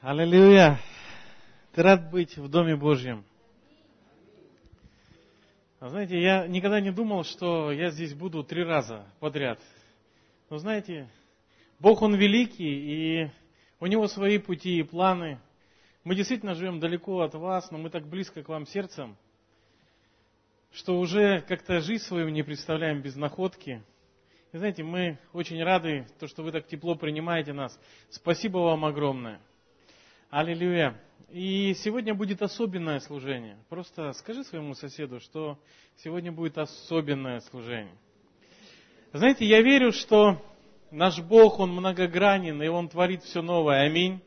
Аллилуйя! 0.00 0.78
Ты 1.72 1.82
рад 1.82 2.08
быть 2.12 2.36
в 2.36 2.48
Доме 2.48 2.76
Божьем? 2.76 3.24
А 5.80 5.88
знаете, 5.88 6.22
я 6.22 6.46
никогда 6.46 6.80
не 6.80 6.92
думал, 6.92 7.24
что 7.24 7.72
я 7.72 7.90
здесь 7.90 8.14
буду 8.14 8.44
три 8.44 8.62
раза 8.62 9.04
подряд. 9.18 9.58
Но 10.50 10.58
знаете, 10.58 11.08
Бог, 11.80 12.00
Он 12.02 12.14
великий, 12.14 13.24
и 13.24 13.30
у 13.80 13.86
Него 13.86 14.06
свои 14.06 14.38
пути 14.38 14.78
и 14.78 14.84
планы. 14.84 15.40
Мы 16.04 16.14
действительно 16.14 16.54
живем 16.54 16.78
далеко 16.78 17.22
от 17.22 17.34
вас, 17.34 17.72
но 17.72 17.78
мы 17.78 17.90
так 17.90 18.06
близко 18.06 18.44
к 18.44 18.48
вам 18.48 18.66
сердцем, 18.66 19.16
что 20.70 21.00
уже 21.00 21.40
как-то 21.40 21.80
жизнь 21.80 22.04
свою 22.04 22.28
не 22.28 22.44
представляем 22.44 23.02
без 23.02 23.16
находки. 23.16 23.82
И 24.52 24.58
знаете, 24.58 24.84
мы 24.84 25.18
очень 25.32 25.60
рады, 25.60 26.06
то, 26.20 26.28
что 26.28 26.44
вы 26.44 26.52
так 26.52 26.68
тепло 26.68 26.94
принимаете 26.94 27.52
нас. 27.52 27.76
Спасибо 28.10 28.58
вам 28.58 28.84
огромное. 28.84 29.40
Аллилуйя. 30.30 30.94
И 31.30 31.72
сегодня 31.78 32.14
будет 32.14 32.42
особенное 32.42 33.00
служение. 33.00 33.56
Просто 33.70 34.12
скажи 34.12 34.44
своему 34.44 34.74
соседу, 34.74 35.20
что 35.20 35.58
сегодня 36.04 36.30
будет 36.30 36.58
особенное 36.58 37.40
служение. 37.40 37.96
Знаете, 39.14 39.46
я 39.46 39.62
верю, 39.62 39.90
что 39.90 40.36
наш 40.90 41.18
Бог, 41.22 41.60
Он 41.60 41.70
многогранен, 41.70 42.62
и 42.62 42.68
Он 42.68 42.90
творит 42.90 43.22
все 43.22 43.40
новое. 43.40 43.86
Аминь. 43.86 44.20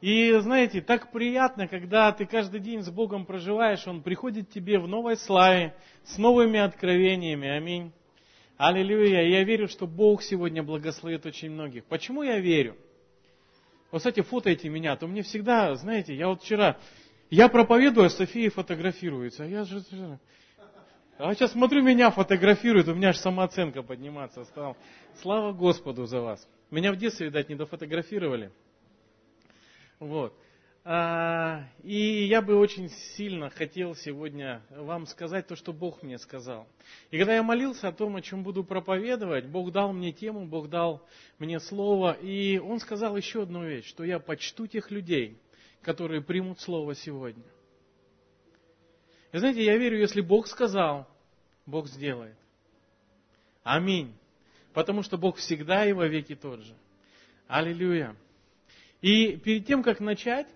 И 0.00 0.32
знаете, 0.38 0.80
так 0.80 1.10
приятно, 1.10 1.66
когда 1.66 2.12
ты 2.12 2.24
каждый 2.24 2.60
день 2.60 2.82
с 2.82 2.90
Богом 2.90 3.26
проживаешь, 3.26 3.84
Он 3.88 4.00
приходит 4.00 4.48
тебе 4.50 4.78
в 4.78 4.86
новой 4.86 5.16
славе, 5.16 5.74
с 6.04 6.18
новыми 6.18 6.60
откровениями. 6.60 7.48
Аминь. 7.48 7.90
Аллилуйя. 8.58 9.22
Я 9.22 9.42
верю, 9.42 9.66
что 9.66 9.88
Бог 9.88 10.22
сегодня 10.22 10.62
благословит 10.62 11.26
очень 11.26 11.50
многих. 11.50 11.84
Почему 11.86 12.22
я 12.22 12.38
верю? 12.38 12.76
Вот, 13.92 13.98
кстати, 13.98 14.22
фотоете 14.22 14.70
меня, 14.70 14.96
то 14.96 15.06
мне 15.06 15.22
всегда, 15.22 15.74
знаете, 15.74 16.14
я 16.14 16.28
вот 16.28 16.42
вчера, 16.42 16.78
я 17.30 17.48
проповедую, 17.48 18.06
а 18.06 18.10
София 18.10 18.50
фотографируется. 18.50 19.44
А 19.44 19.46
я 19.46 19.64
же, 19.64 19.82
а 21.18 21.34
сейчас 21.34 21.52
смотрю, 21.52 21.82
меня 21.82 22.10
фотографируют, 22.10 22.88
у 22.88 22.94
меня 22.94 23.10
аж 23.10 23.18
самооценка 23.18 23.82
подниматься 23.82 24.44
стала. 24.44 24.76
Слава 25.20 25.52
Господу 25.52 26.06
за 26.06 26.22
вас. 26.22 26.48
Меня 26.70 26.90
в 26.90 26.96
детстве, 26.96 27.26
видать, 27.26 27.50
не 27.50 27.54
дофотографировали. 27.54 28.50
Вот. 30.00 30.34
А, 30.84 31.62
и 31.84 32.24
я 32.24 32.42
бы 32.42 32.56
очень 32.56 32.88
сильно 32.88 33.50
хотел 33.50 33.94
сегодня 33.94 34.62
вам 34.70 35.06
сказать 35.06 35.46
то, 35.46 35.54
что 35.54 35.72
Бог 35.72 36.02
мне 36.02 36.18
сказал. 36.18 36.66
И 37.12 37.18
когда 37.18 37.36
я 37.36 37.44
молился 37.44 37.86
о 37.86 37.92
том, 37.92 38.16
о 38.16 38.20
чем 38.20 38.42
буду 38.42 38.64
проповедовать, 38.64 39.46
Бог 39.46 39.70
дал 39.70 39.92
мне 39.92 40.10
тему, 40.10 40.44
Бог 40.44 40.68
дал 40.68 41.06
мне 41.38 41.60
слово, 41.60 42.14
и 42.14 42.58
Он 42.58 42.80
сказал 42.80 43.16
еще 43.16 43.42
одну 43.42 43.64
вещь, 43.64 43.86
что 43.86 44.02
я 44.02 44.18
почту 44.18 44.66
тех 44.66 44.90
людей, 44.90 45.38
которые 45.82 46.20
примут 46.20 46.58
слово 46.58 46.96
сегодня. 46.96 47.44
И 49.30 49.38
знаете, 49.38 49.64
я 49.64 49.76
верю, 49.76 50.00
если 50.00 50.20
Бог 50.20 50.48
сказал, 50.48 51.06
Бог 51.64 51.86
сделает. 51.86 52.36
Аминь. 53.62 54.12
Потому 54.72 55.02
что 55.02 55.16
Бог 55.16 55.36
всегда 55.36 55.86
и 55.86 55.92
во 55.92 56.08
веки 56.08 56.34
тот 56.34 56.60
же. 56.60 56.74
Аллилуйя. 57.46 58.16
И 59.00 59.36
перед 59.36 59.64
тем, 59.66 59.84
как 59.84 60.00
начать, 60.00 60.48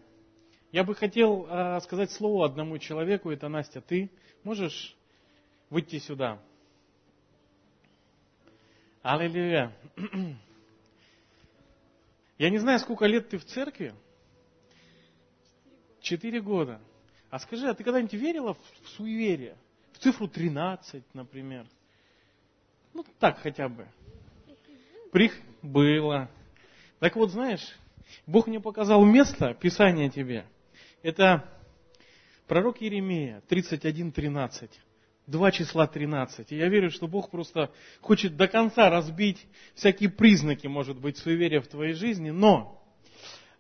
я 0.77 0.85
бы 0.85 0.95
хотел 0.95 1.47
э, 1.49 1.81
сказать 1.81 2.11
слово 2.11 2.45
одному 2.45 2.77
человеку, 2.77 3.31
это 3.31 3.49
Настя, 3.49 3.81
ты 3.81 4.11
можешь 4.45 4.95
выйти 5.71 5.99
сюда? 5.99 6.39
Аллилуйя. 9.01 9.73
Я 12.37 12.51
не 12.51 12.59
знаю, 12.59 12.79
сколько 12.79 13.07
лет 13.07 13.31
ты 13.31 13.39
в 13.39 13.47
церкви. 13.47 13.95
Четыре 16.03 16.43
года. 16.43 16.79
А 17.31 17.39
скажи, 17.39 17.67
а 17.67 17.73
ты 17.73 17.83
когда-нибудь 17.83 18.13
верила 18.13 18.53
в 18.53 18.89
суеверие? 18.99 19.57
В 19.93 19.99
цифру 20.01 20.29
13, 20.29 21.03
например? 21.15 21.65
Ну, 22.93 23.03
так 23.19 23.39
хотя 23.39 23.71
бы. 23.71 23.89
Прих 25.11 25.41
было. 25.63 26.29
Так 26.99 27.17
вот, 27.17 27.31
знаешь, 27.31 27.67
Бог 28.27 28.47
мне 28.47 28.61
показал 28.61 29.07
место 29.07 29.55
Писания 29.55 30.11
тебе– 30.11 30.45
это 31.07 31.49
пророк 32.49 32.81
Еремея, 32.81 33.41
31.13. 33.49 34.69
Два 35.29 35.53
числа 35.53 35.87
13. 35.87 36.51
И 36.51 36.57
я 36.57 36.69
верю, 36.69 36.91
что 36.91 37.07
Бог 37.07 37.31
просто 37.31 37.71
хочет 38.01 38.37
до 38.37 38.49
конца 38.49 38.91
разбить 38.91 39.47
всякие 39.77 40.11
признаки, 40.11 40.67
может 40.67 40.99
быть, 40.99 41.17
суеверия 41.17 41.61
в 41.61 41.69
твоей 41.69 41.93
жизни. 41.93 42.31
Но 42.31 42.85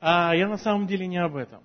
а 0.01 0.35
я 0.35 0.49
на 0.49 0.59
самом 0.59 0.89
деле 0.89 1.07
не 1.07 1.19
об 1.19 1.37
этом. 1.37 1.63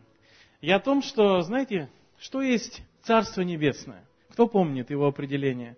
Я 0.61 0.75
о 0.75 0.79
том, 0.79 1.01
что, 1.01 1.41
знаете, 1.41 1.89
что 2.19 2.43
есть 2.43 2.83
Царство 3.01 3.41
Небесное? 3.41 4.05
Кто 4.29 4.47
помнит 4.47 4.91
его 4.91 5.07
определение? 5.07 5.77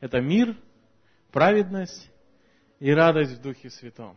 Это 0.00 0.20
мир, 0.20 0.56
праведность 1.30 2.10
и 2.80 2.90
радость 2.90 3.38
в 3.38 3.42
Духе 3.42 3.70
Святом. 3.70 4.16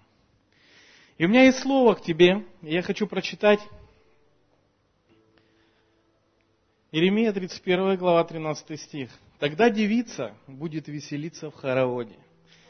И 1.19 1.25
у 1.25 1.27
меня 1.27 1.43
есть 1.43 1.59
слово 1.59 1.93
к 1.93 2.01
тебе, 2.01 2.43
я 2.63 2.81
хочу 2.81 3.05
прочитать 3.05 3.59
Иеремия 6.89 7.33
31 7.33 7.97
глава 7.97 8.23
13 8.23 8.79
стих. 8.79 9.09
«Тогда 9.39 9.69
девица 9.69 10.33
будет 10.47 10.87
веселиться 10.87 11.51
в 11.51 11.55
хороводе, 11.55 12.15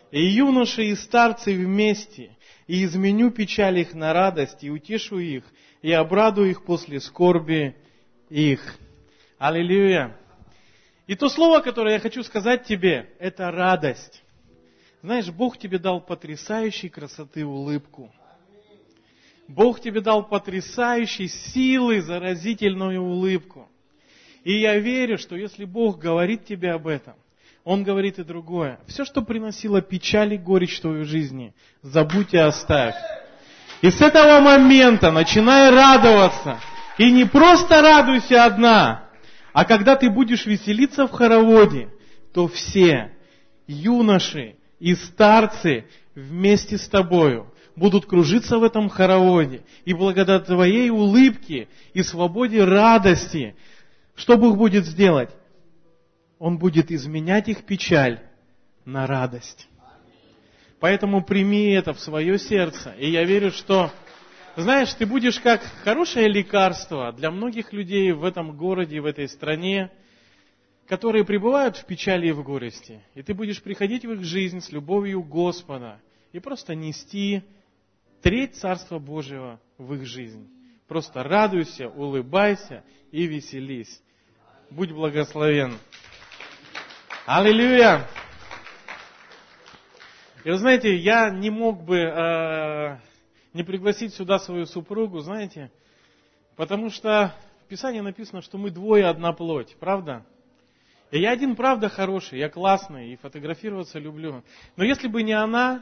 и 0.10 0.26
юноши 0.26 0.86
и 0.86 0.96
старцы 0.96 1.54
вместе, 1.54 2.32
и 2.66 2.84
изменю 2.84 3.30
печаль 3.30 3.78
их 3.78 3.94
на 3.94 4.14
радость, 4.14 4.64
и 4.64 4.72
утешу 4.72 5.20
их, 5.20 5.44
и 5.84 5.92
обрадую 5.92 6.50
их 6.50 6.66
после 6.66 7.00
скорби 7.00 7.76
их». 8.30 8.80
Аллилуйя! 9.38 10.18
И 11.06 11.14
то 11.14 11.30
слово, 11.30 11.62
которое 11.62 11.94
я 11.94 12.00
хочу 12.00 12.24
сказать 12.24 12.64
тебе, 12.64 13.14
это 13.20 13.52
радость. 13.52 14.24
Знаешь, 15.04 15.30
Бог 15.30 15.60
тебе 15.60 15.78
дал 15.78 16.02
потрясающей 16.02 16.90
красоты 16.90 17.46
улыбку. 17.46 18.12
Бог 19.48 19.80
тебе 19.80 20.02
дал 20.02 20.28
потрясающей 20.28 21.28
силы 21.28 22.02
заразительную 22.02 23.00
улыбку. 23.00 23.70
И 24.44 24.54
я 24.60 24.78
верю, 24.78 25.18
что 25.18 25.36
если 25.36 25.66
Бог 25.66 26.00
говорит 26.00 26.46
тебе 26.46 26.72
об 26.72 26.88
этом, 26.88 27.16
Он 27.64 27.84
говорит 27.84 28.20
и 28.20 28.24
другое. 28.24 28.80
Все, 28.88 29.06
что 29.06 29.22
приносило 29.22 29.82
печаль 29.82 30.34
и 30.34 30.38
горечь 30.38 30.78
в 30.78 30.82
твою 30.82 31.06
жизни, 31.06 31.54
забудь 31.82 32.34
и 32.34 32.38
оставь. 32.38 32.96
И 33.82 33.90
с 33.90 34.02
этого 34.02 34.40
момента 34.40 35.12
начинай 35.12 35.70
радоваться. 35.70 36.60
И 36.98 37.12
не 37.12 37.26
просто 37.26 37.82
радуйся 37.82 38.46
одна, 38.46 39.08
а 39.54 39.66
когда 39.66 39.96
ты 39.96 40.10
будешь 40.10 40.46
веселиться 40.46 41.08
в 41.08 41.12
хороводе, 41.12 41.90
то 42.34 42.48
все 42.48 43.12
юноши 43.68 44.56
и 44.80 44.94
старцы 44.94 45.86
вместе 46.14 46.78
с 46.78 46.88
тобою 46.88 47.52
будут 47.76 48.06
кружиться 48.06 48.60
в 48.60 48.64
этом 48.64 48.90
хороводе. 48.90 49.64
И 49.86 49.94
благодаря 49.94 50.40
твоей 50.40 50.90
улыбке 50.90 51.70
и 51.94 52.04
свободе 52.04 52.64
радости 52.64 53.56
что 54.18 54.36
Бог 54.36 54.58
будет 54.58 54.86
сделать? 54.86 55.30
Он 56.40 56.58
будет 56.58 56.92
изменять 56.92 57.48
их 57.48 57.66
печаль 57.66 58.20
на 58.84 59.06
радость. 59.06 59.70
Поэтому 60.80 61.24
прими 61.24 61.70
это 61.70 61.94
в 61.94 62.00
свое 62.00 62.38
сердце. 62.40 62.94
И 62.98 63.10
я 63.10 63.24
верю, 63.24 63.52
что, 63.52 63.92
знаешь, 64.56 64.94
ты 64.96 65.06
будешь 65.06 65.40
как 65.40 65.62
хорошее 65.84 66.28
лекарство 66.28 67.12
для 67.14 67.30
многих 67.30 67.72
людей 67.72 68.12
в 68.12 68.24
этом 68.24 68.58
городе, 68.58 69.00
в 69.02 69.06
этой 69.06 69.30
стране, 69.30 69.92
которые 70.88 71.24
пребывают 71.24 71.78
в 71.78 71.86
печали 71.86 72.28
и 72.28 72.32
в 72.32 72.44
горести. 72.44 73.02
И 73.14 73.22
ты 73.22 73.36
будешь 73.36 73.62
приходить 73.62 74.04
в 74.04 74.12
их 74.14 74.24
жизнь 74.24 74.62
с 74.62 74.72
любовью 74.72 75.22
Господа 75.22 76.02
и 76.32 76.40
просто 76.40 76.74
нести 76.74 77.44
треть 78.24 78.56
Царства 78.56 78.98
Божьего 78.98 79.60
в 79.78 79.94
их 79.94 80.06
жизнь. 80.06 80.50
Просто 80.88 81.22
радуйся, 81.22 81.88
улыбайся 81.88 82.84
и 83.12 83.28
веселись. 83.28 84.02
Будь 84.70 84.92
благословен. 84.92 85.78
Аллилуйя! 87.26 88.06
И 90.44 90.50
вы 90.50 90.58
знаете, 90.58 90.94
я 90.94 91.30
не 91.30 91.50
мог 91.50 91.84
бы 91.84 91.98
э, 91.98 92.98
не 93.54 93.64
пригласить 93.64 94.14
сюда 94.14 94.40
свою 94.40 94.66
супругу, 94.66 95.20
знаете, 95.20 95.72
потому 96.58 96.90
что 96.90 97.34
в 97.64 97.70
Писании 97.70 98.02
написано, 98.02 98.42
что 98.42 98.58
мы 98.58 98.70
двое 98.70 99.06
одна 99.08 99.32
плоть, 99.32 99.78
правда? 99.80 100.26
И 101.12 101.20
я 101.22 101.32
один, 101.32 101.56
правда, 101.56 101.88
хороший, 101.88 102.40
я 102.40 102.50
классный, 102.50 103.14
и 103.14 103.16
фотографироваться 103.16 104.00
люблю. 104.00 104.44
Но 104.76 104.84
если 104.84 105.08
бы 105.08 105.24
не 105.24 105.34
она, 105.34 105.82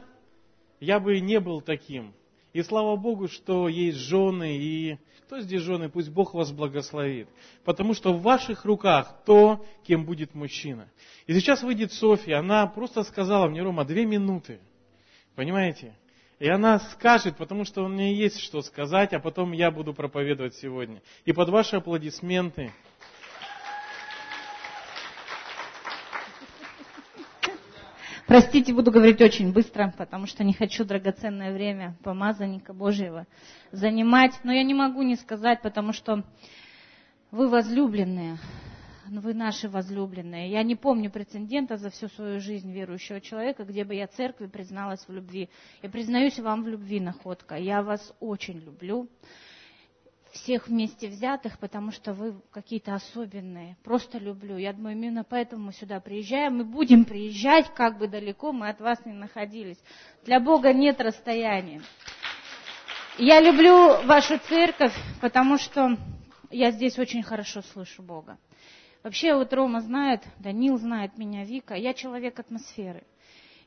я 0.78 1.00
бы 1.00 1.18
не 1.18 1.40
был 1.40 1.60
таким. 1.60 2.14
И 2.56 2.62
слава 2.62 2.96
Богу, 2.96 3.28
что 3.28 3.68
есть 3.68 3.98
жены, 3.98 4.56
и 4.56 4.96
кто 5.26 5.40
здесь 5.40 5.60
жены, 5.60 5.90
пусть 5.90 6.08
Бог 6.08 6.32
вас 6.32 6.52
благословит. 6.52 7.28
Потому 7.66 7.92
что 7.92 8.14
в 8.14 8.22
ваших 8.22 8.64
руках 8.64 9.14
то, 9.26 9.62
кем 9.86 10.06
будет 10.06 10.34
мужчина. 10.34 10.88
И 11.26 11.34
сейчас 11.34 11.62
выйдет 11.62 11.92
Софья, 11.92 12.38
она 12.38 12.66
просто 12.66 13.02
сказала 13.02 13.46
мне, 13.46 13.62
Рома, 13.62 13.84
две 13.84 14.06
минуты. 14.06 14.58
Понимаете? 15.34 15.94
И 16.38 16.48
она 16.48 16.78
скажет, 16.78 17.36
потому 17.36 17.66
что 17.66 17.84
у 17.84 17.88
нее 17.88 18.16
есть 18.16 18.40
что 18.40 18.62
сказать, 18.62 19.12
а 19.12 19.20
потом 19.20 19.52
я 19.52 19.70
буду 19.70 19.92
проповедовать 19.92 20.54
сегодня. 20.54 21.02
И 21.26 21.34
под 21.34 21.50
ваши 21.50 21.76
аплодисменты 21.76 22.72
Простите, 28.26 28.74
буду 28.74 28.90
говорить 28.90 29.20
очень 29.20 29.52
быстро, 29.52 29.94
потому 29.96 30.26
что 30.26 30.42
не 30.42 30.52
хочу 30.52 30.84
драгоценное 30.84 31.52
время 31.52 31.96
помазанника 32.02 32.72
Божьего 32.72 33.24
занимать. 33.70 34.32
Но 34.42 34.52
я 34.52 34.64
не 34.64 34.74
могу 34.74 35.02
не 35.02 35.14
сказать, 35.14 35.62
потому 35.62 35.92
что 35.92 36.24
вы 37.30 37.48
возлюбленные, 37.48 38.38
вы 39.06 39.32
наши 39.32 39.68
возлюбленные. 39.68 40.50
Я 40.50 40.64
не 40.64 40.74
помню 40.74 41.08
прецедента 41.08 41.76
за 41.76 41.88
всю 41.90 42.08
свою 42.08 42.40
жизнь 42.40 42.72
верующего 42.72 43.20
человека, 43.20 43.62
где 43.62 43.84
бы 43.84 43.94
я 43.94 44.08
церкви 44.08 44.46
призналась 44.46 45.06
в 45.06 45.12
любви. 45.12 45.48
Я 45.80 45.88
признаюсь 45.88 46.40
вам 46.40 46.64
в 46.64 46.68
любви, 46.68 46.98
находка. 46.98 47.54
Я 47.54 47.84
вас 47.84 48.12
очень 48.18 48.58
люблю 48.58 49.08
всех 50.36 50.68
вместе 50.68 51.08
взятых, 51.08 51.58
потому 51.58 51.90
что 51.90 52.12
вы 52.12 52.40
какие-то 52.50 52.94
особенные. 52.94 53.76
Просто 53.82 54.18
люблю. 54.18 54.56
Я 54.56 54.72
думаю, 54.72 54.96
именно 54.96 55.24
поэтому 55.24 55.66
мы 55.66 55.72
сюда 55.72 56.00
приезжаем. 56.00 56.58
Мы 56.58 56.64
будем 56.64 57.04
приезжать, 57.04 57.72
как 57.74 57.98
бы 57.98 58.08
далеко 58.08 58.52
мы 58.52 58.68
от 58.68 58.80
вас 58.80 59.04
не 59.04 59.12
находились. 59.12 59.78
Для 60.24 60.38
Бога 60.40 60.72
нет 60.72 61.00
расстояния. 61.00 61.82
Я 63.18 63.40
люблю 63.40 64.06
вашу 64.06 64.38
церковь, 64.38 64.94
потому 65.20 65.58
что 65.58 65.96
я 66.50 66.70
здесь 66.70 66.98
очень 66.98 67.22
хорошо 67.22 67.62
слышу 67.62 68.02
Бога. 68.02 68.38
Вообще, 69.02 69.34
вот 69.34 69.52
Рома 69.52 69.80
знает, 69.80 70.22
Данил 70.38 70.76
знает 70.78 71.16
меня, 71.16 71.44
Вика. 71.44 71.74
Я 71.74 71.94
человек 71.94 72.38
атмосферы. 72.38 73.04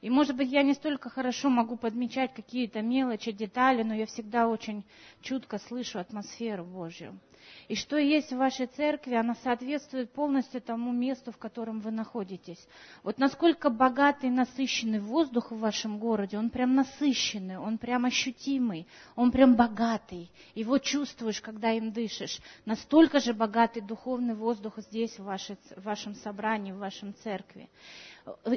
И, 0.01 0.09
может 0.09 0.35
быть, 0.35 0.49
я 0.49 0.63
не 0.63 0.73
столько 0.73 1.09
хорошо 1.09 1.49
могу 1.49 1.75
подмечать 1.75 2.33
какие-то 2.33 2.81
мелочи, 2.81 3.31
детали, 3.31 3.83
но 3.83 3.93
я 3.93 4.05
всегда 4.05 4.47
очень 4.47 4.83
чутко 5.21 5.57
слышу 5.57 5.99
атмосферу 5.99 6.63
Божью. 6.63 7.19
И 7.67 7.75
что 7.75 7.97
есть 7.97 8.31
в 8.31 8.37
вашей 8.37 8.67
церкви, 8.67 9.13
она 9.13 9.35
соответствует 9.35 10.11
полностью 10.11 10.61
тому 10.61 10.91
месту, 10.91 11.31
в 11.31 11.37
котором 11.37 11.79
вы 11.79 11.91
находитесь. 11.91 12.67
Вот 13.03 13.17
насколько 13.17 13.69
богатый, 13.69 14.29
насыщенный 14.29 14.99
воздух 14.99 15.51
в 15.51 15.59
вашем 15.59 15.99
городе, 15.99 16.37
он 16.37 16.49
прям 16.49 16.75
насыщенный, 16.75 17.57
он 17.57 17.77
прям 17.77 18.05
ощутимый, 18.05 18.87
он 19.15 19.31
прям 19.31 19.55
богатый. 19.55 20.31
Его 20.55 20.77
чувствуешь, 20.77 21.41
когда 21.41 21.71
им 21.71 21.91
дышишь. 21.91 22.39
Настолько 22.65 23.19
же 23.19 23.33
богатый 23.33 23.81
духовный 23.81 24.35
воздух 24.35 24.77
здесь, 24.77 25.17
в, 25.17 25.23
вашей, 25.23 25.57
в 25.75 25.83
вашем 25.83 26.15
собрании, 26.15 26.71
в 26.71 26.77
вашем 26.77 27.13
церкви 27.15 27.69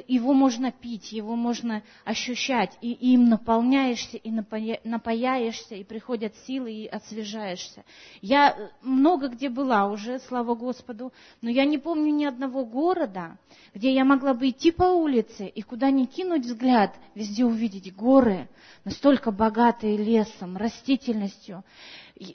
его 0.07 0.33
можно 0.33 0.71
пить, 0.71 1.11
его 1.11 1.35
можно 1.35 1.83
ощущать, 2.05 2.77
и 2.81 2.91
им 2.91 3.29
наполняешься, 3.29 4.17
и 4.17 4.31
напаяешься, 4.31 5.75
и 5.75 5.83
приходят 5.83 6.35
силы, 6.45 6.71
и 6.71 6.87
освежаешься. 6.87 7.83
Я 8.21 8.71
много 8.81 9.29
где 9.29 9.49
была 9.49 9.87
уже, 9.87 10.19
слава 10.19 10.55
Господу, 10.55 11.11
но 11.41 11.49
я 11.49 11.65
не 11.65 11.77
помню 11.77 12.13
ни 12.13 12.25
одного 12.25 12.65
города, 12.65 13.37
где 13.73 13.93
я 13.93 14.05
могла 14.05 14.33
бы 14.33 14.49
идти 14.49 14.71
по 14.71 14.83
улице, 14.83 15.47
и 15.47 15.61
куда 15.61 15.91
ни 15.91 16.05
кинуть 16.05 16.45
взгляд, 16.45 16.95
везде 17.15 17.45
увидеть 17.45 17.93
горы, 17.95 18.47
настолько 18.83 19.31
богатые 19.31 19.97
лесом, 19.97 20.57
растительностью, 20.57 21.63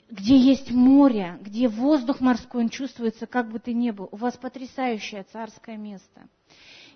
где 0.09 0.37
есть 0.37 0.71
море, 0.71 1.37
где 1.41 1.67
воздух 1.67 2.19
морской, 2.19 2.63
он 2.63 2.69
чувствуется, 2.69 3.27
как 3.27 3.49
бы 3.49 3.59
ты 3.59 3.73
ни 3.73 3.91
был. 3.91 4.09
У 4.11 4.17
вас 4.17 4.35
потрясающее 4.37 5.23
царское 5.31 5.77
место. 5.77 6.27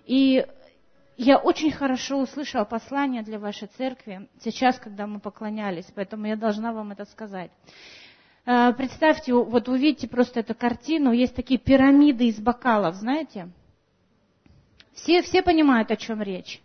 И 0.06 0.46
я 1.16 1.38
очень 1.38 1.70
хорошо 1.70 2.18
услышала 2.18 2.64
послание 2.64 3.22
для 3.22 3.38
вашей 3.38 3.68
церкви 3.68 4.28
сейчас, 4.40 4.78
когда 4.78 5.06
мы 5.06 5.20
поклонялись, 5.20 5.86
поэтому 5.94 6.26
я 6.26 6.36
должна 6.36 6.72
вам 6.72 6.92
это 6.92 7.04
сказать. 7.04 7.50
Э, 8.46 8.72
представьте, 8.76 9.32
вот 9.32 9.68
увидите 9.68 10.08
просто 10.08 10.40
эту 10.40 10.54
картину, 10.54 11.12
есть 11.12 11.34
такие 11.34 11.58
пирамиды 11.58 12.26
из 12.26 12.38
бокалов, 12.38 12.96
знаете? 12.96 13.48
Все, 14.92 15.22
все 15.22 15.42
понимают, 15.42 15.90
о 15.90 15.96
чем 15.96 16.20
речь. 16.20 16.60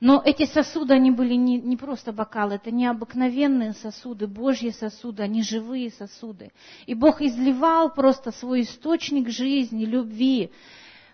Но 0.00 0.20
эти 0.24 0.44
сосуды, 0.44 0.92
они 0.92 1.12
были 1.12 1.34
не, 1.34 1.58
не 1.58 1.76
просто 1.76 2.12
бокалы, 2.12 2.56
это 2.56 2.70
необыкновенные 2.72 3.72
сосуды, 3.72 4.26
Божьи 4.26 4.70
сосуды, 4.70 5.22
они 5.22 5.42
живые 5.42 5.90
сосуды. 5.90 6.50
И 6.86 6.94
Бог 6.94 7.22
изливал 7.22 7.94
просто 7.94 8.32
свой 8.32 8.62
источник 8.62 9.30
жизни, 9.30 9.84
любви, 9.84 10.50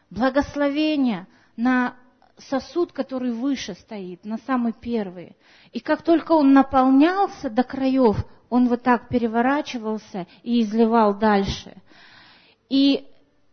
благословения– 0.09 1.29
на 1.61 1.95
сосуд, 2.39 2.93
который 2.93 3.33
выше 3.33 3.75
стоит, 3.75 4.25
на 4.25 4.39
самый 4.39 4.73
первый. 4.73 5.37
И 5.73 5.81
как 5.81 6.03
только 6.03 6.33
он 6.33 6.55
наполнялся 6.55 7.51
до 7.51 7.63
краев, 7.63 8.17
он 8.49 8.69
вот 8.69 8.83
так 8.83 9.09
переворачивался 9.09 10.27
и 10.43 10.63
изливал 10.63 11.19
дальше. 11.19 11.75
И, 12.71 13.07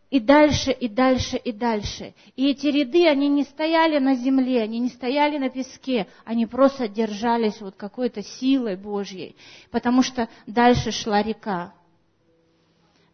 и 0.09 0.21
дальше, 0.21 0.71
и 0.71 0.87
дальше, 0.87 1.35
и 1.35 1.51
дальше. 1.51 2.13
И 2.37 2.49
эти 2.49 2.67
ряды, 2.67 3.07
они 3.07 3.27
не 3.27 3.43
стояли 3.43 3.99
на 3.99 4.15
земле, 4.15 4.61
они 4.61 4.79
не 4.79 4.89
стояли 4.89 5.37
на 5.37 5.49
песке, 5.49 6.07
они 6.23 6.45
просто 6.45 6.87
держались 6.87 7.59
вот 7.59 7.75
какой-то 7.75 8.23
силой 8.23 8.77
Божьей, 8.77 9.35
потому 9.69 10.01
что 10.01 10.29
дальше 10.45 10.91
шла 10.91 11.21
река. 11.21 11.73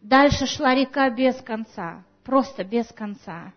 Дальше 0.00 0.46
шла 0.46 0.72
река 0.72 1.10
без 1.10 1.34
конца 1.42 2.04
просто 2.24 2.64
без 2.64 2.86
конца. 2.86 3.52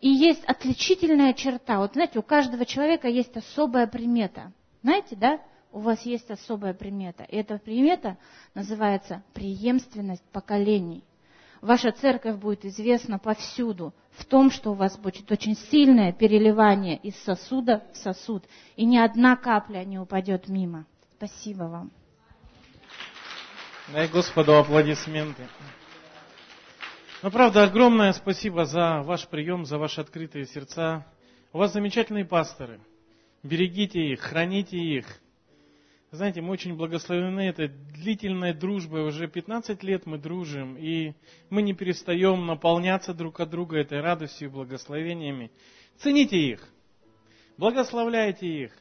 И 0.00 0.08
есть 0.08 0.44
отличительная 0.44 1.34
черта. 1.34 1.78
Вот 1.78 1.94
знаете, 1.94 2.18
у 2.18 2.22
каждого 2.22 2.64
человека 2.64 3.08
есть 3.08 3.36
особая 3.36 3.86
примета. 3.86 4.52
Знаете, 4.82 5.16
да? 5.16 5.40
У 5.72 5.80
вас 5.80 6.02
есть 6.02 6.30
особая 6.30 6.72
примета. 6.72 7.24
И 7.24 7.36
эта 7.36 7.58
примета 7.58 8.16
называется 8.54 9.24
преемственность 9.34 10.22
поколений. 10.30 11.02
Ваша 11.60 11.92
церковь 11.92 12.36
будет 12.36 12.64
известна 12.64 13.18
повсюду 13.18 13.94
в 14.12 14.24
том, 14.24 14.50
что 14.50 14.72
у 14.72 14.74
вас 14.74 14.96
будет 14.98 15.32
очень 15.32 15.56
сильное 15.56 16.12
переливание 16.12 16.96
из 16.98 17.16
сосуда 17.24 17.84
в 17.92 17.96
сосуд. 17.96 18.44
И 18.76 18.84
ни 18.84 18.98
одна 18.98 19.34
капля 19.34 19.82
не 19.84 19.98
упадет 19.98 20.48
мимо. 20.48 20.86
Спасибо 21.16 21.64
вам. 21.64 21.90
Дай 23.92 24.08
Господу 24.08 24.56
аплодисменты. 24.56 25.48
Ну, 27.24 27.30
правда, 27.30 27.62
огромное 27.62 28.12
спасибо 28.12 28.66
за 28.66 29.00
ваш 29.00 29.26
прием, 29.28 29.64
за 29.64 29.78
ваши 29.78 30.02
открытые 30.02 30.44
сердца. 30.44 31.06
У 31.54 31.58
вас 31.58 31.72
замечательные 31.72 32.26
пасторы. 32.26 32.80
Берегите 33.42 33.98
их, 33.98 34.20
храните 34.20 34.76
их. 34.76 35.06
Знаете, 36.10 36.42
мы 36.42 36.50
очень 36.50 36.76
благословены 36.76 37.48
этой 37.48 37.68
длительной 37.68 38.52
дружбой. 38.52 39.06
Уже 39.06 39.26
15 39.26 39.82
лет 39.84 40.04
мы 40.04 40.18
дружим, 40.18 40.76
и 40.76 41.14
мы 41.48 41.62
не 41.62 41.72
перестаем 41.72 42.44
наполняться 42.44 43.14
друг 43.14 43.40
от 43.40 43.48
друга 43.48 43.78
этой 43.78 44.02
радостью 44.02 44.48
и 44.48 44.52
благословениями. 44.52 45.50
Цените 45.96 46.36
их, 46.36 46.68
благословляйте 47.56 48.46
их, 48.46 48.72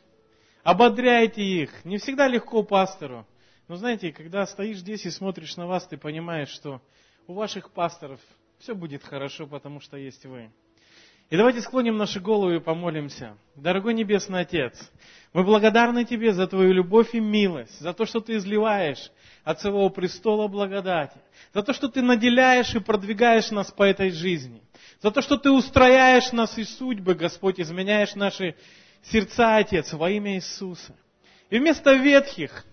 ободряйте 0.63 1.41
их. 1.41 1.85
Не 1.85 1.97
всегда 1.97 2.27
легко 2.27 2.61
пастору. 2.61 3.25
Но 3.69 3.77
знаете, 3.77 4.11
когда 4.11 4.45
стоишь 4.45 4.79
здесь 4.79 5.05
и 5.05 5.11
смотришь 5.11 5.55
на 5.55 5.65
вас, 5.65 5.87
ты 5.87 5.95
понимаешь, 5.95 6.49
что 6.49 6.81
у 7.27 7.33
ваших 7.33 7.71
пасторов 7.71 8.19
все 8.59 8.75
будет 8.75 9.03
хорошо, 9.03 9.47
потому 9.47 9.79
что 9.79 9.97
есть 9.97 10.25
вы. 10.25 10.49
И 11.29 11.37
давайте 11.37 11.61
склоним 11.61 11.97
наши 11.97 12.19
головы 12.19 12.57
и 12.57 12.59
помолимся. 12.59 13.37
Дорогой 13.55 13.93
Небесный 13.93 14.41
Отец, 14.41 14.91
мы 15.31 15.43
благодарны 15.43 16.05
Тебе 16.05 16.33
за 16.33 16.47
Твою 16.47 16.73
любовь 16.73 17.15
и 17.15 17.19
милость, 17.19 17.79
за 17.79 17.93
то, 17.93 18.05
что 18.05 18.19
Ты 18.19 18.37
изливаешь 18.37 19.11
от 19.43 19.59
своего 19.59 19.89
престола 19.89 20.47
благодати, 20.47 21.17
за 21.53 21.63
то, 21.63 21.73
что 21.73 21.87
Ты 21.87 22.01
наделяешь 22.01 22.75
и 22.75 22.79
продвигаешь 22.79 23.51
нас 23.51 23.71
по 23.71 23.83
этой 23.83 24.11
жизни, 24.11 24.61
за 25.01 25.11
то, 25.11 25.21
что 25.21 25.37
Ты 25.37 25.49
устрояешь 25.49 26.31
нас 26.33 26.57
и 26.57 26.63
судьбы, 26.63 27.15
Господь, 27.15 27.59
изменяешь 27.59 28.15
наши 28.15 28.55
сердца, 29.01 29.57
Отец, 29.57 29.93
во 29.93 30.09
имя 30.11 30.35
Иисуса. 30.35 30.95
И 31.49 31.57
вместо 31.57 31.93
ветхих, 31.93 32.65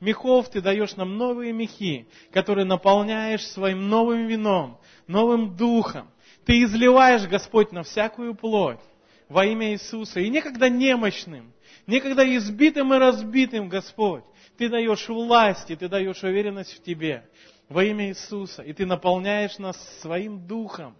мехов 0.00 0.50
ты 0.50 0.60
даешь 0.60 0.96
нам 0.96 1.16
новые 1.16 1.52
мехи, 1.52 2.08
которые 2.32 2.64
наполняешь 2.64 3.46
своим 3.46 3.88
новым 3.88 4.26
вином, 4.26 4.78
новым 5.06 5.56
духом. 5.56 6.08
Ты 6.44 6.62
изливаешь, 6.62 7.26
Господь, 7.26 7.72
на 7.72 7.82
всякую 7.82 8.34
плоть 8.34 8.80
во 9.28 9.44
имя 9.44 9.72
Иисуса. 9.72 10.20
И 10.20 10.30
некогда 10.30 10.68
немощным, 10.70 11.52
некогда 11.86 12.24
избитым 12.36 12.94
и 12.94 12.98
разбитым, 12.98 13.68
Господь, 13.68 14.24
Ты 14.56 14.68
даешь 14.68 15.08
власть, 15.08 15.70
и 15.70 15.76
Ты 15.76 15.88
даешь 15.88 16.22
уверенность 16.22 16.76
в 16.76 16.82
Тебе 16.82 17.28
во 17.68 17.84
имя 17.84 18.08
Иисуса. 18.08 18.62
И 18.62 18.72
Ты 18.72 18.86
наполняешь 18.86 19.58
нас 19.58 19.76
своим 20.00 20.46
духом. 20.46 20.96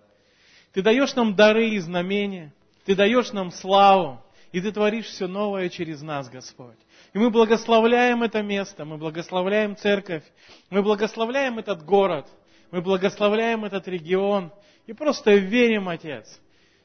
Ты 0.72 0.82
даешь 0.82 1.14
нам 1.14 1.34
дары 1.34 1.70
и 1.70 1.78
знамения. 1.78 2.52
Ты 2.84 2.94
даешь 2.94 3.32
нам 3.32 3.50
славу. 3.50 4.22
И 4.52 4.60
Ты 4.60 4.72
творишь 4.72 5.06
все 5.06 5.26
новое 5.26 5.68
через 5.68 6.02
нас, 6.02 6.28
Господь. 6.28 6.78
И 7.14 7.18
мы 7.18 7.30
благословляем 7.30 8.22
это 8.22 8.42
место, 8.42 8.84
мы 8.84 8.98
благословляем 8.98 9.76
церковь, 9.76 10.24
мы 10.70 10.82
благословляем 10.82 11.58
этот 11.58 11.84
город, 11.84 12.26
мы 12.70 12.82
благословляем 12.82 13.64
этот 13.64 13.88
регион. 13.88 14.52
И 14.86 14.92
просто 14.92 15.34
верим, 15.34 15.88
Отец, 15.88 16.40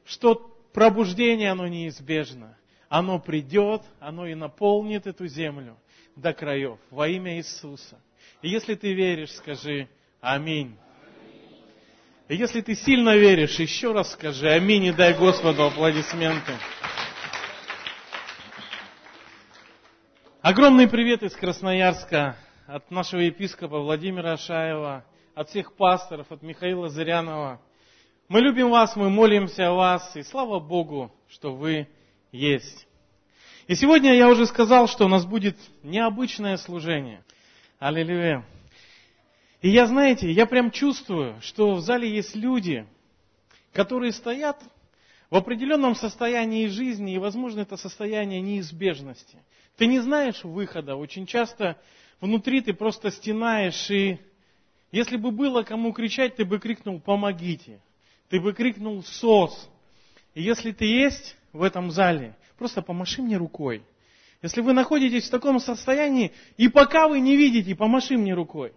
что 0.05 0.35
пробуждение, 0.73 1.51
оно 1.51 1.67
неизбежно. 1.67 2.57
Оно 2.89 3.19
придет, 3.19 3.81
оно 3.99 4.27
и 4.27 4.35
наполнит 4.35 5.07
эту 5.07 5.27
землю. 5.27 5.77
до 6.15 6.31
краев 6.33 6.77
во 6.91 7.07
имя 7.07 7.37
Иисуса. 7.37 7.99
И 8.41 8.49
если 8.49 8.75
ты 8.75 8.93
веришь, 8.93 9.31
скажи 9.31 9.87
Аминь. 10.21 10.77
И 12.29 12.35
если 12.35 12.61
ты 12.61 12.75
сильно 12.75 13.17
веришь, 13.17 13.59
еще 13.59 13.91
раз 13.91 14.11
скажи 14.13 14.47
Аминь 14.49 14.85
и 14.85 14.91
дай 14.91 15.13
Господу 15.17 15.63
аплодисменты. 15.63 16.53
Огромный 20.43 20.89
привет 20.89 21.23
из 21.23 21.33
Красноярска 21.37 22.35
от 22.67 22.91
нашего 22.91 23.21
епископа 23.21 23.79
Владимира 23.79 24.33
Ашаева, 24.33 25.05
от 25.35 25.47
всех 25.47 25.73
пасторов, 25.77 26.29
от 26.33 26.41
Михаила 26.41 26.89
Зырянова. 26.89 27.61
Мы 28.27 28.41
любим 28.41 28.69
вас, 28.69 28.97
мы 28.97 29.09
молимся 29.09 29.69
о 29.69 29.73
вас, 29.75 30.17
и 30.17 30.21
слава 30.21 30.59
Богу, 30.59 31.15
что 31.29 31.55
вы 31.55 31.87
есть. 32.33 32.85
И 33.67 33.75
сегодня 33.75 34.15
я 34.15 34.27
уже 34.27 34.45
сказал, 34.45 34.89
что 34.89 35.05
у 35.05 35.07
нас 35.07 35.25
будет 35.25 35.55
необычное 35.81 36.57
служение. 36.57 37.23
Аллилуйя. 37.79 38.45
И 39.61 39.69
я, 39.69 39.85
знаете, 39.85 40.29
я 40.29 40.45
прям 40.45 40.71
чувствую, 40.71 41.39
что 41.39 41.73
в 41.75 41.79
зале 41.79 42.13
есть 42.13 42.35
люди, 42.35 42.85
которые 43.71 44.11
стоят 44.11 44.61
в 45.29 45.37
определенном 45.37 45.95
состоянии 45.95 46.67
жизни, 46.67 47.15
и, 47.15 47.17
возможно, 47.17 47.61
это 47.61 47.77
состояние 47.77 48.41
неизбежности. 48.41 49.39
Ты 49.77 49.87
не 49.87 49.99
знаешь 49.99 50.43
выхода. 50.43 50.95
Очень 50.95 51.25
часто 51.25 51.77
внутри 52.21 52.61
ты 52.61 52.73
просто 52.73 53.11
стенаешь, 53.11 53.89
и 53.89 54.19
если 54.91 55.17
бы 55.17 55.31
было 55.31 55.63
кому 55.63 55.91
кричать, 55.91 56.35
ты 56.35 56.45
бы 56.45 56.59
крикнул 56.59 56.99
«помогите», 56.99 57.81
ты 58.29 58.39
бы 58.39 58.53
крикнул 58.53 59.03
«сос». 59.03 59.69
И 60.35 60.41
если 60.41 60.71
ты 60.71 60.85
есть 60.85 61.35
в 61.51 61.63
этом 61.63 61.91
зале, 61.91 62.35
просто 62.57 62.81
помаши 62.81 63.21
мне 63.21 63.37
рукой. 63.37 63.83
Если 64.41 64.61
вы 64.61 64.73
находитесь 64.73 65.27
в 65.27 65.31
таком 65.31 65.59
состоянии, 65.59 66.31
и 66.57 66.67
пока 66.67 67.07
вы 67.07 67.19
не 67.19 67.35
видите, 67.35 67.75
помаши 67.75 68.17
мне 68.17 68.33
рукой. 68.33 68.73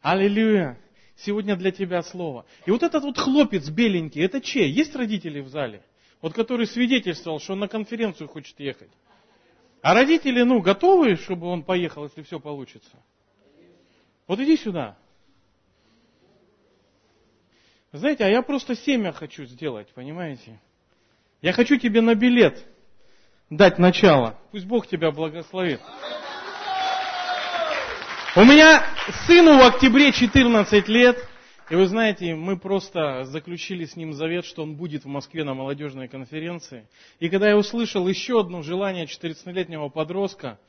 Аллилуйя. 0.00 0.78
Сегодня 1.16 1.56
для 1.56 1.70
тебя 1.70 2.02
слово. 2.02 2.44
И 2.66 2.70
вот 2.70 2.82
этот 2.82 3.02
вот 3.02 3.16
хлопец 3.16 3.68
беленький, 3.68 4.22
это 4.22 4.40
чей? 4.40 4.70
Есть 4.70 4.94
родители 4.94 5.40
в 5.40 5.48
зале? 5.48 5.82
Вот 6.20 6.34
который 6.34 6.66
свидетельствовал, 6.66 7.40
что 7.40 7.54
он 7.54 7.60
на 7.60 7.68
конференцию 7.68 8.28
хочет 8.28 8.58
ехать. 8.60 8.90
А 9.86 9.94
родители, 9.94 10.42
ну, 10.42 10.60
готовы, 10.60 11.14
чтобы 11.14 11.46
он 11.46 11.62
поехал, 11.62 12.02
если 12.02 12.20
все 12.22 12.40
получится? 12.40 12.90
Вот 14.26 14.40
иди 14.40 14.56
сюда. 14.56 14.96
Знаете, 17.92 18.24
а 18.24 18.28
я 18.28 18.42
просто 18.42 18.74
семя 18.74 19.12
хочу 19.12 19.44
сделать, 19.44 19.86
понимаете? 19.94 20.60
Я 21.40 21.52
хочу 21.52 21.76
тебе 21.76 22.00
на 22.00 22.16
билет 22.16 22.66
дать 23.48 23.78
начало. 23.78 24.36
Пусть 24.50 24.66
Бог 24.66 24.88
тебя 24.88 25.12
благословит. 25.12 25.80
У 28.34 28.42
меня 28.42 28.84
сыну 29.28 29.56
в 29.56 29.62
октябре 29.62 30.10
14 30.10 30.88
лет, 30.88 31.16
и 31.68 31.74
вы 31.74 31.86
знаете, 31.86 32.34
мы 32.36 32.56
просто 32.56 33.24
заключили 33.24 33.86
с 33.86 33.96
ним 33.96 34.12
завет, 34.12 34.44
что 34.44 34.62
он 34.62 34.76
будет 34.76 35.04
в 35.04 35.08
Москве 35.08 35.42
на 35.42 35.54
молодежной 35.54 36.06
конференции. 36.06 36.86
И 37.18 37.28
когда 37.28 37.48
я 37.48 37.56
услышал 37.56 38.06
еще 38.06 38.40
одно 38.40 38.62
желание 38.62 39.06
14-летнего 39.06 39.88
подростка, 39.88 40.60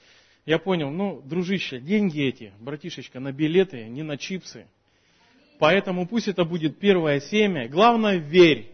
я 0.47 0.57
понял, 0.57 0.89
ну, 0.89 1.21
дружище, 1.21 1.79
деньги 1.79 2.23
эти, 2.23 2.51
братишечка, 2.59 3.19
на 3.19 3.31
билеты, 3.31 3.85
не 3.85 4.01
на 4.01 4.17
чипсы. 4.17 4.65
Поэтому 5.59 6.07
пусть 6.07 6.27
это 6.27 6.45
будет 6.45 6.79
первое 6.79 7.19
семя. 7.19 7.67
Главное, 7.67 8.17
верь, 8.17 8.71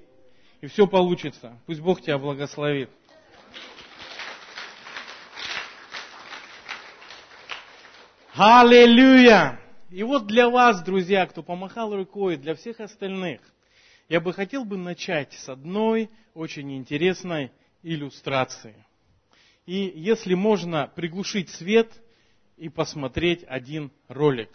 и 0.61 0.67
все 0.67 0.87
получится. 0.87 1.59
Пусть 1.65 1.81
Бог 1.81 2.01
тебя 2.01 2.17
благословит. 2.17 2.89
Аллилуйя! 8.35 9.62
И 9.93 10.01
вот 10.01 10.25
для 10.25 10.49
вас, 10.49 10.81
друзья, 10.81 11.27
кто 11.27 11.43
помахал 11.43 11.95
рукой, 11.95 12.35
для 12.37 12.55
всех 12.55 12.79
остальных, 12.79 13.41
я 14.09 14.19
бы 14.19 14.33
хотел 14.33 14.65
бы 14.65 14.75
начать 14.75 15.33
с 15.33 15.49
одной 15.49 16.09
очень 16.33 16.75
интересной 16.75 17.51
иллюстрации. 17.83 18.73
И 19.67 19.93
если 19.95 20.33
можно 20.33 20.91
приглушить 20.95 21.51
свет 21.51 21.93
и 22.57 22.69
посмотреть 22.69 23.45
один 23.47 23.91
ролик. 24.07 24.49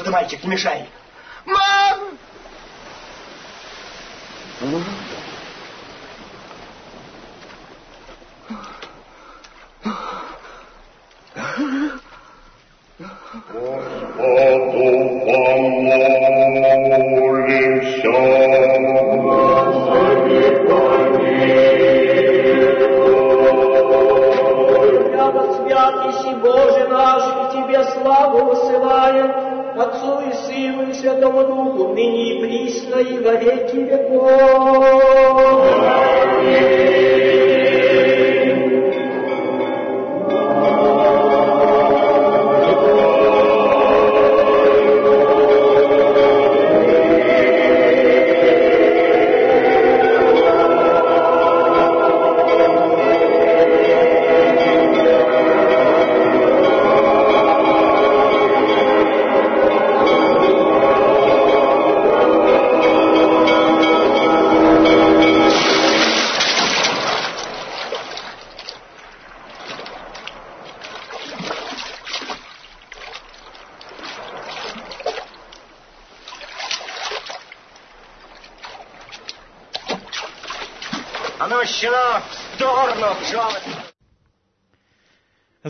Отсюда, 0.00 0.10
мальчик, 0.10 0.42
не 0.44 0.50
мешай. 0.50 0.88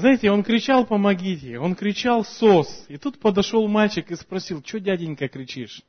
Знаете, 0.01 0.31
он 0.31 0.43
кричал 0.43 0.87
«помогите», 0.87 1.59
он 1.59 1.75
кричал 1.75 2.25
«сос». 2.25 2.87
И 2.89 2.97
тут 2.97 3.19
подошел 3.19 3.69
мальчик 3.69 4.11
и 4.11 4.17
спросил, 4.17 4.63
что 4.65 4.81
дяденька 4.81 5.29
кричишь? 5.29 5.83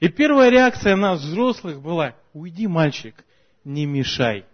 И 0.00 0.08
первая 0.08 0.50
реакция 0.50 0.96
нас, 0.96 1.22
взрослых, 1.22 1.80
была 1.80 2.14
«Уйди, 2.34 2.66
мальчик, 2.66 3.24
не 3.64 3.86
мешай». 3.86 4.44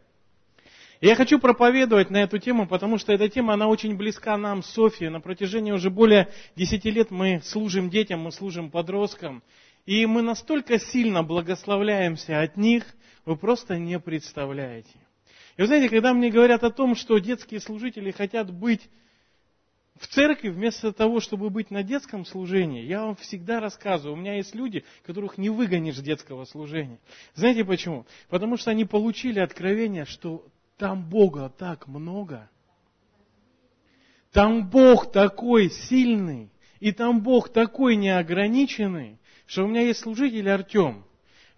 Я 1.01 1.17
хочу 1.17 1.41
проповедовать 1.41 2.11
на 2.11 2.19
эту 2.19 2.39
тему, 2.39 2.69
потому 2.69 2.99
что 2.99 3.13
эта 3.13 3.29
тема, 3.29 3.55
она 3.55 3.67
очень 3.67 3.97
близка 3.97 4.37
нам, 4.37 4.63
Софье. 4.63 5.11
На 5.11 5.21
протяжении 5.21 5.73
уже 5.73 5.91
более 5.91 6.29
10 6.55 6.85
лет 6.85 7.11
мы 7.11 7.41
служим 7.43 7.91
детям, 7.91 8.21
мы 8.21 8.31
служим 8.31 8.71
подросткам. 8.71 9.43
И 9.87 10.07
мы 10.07 10.23
настолько 10.23 10.79
сильно 10.79 11.25
благословляемся 11.25 12.43
от 12.43 12.57
них, 12.57 12.85
вы 13.25 13.35
просто 13.35 13.77
не 13.77 13.99
представляете. 13.99 15.01
И 15.59 15.61
вы 15.61 15.67
знаете, 15.67 15.89
когда 15.89 16.15
мне 16.15 16.31
говорят 16.31 16.63
о 16.63 16.71
том, 16.71 16.95
что 16.95 17.19
детские 17.19 17.59
служители 17.59 18.13
хотят 18.13 18.53
быть 18.53 18.89
в 19.97 20.07
церкви, 20.07 20.51
вместо 20.51 20.93
того, 20.93 21.19
чтобы 21.19 21.51
быть 21.51 21.73
на 21.73 21.83
детском 21.83 22.25
служении, 22.25 22.85
я 22.85 23.05
вам 23.05 23.17
всегда 23.17 23.59
рассказываю, 23.59 24.13
у 24.13 24.21
меня 24.21 24.37
есть 24.37 24.55
люди, 24.55 24.85
которых 25.05 25.37
не 25.37 25.51
выгонишь 25.51 25.97
с 25.97 26.01
детского 26.01 26.45
служения. 26.45 27.01
Знаете 27.35 27.65
почему? 27.65 28.07
Потому 28.29 28.57
что 28.57 28.71
они 28.71 28.85
получили 28.85 29.41
откровение, 29.41 30.05
что 30.05 30.47
там 30.77 31.09
Бога 31.11 31.53
так 31.59 31.89
много, 31.89 32.49
там 34.31 34.71
Бог 34.71 35.11
такой 35.11 35.71
сильный, 35.71 36.53
и 36.79 36.93
там 36.93 37.21
Бог 37.21 37.49
такой 37.49 37.97
неограниченный, 37.97 39.19
что 39.47 39.65
у 39.65 39.67
меня 39.67 39.81
есть 39.81 40.03
служитель 40.03 40.49
Артем. 40.49 41.05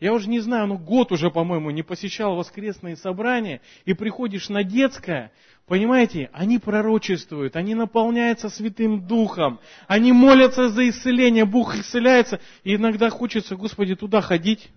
Я 0.01 0.15
уже 0.15 0.31
не 0.31 0.41
знаю, 0.41 0.67
ну 0.67 0.79
год 0.79 1.13
уже, 1.13 1.31
по-моему, 1.31 1.71
не 1.71 1.83
посещал 1.83 2.35
воскресные 2.35 2.97
собрания, 2.97 3.61
и 3.85 3.93
приходишь 3.93 4.49
на 4.49 4.65
детское, 4.65 5.31
понимаете, 5.67 6.31
они 6.33 6.59
пророчествуют, 6.59 7.55
они 7.55 7.75
наполняются 7.75 8.49
Святым 8.49 9.07
Духом, 9.07 9.61
они 9.87 10.13
молятся 10.13 10.71
за 10.71 10.89
исцеление, 10.89 11.45
Бог 11.45 11.77
исцеляется, 11.77 12.41
и 12.65 12.77
иногда 12.77 13.11
хочется, 13.11 13.57
Господи, 13.57 13.95
туда 13.95 14.23
ходить, 14.23 14.71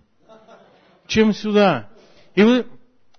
чем 1.06 1.32
сюда. 1.32 1.88
И 2.34 2.42
вы 2.42 2.66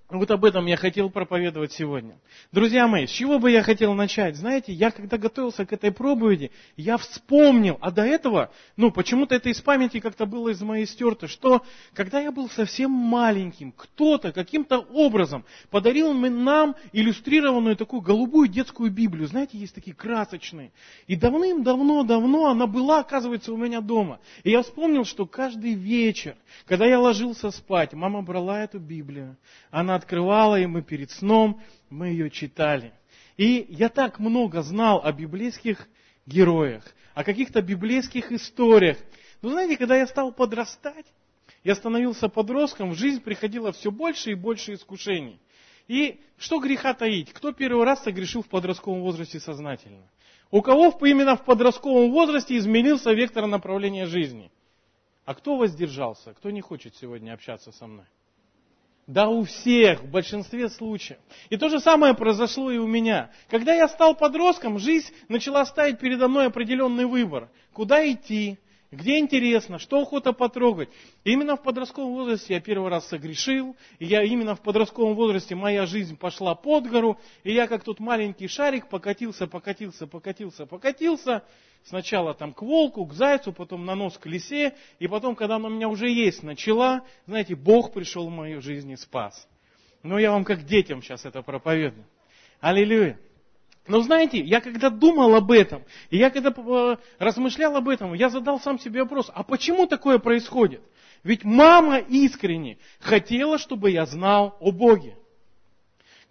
вот 0.08 0.30
об 0.30 0.44
этом 0.44 0.66
я 0.66 0.76
хотел 0.76 1.10
проповедовать 1.10 1.72
сегодня. 1.72 2.16
Друзья 2.52 2.86
мои, 2.86 3.06
с 3.06 3.10
чего 3.10 3.40
бы 3.40 3.50
я 3.50 3.62
хотел 3.64 3.92
начать? 3.94 4.36
Знаете, 4.36 4.72
я 4.72 4.92
когда 4.92 5.18
готовился 5.18 5.66
к 5.66 5.72
этой 5.72 5.90
проповеди, 5.90 6.52
я 6.76 6.96
вспомнил, 6.96 7.76
а 7.80 7.90
до 7.90 8.02
этого, 8.02 8.52
ну, 8.76 8.92
почему-то 8.92 9.34
это 9.34 9.48
из 9.48 9.60
памяти 9.60 9.98
как-то 9.98 10.26
было 10.26 10.50
из 10.50 10.60
моей 10.60 10.86
стерто, 10.86 11.26
что 11.26 11.62
когда 11.92 12.20
я 12.20 12.30
был 12.30 12.48
совсем 12.48 12.90
маленьким, 12.90 13.72
кто-то 13.72 14.30
каким-то 14.30 14.78
образом 14.78 15.44
подарил 15.70 16.12
нам 16.12 16.76
иллюстрированную 16.92 17.76
такую 17.76 18.00
голубую 18.00 18.46
детскую 18.46 18.92
Библию. 18.92 19.26
Знаете, 19.26 19.58
есть 19.58 19.74
такие 19.74 19.96
красочные. 19.96 20.70
И 21.08 21.16
давным-давно-давно 21.16 22.46
она 22.46 22.68
была, 22.68 23.00
оказывается, 23.00 23.52
у 23.52 23.56
меня 23.56 23.80
дома. 23.80 24.20
И 24.44 24.50
я 24.52 24.62
вспомнил, 24.62 25.04
что 25.04 25.26
каждый 25.26 25.74
вечер, 25.74 26.36
когда 26.66 26.86
я 26.86 27.00
ложился 27.00 27.50
спать, 27.50 27.92
мама 27.92 28.22
брала 28.22 28.62
эту 28.62 28.78
Библию, 28.78 29.36
она 29.70 29.95
открывала, 29.96 30.60
и 30.60 30.66
мы 30.66 30.82
перед 30.82 31.10
сном, 31.10 31.60
мы 31.90 32.08
ее 32.08 32.30
читали. 32.30 32.92
И 33.36 33.66
я 33.68 33.88
так 33.88 34.18
много 34.18 34.62
знал 34.62 35.00
о 35.04 35.12
библейских 35.12 35.88
героях, 36.24 36.84
о 37.14 37.24
каких-то 37.24 37.60
библейских 37.62 38.32
историях. 38.32 38.98
Но 39.42 39.50
знаете, 39.50 39.76
когда 39.76 39.96
я 39.96 40.06
стал 40.06 40.32
подрастать, 40.32 41.06
я 41.64 41.74
становился 41.74 42.28
подростком, 42.28 42.92
в 42.92 42.94
жизнь 42.94 43.20
приходило 43.20 43.72
все 43.72 43.90
больше 43.90 44.30
и 44.30 44.34
больше 44.34 44.74
искушений. 44.74 45.40
И 45.88 46.20
что 46.38 46.58
греха 46.58 46.94
таить? 46.94 47.32
Кто 47.32 47.52
первый 47.52 47.84
раз 47.84 48.02
согрешил 48.02 48.42
в 48.42 48.48
подростковом 48.48 49.02
возрасте 49.02 49.40
сознательно? 49.40 50.08
У 50.50 50.62
кого 50.62 50.96
именно 51.02 51.36
в 51.36 51.44
подростковом 51.44 52.10
возрасте 52.10 52.56
изменился 52.56 53.12
вектор 53.12 53.46
направления 53.46 54.06
жизни? 54.06 54.50
А 55.24 55.34
кто 55.34 55.56
воздержался? 55.56 56.34
Кто 56.34 56.50
не 56.50 56.60
хочет 56.60 56.94
сегодня 56.96 57.32
общаться 57.32 57.72
со 57.72 57.86
мной? 57.86 58.06
Да 59.06 59.28
у 59.28 59.44
всех, 59.44 60.02
в 60.02 60.10
большинстве 60.10 60.68
случаев. 60.68 61.18
И 61.48 61.56
то 61.56 61.68
же 61.68 61.78
самое 61.78 62.14
произошло 62.14 62.72
и 62.72 62.78
у 62.78 62.88
меня. 62.88 63.30
Когда 63.48 63.72
я 63.72 63.86
стал 63.86 64.16
подростком, 64.16 64.80
жизнь 64.80 65.12
начала 65.28 65.64
ставить 65.64 66.00
передо 66.00 66.26
мной 66.26 66.46
определенный 66.46 67.04
выбор. 67.04 67.48
Куда 67.72 68.04
идти, 68.10 68.58
где 68.96 69.18
интересно, 69.18 69.78
что 69.78 70.00
охота 70.00 70.32
потрогать. 70.32 70.88
Именно 71.24 71.56
в 71.56 71.62
подростковом 71.62 72.14
возрасте 72.14 72.54
я 72.54 72.60
первый 72.60 72.90
раз 72.90 73.06
согрешил, 73.08 73.76
и 73.98 74.06
я 74.06 74.22
именно 74.22 74.56
в 74.56 74.62
подростковом 74.62 75.14
возрасте 75.14 75.54
моя 75.54 75.86
жизнь 75.86 76.16
пошла 76.16 76.54
под 76.54 76.88
гору, 76.88 77.18
и 77.44 77.52
я 77.52 77.66
как 77.66 77.84
тот 77.84 78.00
маленький 78.00 78.48
шарик 78.48 78.88
покатился, 78.88 79.46
покатился, 79.46 80.06
покатился, 80.06 80.66
покатился, 80.66 81.44
сначала 81.84 82.34
там 82.34 82.52
к 82.52 82.62
волку, 82.62 83.04
к 83.06 83.12
зайцу, 83.12 83.52
потом 83.52 83.84
на 83.84 83.94
нос 83.94 84.18
к 84.18 84.26
лисе, 84.26 84.74
и 84.98 85.06
потом, 85.06 85.36
когда 85.36 85.56
она 85.56 85.68
у 85.68 85.70
меня 85.70 85.88
уже 85.88 86.10
есть 86.10 86.42
начала, 86.42 87.02
знаете, 87.26 87.54
Бог 87.54 87.92
пришел 87.92 88.26
в 88.26 88.32
мою 88.32 88.60
жизнь 88.60 88.90
и 88.90 88.96
спас. 88.96 89.46
Но 90.02 90.18
я 90.18 90.30
вам 90.30 90.44
как 90.44 90.64
детям 90.64 91.02
сейчас 91.02 91.24
это 91.24 91.42
проповедую. 91.42 92.06
Аллилуйя. 92.60 93.18
Но 93.88 94.00
знаете, 94.00 94.38
я 94.38 94.60
когда 94.60 94.90
думал 94.90 95.34
об 95.34 95.50
этом, 95.52 95.84
и 96.10 96.18
я 96.18 96.30
когда 96.30 96.50
э, 96.50 96.96
размышлял 97.18 97.76
об 97.76 97.88
этом, 97.88 98.14
я 98.14 98.28
задал 98.28 98.58
сам 98.60 98.78
себе 98.78 99.02
вопрос, 99.02 99.30
а 99.32 99.44
почему 99.44 99.86
такое 99.86 100.18
происходит? 100.18 100.82
Ведь 101.22 101.44
мама 101.44 101.98
искренне 101.98 102.78
хотела, 103.00 103.58
чтобы 103.58 103.90
я 103.90 104.06
знал 104.06 104.56
о 104.60 104.72
Боге. 104.72 105.16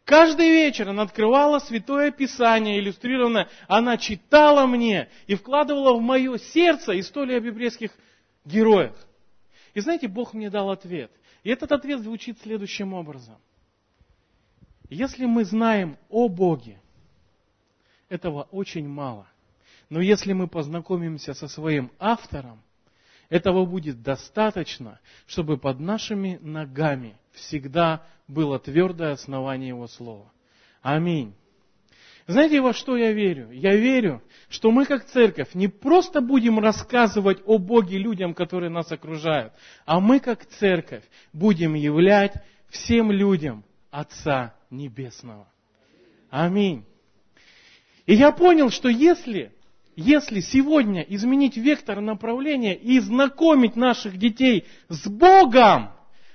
Каждый 0.03 0.49
вечер 0.49 0.89
она 0.89 1.03
открывала 1.03 1.59
Святое 1.59 2.11
Писание, 2.11 2.79
иллюстрированное, 2.79 3.49
она 3.67 3.97
читала 3.97 4.67
мне 4.67 5.09
и 5.25 5.35
вкладывала 5.35 5.97
в 5.97 6.01
мое 6.01 6.37
сердце 6.37 6.99
историю 6.99 7.37
о 7.37 7.41
библейских 7.41 7.91
героях. 8.43 8.95
И 9.73 9.79
знаете, 9.79 10.07
Бог 10.07 10.33
мне 10.33 10.49
дал 10.49 10.69
ответ. 10.69 11.11
И 11.43 11.49
этот 11.49 11.71
ответ 11.71 12.01
звучит 12.01 12.39
следующим 12.41 12.93
образом. 12.93 13.37
Если 14.89 15.25
мы 15.25 15.43
знаем 15.45 15.97
о 16.09 16.27
Боге, 16.29 16.79
этого 18.09 18.43
очень 18.51 18.87
мало. 18.87 19.27
Но 19.89 20.01
если 20.01 20.33
мы 20.33 20.47
познакомимся 20.47 21.33
со 21.33 21.47
своим 21.47 21.91
автором, 21.99 22.61
этого 23.29 23.65
будет 23.65 24.01
достаточно, 24.01 24.99
чтобы 25.25 25.57
под 25.57 25.79
нашими 25.79 26.37
ногами 26.41 27.17
всегда 27.31 28.05
было 28.27 28.59
твердое 28.59 29.13
основание 29.13 29.69
Его 29.69 29.87
Слова. 29.87 30.31
Аминь. 30.81 31.33
Знаете, 32.27 32.59
во 32.59 32.73
что 32.73 32.97
я 32.97 33.11
верю? 33.11 33.51
Я 33.51 33.75
верю, 33.75 34.21
что 34.49 34.71
мы 34.71 34.85
как 34.85 35.05
церковь 35.05 35.53
не 35.53 35.67
просто 35.67 36.21
будем 36.21 36.59
рассказывать 36.59 37.39
о 37.45 37.59
Боге 37.59 37.99
людям, 37.99 38.33
которые 38.33 38.71
нас 38.71 38.91
окружают, 38.91 39.53
а 39.85 39.99
мы 39.99 40.19
как 40.19 40.45
церковь 40.45 41.03
будем 41.33 41.75
являть 41.75 42.33
всем 42.69 43.11
людям 43.11 43.63
Отца 43.91 44.55
Небесного. 44.71 45.47
Аминь. 46.31 46.83
И 48.05 48.13
я 48.13 48.31
понял, 48.31 48.69
что 48.69 48.87
если, 48.87 49.51
если 49.95 50.39
сегодня 50.39 51.01
изменить 51.01 51.57
вектор 51.57 52.01
направления 52.01 52.75
и 52.75 52.99
знакомить 52.99 53.75
наших 53.75 54.17
детей 54.17 54.65
с 54.89 55.07
Богом, 55.07 55.91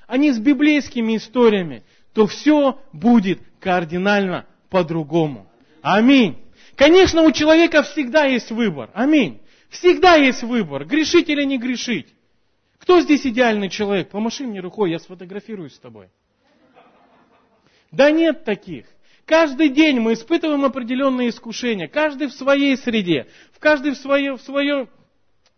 а 0.07 0.17
не 0.17 0.33
с 0.33 0.39
библейскими 0.39 1.17
историями, 1.17 1.85
то 2.13 2.27
все 2.27 2.81
будет 2.93 3.41
кардинально 3.61 4.47
по-другому. 4.69 5.49
Аминь. 5.83 6.39
Конечно, 6.75 7.23
у 7.23 7.31
человека 7.31 7.83
всегда 7.85 8.25
есть 8.25 8.51
выбор. 8.51 8.91
Аминь. 8.95 9.41
Всегда 9.69 10.17
есть 10.17 10.43
выбор, 10.43 10.85
грешить 10.85 11.29
или 11.29 11.45
не 11.45 11.59
грешить. 11.59 12.09
Кто 12.79 13.01
здесь 13.01 13.25
идеальный 13.25 13.69
человек? 13.69 14.11
Помаши 14.11 14.45
мне 14.45 14.59
рукой, 14.61 14.91
я 14.91 14.99
сфотографируюсь 14.99 15.75
с 15.75 15.79
тобой. 15.79 16.09
Да 17.93 18.11
нет 18.11 18.45
таких. 18.45 18.87
Каждый 19.31 19.69
день 19.69 20.01
мы 20.01 20.15
испытываем 20.15 20.65
определенные 20.65 21.29
искушения, 21.29 21.87
каждый 21.87 22.27
в 22.27 22.33
своей 22.33 22.77
среде, 22.77 23.29
в 23.53 23.61
каждый 23.61 23.93
в, 23.93 23.97
свое, 23.97 24.37
в, 24.37 24.43
свое, 24.43 24.89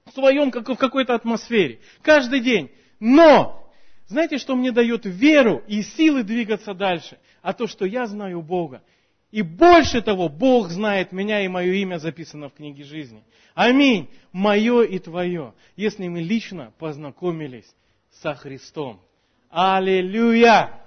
в 0.05 0.11
своем, 0.11 0.51
как 0.51 0.69
в 0.69 0.77
какой-то 0.77 1.15
атмосфере. 1.15 1.81
Каждый 2.03 2.41
день. 2.41 2.71
Но, 3.01 3.73
знаете, 4.09 4.37
что 4.37 4.57
мне 4.57 4.73
дает 4.73 5.07
веру 5.07 5.63
и 5.67 5.81
силы 5.81 6.23
двигаться 6.23 6.75
дальше? 6.75 7.19
А 7.41 7.55
то, 7.55 7.67
что 7.67 7.87
я 7.87 8.05
знаю 8.05 8.43
Бога. 8.43 8.83
И 9.31 9.41
больше 9.41 10.03
того, 10.03 10.29
Бог 10.29 10.69
знает 10.69 11.11
меня, 11.11 11.43
и 11.43 11.49
мое 11.49 11.73
имя 11.73 11.97
записано 11.97 12.51
в 12.51 12.53
книге 12.53 12.85
жизни. 12.85 13.25
Аминь. 13.55 14.11
Мое 14.33 14.83
и 14.83 14.99
твое. 14.99 15.55
Если 15.77 16.09
мы 16.09 16.21
лично 16.21 16.75
познакомились 16.79 17.75
со 18.11 18.35
Христом. 18.35 19.01
Аллилуйя! 19.49 20.82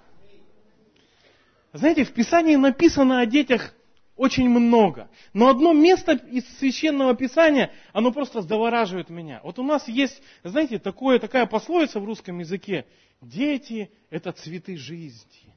Знаете, 1.75 2.05
в 2.05 2.13
Писании 2.13 2.55
написано 2.55 3.19
о 3.19 3.25
детях 3.25 3.75
очень 4.15 4.47
много. 4.47 5.09
Но 5.33 5.49
одно 5.49 5.73
место 5.73 6.13
из 6.13 6.47
священного 6.57 7.15
писания, 7.15 7.69
оно 7.91 8.13
просто 8.13 8.41
завораживает 8.41 9.09
меня. 9.09 9.41
Вот 9.43 9.59
у 9.59 9.63
нас 9.63 9.85
есть, 9.89 10.21
знаете, 10.41 10.79
такое, 10.79 11.19
такая 11.19 11.45
пословица 11.45 11.99
в 11.99 12.05
русском 12.05 12.39
языке. 12.39 12.85
Дети– 13.19 13.91
это 14.09 14.31
цветы 14.31 14.77
жизни. 14.77 15.55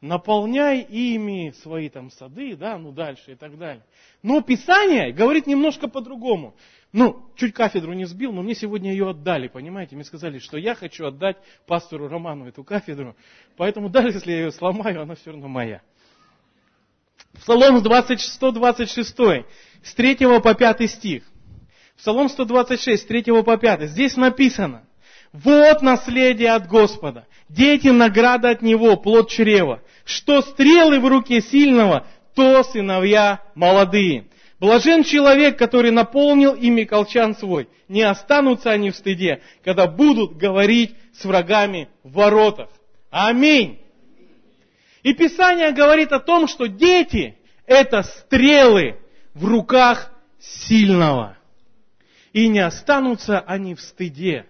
Наполняй 0.00 0.80
ими 0.82 1.52
свои 1.60 1.88
там 1.88 2.10
сады, 2.10 2.54
да, 2.54 2.78
ну 2.78 2.92
дальше 2.92 3.32
и 3.32 3.34
так 3.34 3.58
далее. 3.58 3.84
Но 4.22 4.40
Писание 4.40 5.12
говорит 5.12 5.48
немножко 5.48 5.88
по-другому. 5.88 6.54
Ну, 6.92 7.28
чуть 7.36 7.52
кафедру 7.52 7.92
не 7.94 8.04
сбил, 8.04 8.32
но 8.32 8.42
мне 8.42 8.54
сегодня 8.54 8.92
ее 8.92 9.10
отдали, 9.10 9.48
понимаете? 9.48 9.96
Мне 9.96 10.04
сказали, 10.04 10.38
что 10.38 10.56
я 10.56 10.76
хочу 10.76 11.04
отдать 11.04 11.36
пастору 11.66 12.08
Роману 12.08 12.46
эту 12.46 12.62
кафедру. 12.62 13.16
Поэтому 13.56 13.88
даже 13.88 14.08
если 14.08 14.30
я 14.30 14.38
ее 14.38 14.52
сломаю, 14.52 15.02
она 15.02 15.16
все 15.16 15.32
равно 15.32 15.48
моя. 15.48 15.82
Псалом 17.34 17.82
20, 17.82 18.20
126, 18.20 19.16
с 19.82 19.94
3 19.94 20.16
по 20.40 20.54
5 20.54 20.90
стих. 20.90 21.24
Псалом 21.96 22.28
126, 22.28 23.02
с 23.02 23.06
3 23.06 23.42
по 23.42 23.56
5. 23.56 23.90
Здесь 23.90 24.16
написано. 24.16 24.87
Вот 25.32 25.82
наследие 25.82 26.52
от 26.52 26.66
Господа. 26.68 27.26
Дети 27.48 27.88
награда 27.88 28.50
от 28.50 28.62
Него, 28.62 28.96
плод 28.96 29.30
чрева. 29.30 29.82
Что 30.04 30.40
стрелы 30.42 31.00
в 31.00 31.06
руке 31.06 31.40
сильного, 31.40 32.06
то 32.34 32.62
сыновья 32.62 33.42
молодые. 33.54 34.26
Блажен 34.58 35.04
человек, 35.04 35.58
который 35.58 35.90
наполнил 35.90 36.54
ими 36.54 36.84
колчан 36.84 37.36
свой. 37.36 37.68
Не 37.88 38.02
останутся 38.02 38.70
они 38.70 38.90
в 38.90 38.96
стыде, 38.96 39.40
когда 39.64 39.86
будут 39.86 40.36
говорить 40.36 40.94
с 41.12 41.24
врагами 41.24 41.88
в 42.02 42.12
воротах. 42.14 42.68
Аминь. 43.10 43.80
И 45.02 45.14
Писание 45.14 45.72
говорит 45.72 46.12
о 46.12 46.20
том, 46.20 46.48
что 46.48 46.66
дети– 46.66 47.38
это 47.66 48.02
стрелы 48.02 48.96
в 49.34 49.44
руках 49.44 50.10
сильного. 50.40 51.36
И 52.32 52.48
не 52.48 52.58
останутся 52.58 53.40
они 53.40 53.74
в 53.74 53.80
стыде, 53.80 54.46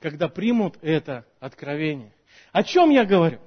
когда 0.00 0.28
примут 0.28 0.76
это 0.82 1.24
откровение. 1.38 2.12
О 2.52 2.62
чем 2.64 2.90
я 2.90 3.04
говорю? 3.04 3.38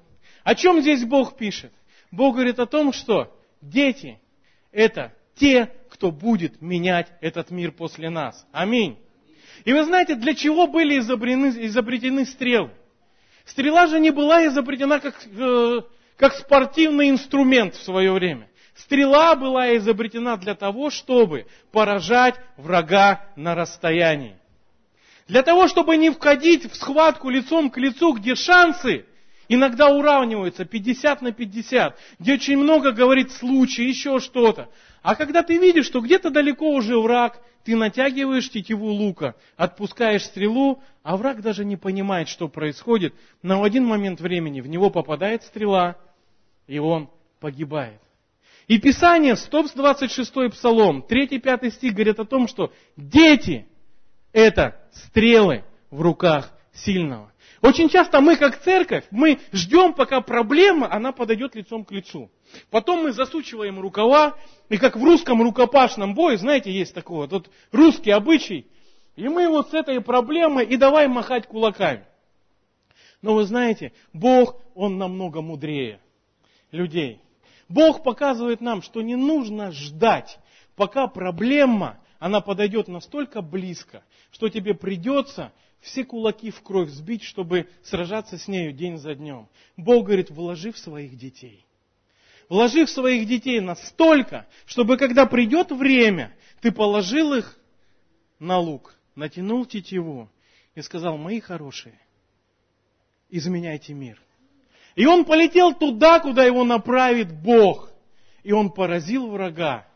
О 0.44 0.56
чем 0.56 0.82
здесь 0.82 1.04
Бог 1.04 1.36
пишет? 1.36 1.74
Бог 2.12 2.36
говорит 2.36 2.60
о 2.60 2.68
том, 2.68 2.94
что 2.94 3.36
дети– 3.62 4.20
это 4.72 5.14
те, 5.36 5.72
кто 5.90 6.12
будет 6.12 6.62
менять 6.62 7.12
этот 7.22 7.50
мир 7.50 7.72
после 7.72 8.10
нас. 8.10 8.46
Аминь. 8.52 9.00
И 9.66 9.74
вы 9.74 9.84
знаете, 9.84 10.16
для 10.16 10.36
чего 10.36 10.68
были 10.68 11.00
изобретены, 11.00 11.66
изобретены 11.66 12.26
стрелы? 12.26 12.72
Стрела 13.46 13.88
же 13.88 14.00
не 14.00 14.12
была 14.12 14.46
изобретена 14.48 15.00
как, 15.00 15.16
э, 15.26 15.82
как 16.18 16.34
спортивный 16.36 17.10
инструмент 17.10 17.76
в 17.76 17.84
свое 17.84 18.12
время. 18.12 18.48
Стрела 18.76 19.36
была 19.36 19.76
изобретена 19.78 20.38
для 20.38 20.56
того, 20.56 20.90
чтобы 20.90 21.46
поражать 21.72 22.36
врага 22.58 23.26
на 23.36 23.54
расстоянии. 23.54 24.38
Для 25.28 25.42
того, 25.42 25.68
чтобы 25.68 25.98
не 25.98 26.10
входить 26.10 26.70
в 26.70 26.76
схватку 26.76 27.30
лицом 27.30 27.70
к 27.70 27.78
лицу, 27.78 28.14
где 28.14 28.36
шансы 28.36 29.06
иногда 29.48 29.90
уравниваются 29.90 30.66
50 30.66 31.22
на 31.22 31.32
50, 31.32 31.98
где 32.20 32.34
очень 32.34 32.58
много 32.58 32.92
говорит 32.92 33.32
случай, 33.32 33.84
еще 33.84 34.20
что-то. 34.20 34.70
А 35.02 35.16
когда 35.16 35.44
ты 35.44 35.58
видишь, 35.58 35.86
что 35.86 36.02
где-то 36.02 36.30
далеко 36.30 36.70
уже 36.72 36.98
враг, 36.98 37.42
ты 37.64 37.76
натягиваешь 37.76 38.50
тетиву 38.50 38.88
лука, 38.88 39.36
отпускаешь 39.56 40.24
стрелу, 40.24 40.84
а 41.02 41.16
враг 41.16 41.42
даже 41.42 41.64
не 41.64 41.78
понимает, 41.78 42.28
что 42.28 42.50
происходит. 42.50 43.14
Но 43.42 43.62
в 43.62 43.64
один 43.64 43.86
момент 43.86 44.20
времени 44.20 44.60
в 44.60 44.68
него 44.68 44.90
попадает 44.90 45.44
стрела, 45.44 45.98
и 46.68 46.80
он 46.80 47.10
погибает. 47.40 48.02
И 48.68 48.80
Писание, 48.80 49.36
126 49.36 50.52
Псалом, 50.52 51.06
3-5 51.08 51.72
стих 51.72 51.94
говорит 51.94 52.20
о 52.20 52.26
том, 52.26 52.48
что 52.50 52.74
дети– 52.98 53.68
это 54.34 54.82
стрелы 54.92 55.64
в 55.90 56.02
руках 56.02 56.52
сильного. 56.74 57.32
Очень 57.62 57.88
часто 57.88 58.20
мы, 58.20 58.36
как 58.36 58.62
церковь, 58.62 59.06
мы 59.10 59.40
ждем, 59.54 59.94
пока 59.94 60.20
проблема, 60.20 60.92
она 60.92 61.14
подойдет 61.14 61.56
лицом 61.56 61.86
к 61.86 61.92
лицу. 61.92 62.30
Потом 62.70 63.04
мы 63.04 63.14
засучиваем 63.14 63.80
рукава, 63.80 64.36
и 64.68 64.78
как 64.78 64.98
в 64.98 65.04
русском 65.04 65.42
рукопашном 65.42 66.14
бою, 66.14 66.38
знаете, 66.38 66.72
есть 66.72 66.94
такое, 66.94 67.30
тут 67.30 67.50
русский 67.72 68.12
обычай, 68.12 68.68
и 69.16 69.30
мы 69.30 69.48
вот 69.48 69.70
с 69.70 69.74
этой 69.74 70.02
проблемой 70.02 70.66
и 70.66 70.76
давай 70.76 71.08
махать 71.08 71.48
кулаками. 71.48 72.06
Но 73.22 73.36
вы 73.36 73.46
знаете, 73.46 73.94
Бог, 74.12 74.58
Он 74.76 74.98
намного 74.98 75.42
мудрее 75.42 76.02
людей. 76.72 77.22
Бог 77.70 78.04
показывает 78.04 78.60
нам, 78.60 78.82
что 78.82 79.02
не 79.02 79.16
нужно 79.16 79.72
ждать, 79.72 80.38
пока 80.76 81.08
проблема, 81.08 81.98
она 82.20 82.42
подойдет 82.42 82.88
настолько 82.88 83.42
близко, 83.42 84.04
что 84.34 84.50
тебе 84.50 84.74
придется 84.74 85.54
все 85.80 86.04
кулаки 86.04 86.50
в 86.50 86.62
кровь 86.62 86.90
сбить, 86.90 87.24
чтобы 87.24 87.70
сражаться 87.84 88.38
с 88.38 88.48
нею 88.48 88.74
день 88.74 88.98
за 88.98 89.14
днем. 89.14 89.48
Бог 89.78 90.08
говорит, 90.08 90.32
вложи 90.32 90.72
в 90.72 90.78
своих 90.78 91.16
детей. 91.18 91.66
Вложи 92.50 92.86
в 92.86 92.90
своих 92.90 93.28
детей 93.28 93.60
настолько, 93.60 94.48
чтобы 94.66 94.98
когда 94.98 95.28
придет 95.28 95.72
время, 95.72 96.36
ты 96.62 96.72
положил 96.72 97.34
их 97.34 97.58
на 98.40 98.58
лук, 98.58 98.96
натянул 99.16 99.66
тетиву 99.66 100.30
и 100.74 100.82
сказал, 100.82 101.18
мои 101.18 101.40
хорошие, 101.40 102.00
изменяйте 103.30 103.94
мир. 103.94 104.20
И 104.96 105.06
он 105.06 105.26
полетел 105.26 105.76
туда, 105.76 106.20
куда 106.20 106.44
его 106.44 106.64
направит 106.64 107.32
Бог. 107.32 107.92
И 108.42 108.52
он 108.52 108.72
поразил 108.72 109.28
врага 109.28 109.88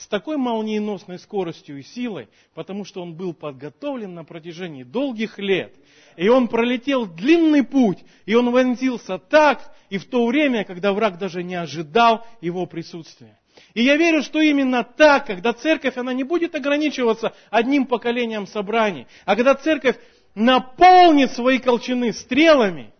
с 0.00 0.06
такой 0.06 0.38
молниеносной 0.38 1.18
скоростью 1.18 1.78
и 1.78 1.82
силой, 1.82 2.30
потому 2.54 2.86
что 2.86 3.02
он 3.02 3.14
был 3.14 3.34
подготовлен 3.34 4.14
на 4.14 4.24
протяжении 4.24 4.82
долгих 4.82 5.38
лет. 5.38 5.74
И 6.16 6.26
он 6.26 6.48
пролетел 6.48 7.04
длинный 7.04 7.62
путь, 7.62 7.98
и 8.24 8.34
он 8.34 8.50
вонзился 8.50 9.18
так, 9.18 9.60
и 9.90 9.98
в 9.98 10.06
то 10.06 10.26
время, 10.26 10.64
когда 10.64 10.94
враг 10.94 11.18
даже 11.18 11.42
не 11.42 11.54
ожидал 11.54 12.26
его 12.40 12.64
присутствия. 12.64 13.38
И 13.74 13.82
я 13.82 13.96
верю, 13.96 14.22
что 14.22 14.40
именно 14.40 14.84
так, 14.84 15.26
когда 15.26 15.52
церковь, 15.52 15.98
она 15.98 16.14
не 16.14 16.24
будет 16.24 16.54
ограничиваться 16.54 17.34
одним 17.50 17.84
поколением 17.84 18.46
собраний, 18.46 19.06
а 19.26 19.36
когда 19.36 19.54
церковь 19.54 19.98
наполнит 20.34 21.32
свои 21.32 21.58
колчаны 21.58 22.14
стрелами, 22.14 22.94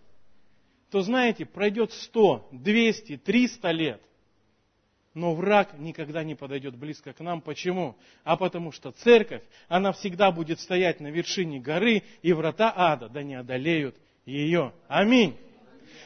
то 0.91 1.01
знаете, 1.01 1.47
пройдет 1.47 1.95
100, 1.95 2.49
200, 2.53 3.17
300 3.17 3.71
лет. 3.71 4.03
Но 5.15 5.35
враг 5.35 5.79
никогда 5.79 6.23
не 6.23 6.35
подойдет 6.35 6.77
близко 6.77 7.13
к 7.13 7.21
нам. 7.21 7.41
Почему? 7.41 7.97
А 8.23 8.37
потому 8.37 8.71
что 8.71 8.93
церковь, 8.93 9.43
она 9.69 9.93
всегда 9.93 10.31
будет 10.31 10.61
стоять 10.61 11.01
на 11.01 11.09
вершине 11.09 11.59
горы, 11.59 12.03
и 12.23 12.33
врата 12.33 12.73
ада, 12.75 13.09
да 13.09 13.23
не 13.23 13.35
одолеют 13.35 13.97
ее. 14.25 14.73
Аминь. 14.87 15.37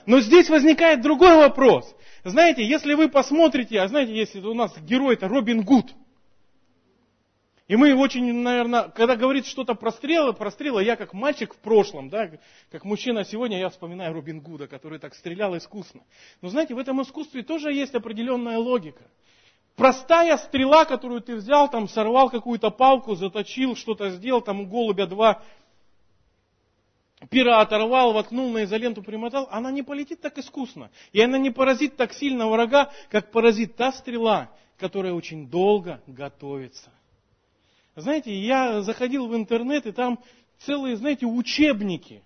Но 0.07 0.21
здесь 0.21 0.49
возникает 0.49 1.03
другой 1.03 1.37
вопрос. 1.37 1.95
Знаете, 2.25 2.65
если 2.65 2.95
вы 2.95 3.09
посмотрите, 3.09 3.81
а 3.81 3.89
знаете, 3.89 4.15
если 4.15 4.41
у 4.41 4.55
нас 4.55 4.77
герой 4.79 5.15
это 5.15 5.29
Робин 5.29 5.63
Гуд– 5.63 5.93
и 7.67 7.77
мы 7.77 7.95
очень, 7.95 8.31
наверное, 8.33 8.89
когда 8.89 9.17
говорит 9.17 9.47
что-то 9.47 9.75
про 9.75 9.91
стрелы, 9.91 10.35
про 10.35 10.51
стрелы, 10.51 10.85
я 10.85 10.97
как 10.97 11.15
мальчик 11.15 11.55
в 11.55 11.59
прошлом, 11.59 12.11
да, 12.11 12.31
как 12.71 12.85
мужчина 12.85 13.25
сегодня, 13.25 13.59
я 13.59 13.71
вспоминаю 13.71 14.13
Робин 14.13 14.41
Гуда, 14.41 14.67
который 14.67 14.99
так 14.99 15.15
стрелял 15.15 15.57
искусно. 15.57 16.03
Но 16.43 16.51
знаете, 16.51 16.75
в 16.75 16.79
этом 16.79 17.01
искусстве 17.01 17.43
тоже 17.43 17.73
есть 17.73 17.95
определенная 17.95 18.59
логика. 18.59 19.05
Простая 19.77 20.37
стрела, 20.37 20.85
которую 20.85 21.23
ты 21.23 21.37
взял, 21.37 21.71
там 21.71 21.89
сорвал 21.89 22.29
какую-то 22.29 22.71
палку, 22.71 23.15
заточил, 23.15 23.77
что-то 23.77 24.11
сделал, 24.11 24.43
там 24.43 24.61
у 24.61 24.67
голубя 24.67 25.07
два 25.07 25.43
пера 27.31 27.61
оторвал, 27.61 28.13
воткнул 28.13 28.51
на 28.51 28.65
изоленту, 28.65 29.03
примотал, 29.03 29.49
она 29.51 29.71
не 29.71 29.83
полетит 29.83 30.21
так 30.21 30.37
искусно. 30.37 30.91
И 31.13 31.21
она 31.21 31.39
не 31.39 31.51
поразит 31.51 31.97
так 31.97 32.13
сильно 32.13 32.47
врага, 32.47 32.93
как 33.11 33.31
поразит 33.31 33.75
та 33.77 33.91
стрела, 33.93 34.51
которая 34.77 35.15
очень 35.15 35.49
долго 35.49 36.03
готовится. 36.07 36.91
Знаете, 37.97 38.35
я 38.35 38.83
заходил 38.83 39.29
в 39.29 39.37
интернет, 39.37 39.87
и 39.87 39.93
там 39.93 40.19
целые, 40.59 40.97
знаете, 40.97 41.27
учебники 41.27 42.23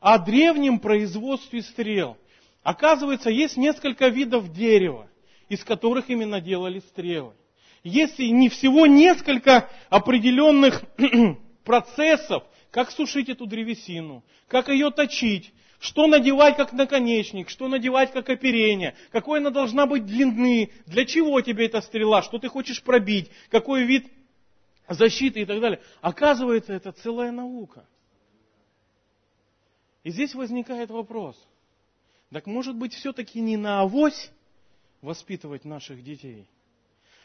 о 0.00 0.18
древнем 0.18 0.78
производстве 0.78 1.62
стрел. 1.62 2.16
Оказывается, 2.62 3.30
есть 3.30 3.56
несколько 3.56 4.08
видов 4.08 4.52
дерева, 4.52 5.08
из 5.48 5.64
которых 5.64 6.08
именно 6.08 6.40
делали 6.40 6.78
стрелы. 6.80 7.32
Есть 7.82 8.18
не 8.18 8.48
всего 8.48 8.86
несколько 8.86 9.68
определенных 9.88 10.82
процессов, 11.64 12.44
как 12.70 12.90
сушить 12.90 13.28
эту 13.28 13.46
древесину, 13.46 14.22
как 14.46 14.68
ее 14.68 14.90
точить, 14.90 15.52
что 15.80 16.06
надевать 16.06 16.56
как 16.56 16.72
наконечник, 16.72 17.48
что 17.48 17.68
надевать 17.68 18.12
как 18.12 18.28
оперение, 18.28 18.94
какой 19.10 19.40
она 19.40 19.50
должна 19.50 19.86
быть 19.86 20.06
длины, 20.06 20.70
для 20.86 21.04
чего 21.04 21.40
тебе 21.40 21.66
эта 21.66 21.80
стрела, 21.80 22.22
что 22.22 22.38
ты 22.38 22.48
хочешь 22.48 22.82
пробить, 22.82 23.30
какой 23.50 23.84
вид 23.84 24.06
защиты 24.88 25.40
и 25.40 25.46
так 25.46 25.60
далее. 25.60 25.80
Оказывается, 26.00 26.72
это 26.72 26.92
целая 26.92 27.30
наука. 27.30 27.86
И 30.04 30.10
здесь 30.10 30.34
возникает 30.34 30.90
вопрос. 30.90 31.36
Так 32.30 32.46
может 32.46 32.76
быть 32.76 32.94
все-таки 32.94 33.40
не 33.40 33.56
на 33.56 33.80
авось 33.80 34.30
воспитывать 35.00 35.64
наших 35.64 36.02
детей, 36.02 36.46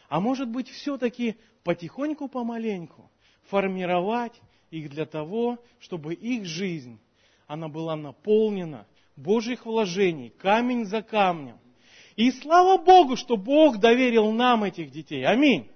а 0.08 0.20
может 0.20 0.48
быть 0.48 0.70
все-таки 0.70 1.36
потихоньку, 1.64 2.28
помаленьку 2.28 3.10
формировать 3.50 4.34
их 4.72 4.90
для 4.90 5.06
того, 5.06 5.60
чтобы 5.80 6.14
их 6.14 6.46
жизнь, 6.46 7.00
она 7.48 7.68
была 7.68 7.96
наполнена 7.96 8.86
Божьих 9.16 9.66
вложений, 9.66 10.34
камень 10.38 10.86
за 10.86 11.02
камнем. 11.02 11.58
И 12.16 12.32
слава 12.32 12.78
Богу, 12.82 13.16
что 13.16 13.38
Бог 13.38 13.80
доверил 13.80 14.32
нам 14.32 14.64
этих 14.64 14.92
детей. 14.92 15.26
Аминь. 15.26 15.70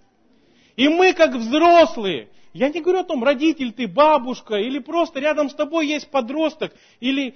И 0.77 0.87
мы, 0.87 1.13
как 1.13 1.35
взрослые, 1.35 2.29
я 2.53 2.69
не 2.69 2.81
говорю 2.81 2.99
о 2.99 3.03
том, 3.03 3.23
родитель 3.23 3.73
ты, 3.73 3.87
бабушка, 3.87 4.55
или 4.55 4.79
просто 4.79 5.19
рядом 5.19 5.49
с 5.49 5.55
тобой 5.55 5.87
есть 5.87 6.09
подросток, 6.09 6.73
или 6.99 7.35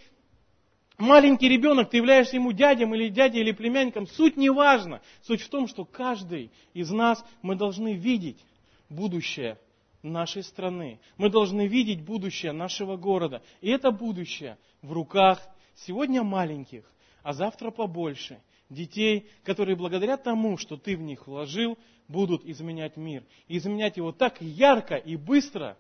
маленький 0.99 1.49
ребенок, 1.49 1.89
ты 1.89 1.97
являешься 1.97 2.37
ему 2.37 2.51
дядем 2.53 2.93
или 2.95 3.09
дядей 3.09 3.41
или 3.41 3.51
племянником, 3.51 4.07
суть 4.07 4.37
не 4.37 4.51
важна. 4.51 5.01
Суть 5.23 5.41
в 5.41 5.49
том, 5.49 5.67
что 5.67 5.85
каждый 5.85 6.51
из 6.73 6.91
нас, 6.91 7.25
мы 7.41 7.55
должны 7.55 7.93
видеть 7.93 8.37
будущее 8.89 9.57
нашей 10.03 10.43
страны. 10.43 10.99
Мы 11.17 11.29
должны 11.29 11.67
видеть 11.67 12.01
будущее 12.01 12.51
нашего 12.51 12.95
города. 12.95 13.41
И 13.61 13.69
это 13.69 13.89
будущее 13.89 14.57
в 14.83 14.93
руках 14.93 15.39
сегодня 15.75 16.21
маленьких, 16.21 16.83
а 17.23 17.33
завтра 17.33 17.71
побольше, 17.71 18.39
детей, 18.71 19.29
которые 19.43 19.75
благодаря 19.75 20.17
тому, 20.17 20.57
что 20.57 20.77
ты 20.77 20.95
в 20.97 21.01
них 21.01 21.27
вложил, 21.27 21.77
будут 22.07 22.43
изменять 22.45 22.97
мир. 22.97 23.23
И 23.47 23.57
изменять 23.57 23.97
его 23.97 24.11
так 24.11 24.41
ярко 24.41 24.95
и 24.95 25.15
быстро, 25.15 25.77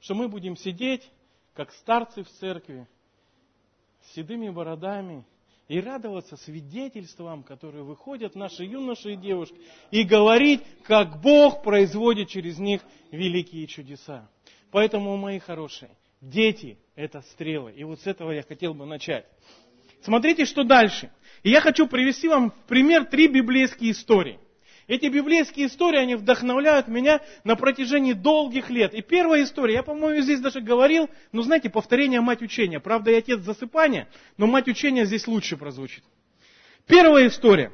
что 0.00 0.14
мы 0.14 0.28
будем 0.28 0.56
сидеть, 0.56 1.08
как 1.54 1.72
старцы 1.72 2.24
в 2.24 2.28
церкви, 2.28 2.88
с 4.02 4.14
седыми 4.14 4.48
бородами, 4.48 5.24
и 5.68 5.80
радоваться 5.80 6.36
свидетельствам, 6.36 7.42
которые 7.42 7.84
выходят 7.84 8.34
наши 8.34 8.64
юноши 8.64 9.12
и 9.14 9.16
девушки, 9.16 9.56
и 9.90 10.02
говорить, 10.02 10.60
как 10.82 11.22
Бог 11.22 11.62
производит 11.62 12.28
через 12.28 12.58
них 12.58 12.82
великие 13.10 13.66
чудеса. 13.66 14.28
Поэтому, 14.70 15.16
мои 15.16 15.38
хорошие, 15.38 15.90
дети– 16.20 16.78
это 16.94 17.22
стрелы. 17.22 17.72
И 17.72 17.84
вот 17.84 18.00
с 18.00 18.06
этого 18.06 18.32
я 18.32 18.42
хотел 18.42 18.74
бы 18.74 18.84
начать. 18.84 19.24
Смотрите, 20.02 20.44
что 20.44 20.64
дальше. 20.64 21.10
И 21.42 21.50
я 21.50 21.60
хочу 21.60 21.86
привести 21.86 22.28
вам 22.28 22.50
в 22.50 22.54
пример 22.66 23.04
три 23.04 23.28
библейские 23.28 23.92
истории. 23.92 24.38
Эти 24.88 25.06
библейские 25.06 25.66
истории, 25.66 25.98
они 25.98 26.16
вдохновляют 26.16 26.88
меня 26.88 27.20
на 27.44 27.56
протяжении 27.56 28.12
долгих 28.12 28.68
лет. 28.68 28.92
И 28.94 29.00
первая 29.00 29.44
история, 29.44 29.74
я, 29.74 29.82
по-моему, 29.82 30.22
здесь 30.22 30.40
даже 30.40 30.60
говорил, 30.60 31.08
ну, 31.30 31.42
знаете, 31.42 31.70
повторение 31.70 32.20
мать 32.20 32.42
учения. 32.42 32.80
Правда, 32.80 33.10
я 33.10 33.18
отец 33.18 33.40
засыпания, 33.40 34.08
но 34.36 34.46
мать 34.46 34.68
учения 34.68 35.04
здесь 35.04 35.26
лучше 35.26 35.56
прозвучит. 35.56 36.04
Первая 36.86 37.28
история. 37.28 37.72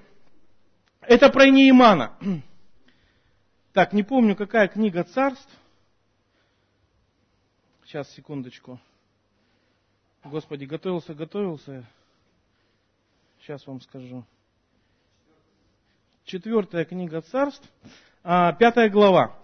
Это 1.01 1.29
про 1.31 1.49
Неимана. 1.49 2.17
Так, 3.75 3.93
не 3.93 4.03
помню, 4.03 4.35
какая 4.35 4.67
книга 4.67 5.05
царств. 5.05 5.53
Сейчас, 7.85 8.13
секундочку. 8.13 8.81
Господи, 10.25 10.65
готовился, 10.65 11.15
готовился. 11.15 11.87
Сейчас 13.49 13.67
вам 13.67 13.81
скажу. 13.81 14.27
Четвертая 16.27 16.85
книга 16.85 17.23
царств, 17.23 17.67
а, 18.23 18.53
пятая 18.53 18.91
глава. 18.91 19.39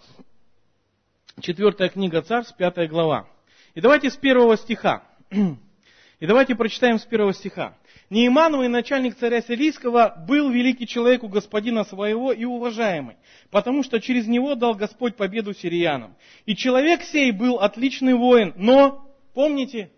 Четвертая 1.40 1.88
книга 1.88 2.20
царств, 2.20 2.54
пятая 2.54 2.86
глава. 2.86 3.26
И 3.72 3.80
давайте 3.80 4.10
с 4.10 4.16
первого 4.18 4.58
стиха. 4.58 5.04
И 5.30 6.26
давайте 6.26 6.54
прочитаем 6.54 6.98
с 6.98 7.06
первого 7.06 7.32
стиха. 7.32 7.78
Неимановый 8.10 8.68
начальник 8.68 9.16
царя 9.16 9.40
Сирийского 9.40 10.22
был 10.28 10.50
великий 10.50 10.86
человек 10.86 11.22
у 11.22 11.28
господина 11.28 11.84
своего 11.84 12.30
и 12.30 12.44
уважаемый, 12.44 13.16
потому 13.50 13.82
что 13.82 14.02
через 14.02 14.26
него 14.26 14.54
дал 14.54 14.74
Господь 14.74 15.16
победу 15.16 15.54
сириянам. 15.54 16.14
И 16.44 16.54
человек 16.54 17.00
сей 17.04 17.32
был 17.32 17.58
отличный 17.58 18.12
воин, 18.12 18.52
но, 18.56 19.10
помните, 19.32 19.90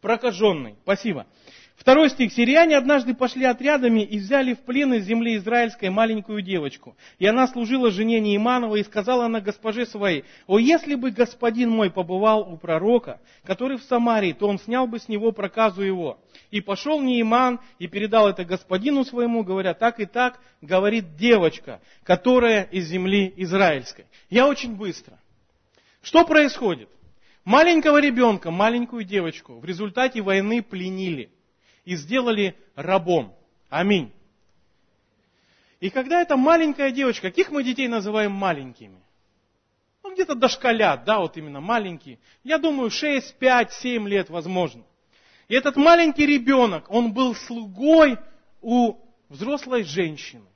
прокаженный. 0.00 0.76
Спасибо. 0.84 1.26
Второй 1.76 2.08
стих. 2.08 2.32
Сирияне 2.32 2.76
однажды 2.76 3.14
пошли 3.14 3.44
отрядами 3.44 4.00
и 4.00 4.18
взяли 4.18 4.54
в 4.54 4.60
плен 4.60 4.94
из 4.94 5.04
земли 5.04 5.36
израильской 5.36 5.90
маленькую 5.90 6.40
девочку. 6.40 6.96
И 7.18 7.26
она 7.26 7.48
служила 7.48 7.90
жене 7.90 8.20
Неиманова 8.20 8.76
и 8.76 8.84
сказала 8.84 9.26
она 9.26 9.40
госпоже 9.40 9.84
своей, 9.84 10.24
«О, 10.46 10.58
если 10.58 10.94
бы 10.94 11.10
господин 11.10 11.70
мой 11.70 11.90
побывал 11.90 12.48
у 12.52 12.56
пророка, 12.56 13.20
который 13.44 13.76
в 13.76 13.82
Самарии, 13.82 14.32
то 14.32 14.46
он 14.46 14.58
снял 14.58 14.86
бы 14.86 15.00
с 15.00 15.08
него 15.08 15.32
проказу 15.32 15.82
его». 15.82 16.20
И 16.52 16.60
пошел 16.60 17.00
Неиман 17.00 17.58
и 17.80 17.88
передал 17.88 18.28
это 18.28 18.44
господину 18.44 19.04
своему, 19.04 19.42
говоря, 19.42 19.74
так 19.74 19.98
и 19.98 20.06
так 20.06 20.40
говорит 20.62 21.16
девочка, 21.16 21.80
которая 22.04 22.62
из 22.62 22.86
земли 22.86 23.32
израильской. 23.36 24.06
Я 24.30 24.46
очень 24.46 24.76
быстро. 24.76 25.18
Что 26.02 26.24
происходит? 26.24 26.88
Маленького 27.44 28.00
ребенка, 28.00 28.52
маленькую 28.52 29.04
девочку 29.04 29.58
в 29.58 29.64
результате 29.64 30.22
войны 30.22 30.62
пленили 30.62 31.30
и 31.84 31.96
сделали 31.96 32.56
рабом. 32.74 33.34
Аминь. 33.68 34.12
И 35.80 35.90
когда 35.90 36.22
эта 36.22 36.36
маленькая 36.36 36.90
девочка, 36.90 37.28
каких 37.28 37.50
мы 37.50 37.62
детей 37.62 37.88
называем 37.88 38.32
маленькими? 38.32 39.00
Ну, 40.02 40.14
где-то 40.14 40.34
дошколят, 40.34 41.04
да, 41.04 41.20
вот 41.20 41.36
именно 41.36 41.60
маленькие. 41.60 42.18
Я 42.42 42.58
думаю, 42.58 42.90
6, 42.90 43.36
5, 43.36 43.72
7 43.72 44.08
лет 44.08 44.30
возможно. 44.30 44.82
И 45.48 45.54
этот 45.54 45.76
маленький 45.76 46.26
ребенок, 46.26 46.90
он 46.90 47.12
был 47.12 47.34
слугой 47.34 48.18
у 48.62 48.96
взрослой 49.28 49.82
женщины. 49.82 50.46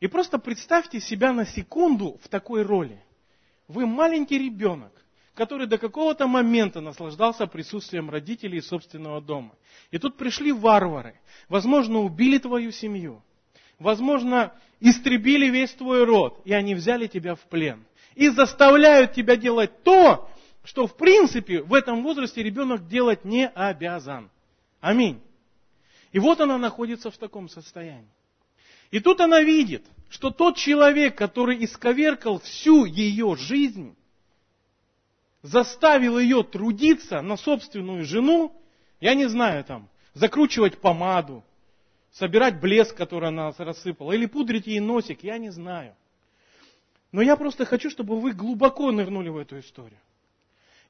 И 0.00 0.06
просто 0.08 0.38
представьте 0.38 1.00
себя 1.00 1.32
на 1.32 1.46
секунду 1.46 2.18
в 2.22 2.28
такой 2.28 2.62
роли. 2.62 3.02
Вы 3.66 3.86
маленький 3.86 4.38
ребенок, 4.38 4.92
который 5.36 5.66
до 5.66 5.76
какого-то 5.76 6.26
момента 6.26 6.80
наслаждался 6.80 7.46
присутствием 7.46 8.08
родителей 8.10 8.62
собственного 8.62 9.20
дома. 9.20 9.54
И 9.90 9.98
тут 9.98 10.16
пришли 10.16 10.50
варвары, 10.50 11.20
возможно, 11.48 11.98
убили 11.98 12.38
твою 12.38 12.72
семью, 12.72 13.22
возможно, 13.78 14.54
истребили 14.80 15.48
весь 15.48 15.72
твой 15.74 16.04
род, 16.04 16.40
и 16.46 16.54
они 16.54 16.74
взяли 16.74 17.06
тебя 17.06 17.34
в 17.34 17.40
плен. 17.40 17.84
И 18.14 18.30
заставляют 18.30 19.12
тебя 19.12 19.36
делать 19.36 19.82
то, 19.82 20.30
что 20.64 20.86
в 20.86 20.96
принципе 20.96 21.60
в 21.62 21.74
этом 21.74 22.02
возрасте 22.02 22.42
ребенок 22.42 22.88
делать 22.88 23.26
не 23.26 23.46
обязан. 23.46 24.30
Аминь. 24.80 25.20
И 26.12 26.18
вот 26.18 26.40
она 26.40 26.56
находится 26.56 27.10
в 27.10 27.18
таком 27.18 27.50
состоянии. 27.50 28.08
И 28.90 29.00
тут 29.00 29.20
она 29.20 29.42
видит, 29.42 29.84
что 30.08 30.30
тот 30.30 30.56
человек, 30.56 31.18
который 31.18 31.62
исковеркал 31.62 32.40
всю 32.40 32.86
ее 32.86 33.36
жизнь, 33.36 33.94
заставил 35.46 36.18
ее 36.18 36.42
трудиться 36.42 37.22
на 37.22 37.36
собственную 37.36 38.04
жену, 38.04 38.52
я 39.00 39.14
не 39.14 39.28
знаю 39.28 39.64
там, 39.64 39.88
закручивать 40.14 40.78
помаду, 40.78 41.44
собирать 42.12 42.60
блеск, 42.60 42.96
который 42.96 43.28
она 43.28 43.52
рассыпала, 43.56 44.12
или 44.12 44.26
пудрить 44.26 44.66
ей 44.66 44.80
носик, 44.80 45.22
я 45.22 45.38
не 45.38 45.50
знаю. 45.50 45.94
Но 47.12 47.22
я 47.22 47.36
просто 47.36 47.64
хочу, 47.64 47.90
чтобы 47.90 48.20
вы 48.20 48.32
глубоко 48.32 48.90
нырнули 48.90 49.28
в 49.28 49.36
эту 49.36 49.60
историю. 49.60 50.00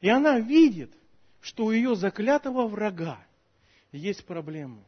И 0.00 0.08
она 0.08 0.40
видит, 0.40 0.92
что 1.40 1.66
у 1.66 1.70
ее 1.70 1.94
заклятого 1.94 2.66
врага 2.66 3.18
есть 3.92 4.24
проблемы. 4.24 4.82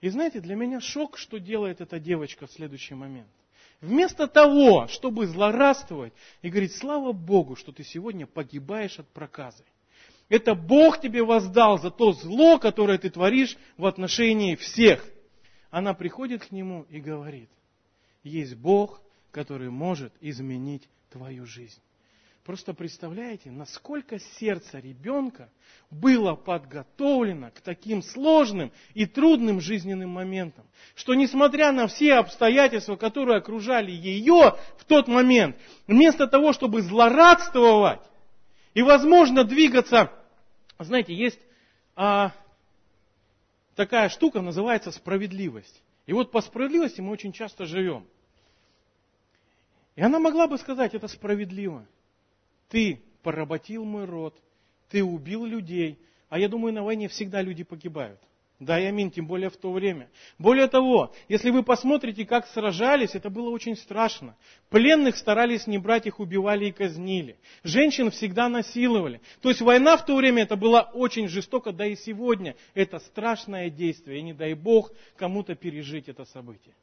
И 0.00 0.08
знаете, 0.08 0.40
для 0.40 0.54
меня 0.54 0.80
шок, 0.80 1.18
что 1.18 1.38
делает 1.38 1.80
эта 1.80 1.98
девочка 1.98 2.46
в 2.46 2.52
следующий 2.52 2.94
момент. 2.94 3.28
Вместо 3.80 4.26
того, 4.26 4.86
чтобы 4.88 5.26
злорадствовать 5.26 6.12
и 6.42 6.50
говорить, 6.50 6.76
слава 6.76 7.12
Богу, 7.12 7.56
что 7.56 7.72
ты 7.72 7.82
сегодня 7.82 8.26
погибаешь 8.26 8.98
от 8.98 9.08
проказы. 9.08 9.64
Это 10.28 10.54
Бог 10.54 11.00
тебе 11.00 11.24
воздал 11.24 11.78
за 11.78 11.90
то 11.90 12.12
зло, 12.12 12.58
которое 12.58 12.98
ты 12.98 13.10
творишь 13.10 13.56
в 13.78 13.86
отношении 13.86 14.54
всех. 14.54 15.04
Она 15.70 15.94
приходит 15.94 16.44
к 16.44 16.50
нему 16.50 16.86
и 16.90 17.00
говорит, 17.00 17.48
есть 18.22 18.54
Бог, 18.54 19.00
который 19.30 19.70
может 19.70 20.12
изменить 20.20 20.88
твою 21.10 21.46
жизнь. 21.46 21.80
Просто 22.50 22.74
представляете, 22.74 23.48
насколько 23.48 24.18
сердце 24.18 24.80
ребенка 24.80 25.50
было 25.88 26.34
подготовлено 26.34 27.52
к 27.52 27.60
таким 27.60 28.02
сложным 28.02 28.72
и 28.92 29.06
трудным 29.06 29.60
жизненным 29.60 30.10
моментам, 30.10 30.66
что 30.96 31.14
несмотря 31.14 31.70
на 31.70 31.86
все 31.86 32.14
обстоятельства, 32.14 32.96
которые 32.96 33.38
окружали 33.38 33.92
ее 33.92 34.56
в 34.78 34.84
тот 34.84 35.06
момент, 35.06 35.56
вместо 35.86 36.26
того, 36.26 36.52
чтобы 36.52 36.82
злорадствовать 36.82 38.00
и, 38.74 38.82
возможно, 38.82 39.44
двигаться, 39.44 40.10
знаете, 40.80 41.14
есть 41.14 41.38
а, 41.94 42.32
такая 43.76 44.08
штука, 44.08 44.40
называется 44.40 44.90
справедливость. 44.90 45.84
И 46.06 46.12
вот 46.12 46.32
по 46.32 46.40
справедливости 46.40 47.00
мы 47.00 47.12
очень 47.12 47.32
часто 47.32 47.64
живем. 47.64 48.08
И 49.94 50.02
она 50.02 50.18
могла 50.18 50.48
бы 50.48 50.58
сказать, 50.58 50.94
это 50.94 51.06
справедливо 51.06 51.86
ты 52.70 53.02
поработил 53.22 53.84
мой 53.84 54.06
род, 54.06 54.40
ты 54.88 55.04
убил 55.04 55.44
людей. 55.44 55.98
А 56.30 56.38
я 56.38 56.48
думаю, 56.48 56.72
на 56.72 56.82
войне 56.82 57.08
всегда 57.08 57.42
люди 57.42 57.64
погибают. 57.64 58.20
Да, 58.60 58.78
и 58.78 58.84
аминь, 58.84 59.10
тем 59.10 59.26
более 59.26 59.48
в 59.48 59.56
то 59.56 59.72
время. 59.72 60.10
Более 60.38 60.68
того, 60.68 61.14
если 61.28 61.48
вы 61.50 61.62
посмотрите, 61.62 62.26
как 62.26 62.46
сражались, 62.46 63.14
это 63.14 63.30
было 63.30 63.48
очень 63.48 63.74
страшно. 63.74 64.36
Пленных 64.68 65.16
старались 65.16 65.66
не 65.66 65.78
брать, 65.78 66.06
их 66.06 66.20
убивали 66.20 66.66
и 66.66 66.72
казнили. 66.72 67.38
Женщин 67.64 68.10
всегда 68.10 68.50
насиловали. 68.50 69.22
То 69.40 69.48
есть 69.48 69.62
война 69.62 69.96
в 69.96 70.04
то 70.04 70.14
время 70.14 70.42
это 70.42 70.56
была 70.56 70.82
очень 70.82 71.26
жестоко, 71.26 71.72
да 71.72 71.86
и 71.86 71.96
сегодня 71.96 72.54
это 72.74 72.98
страшное 72.98 73.70
действие. 73.70 74.18
И 74.18 74.22
не 74.22 74.34
дай 74.34 74.52
Бог 74.52 74.92
кому-то 75.16 75.54
пережить 75.54 76.10
это 76.10 76.26
событие. 76.26 76.74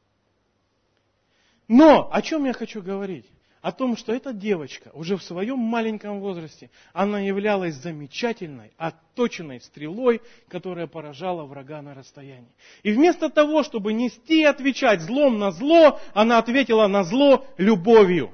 Но 1.68 2.10
о 2.12 2.22
чем 2.24 2.46
я 2.46 2.54
хочу 2.54 2.82
говорить? 2.82 3.28
О 3.62 3.72
том, 3.72 3.98
что 3.98 4.14
эта 4.14 4.34
девочка 4.34 4.92
уже 4.94 5.18
в 5.18 5.24
своем 5.24 5.58
маленьком 5.60 6.20
возрасте, 6.20 6.70
она 6.94 7.20
являлась 7.20 7.76
замечательной, 7.76 8.72
отточенной 8.78 9.62
стрелой, 9.62 10.22
которая 10.48 10.88
поражала 10.88 11.44
врага 11.44 11.82
на 11.82 11.94
расстоянии. 11.94 12.52
И 12.84 12.92
вместо 12.92 13.30
того, 13.30 13.64
чтобы 13.64 13.94
нести 13.94 14.42
и 14.42 14.46
отвечать 14.46 15.02
злом 15.02 15.40
на 15.40 15.52
зло, 15.52 16.00
она 16.14 16.38
ответила 16.38 16.88
на 16.88 17.04
зло 17.04 17.46
любовью. 17.58 18.34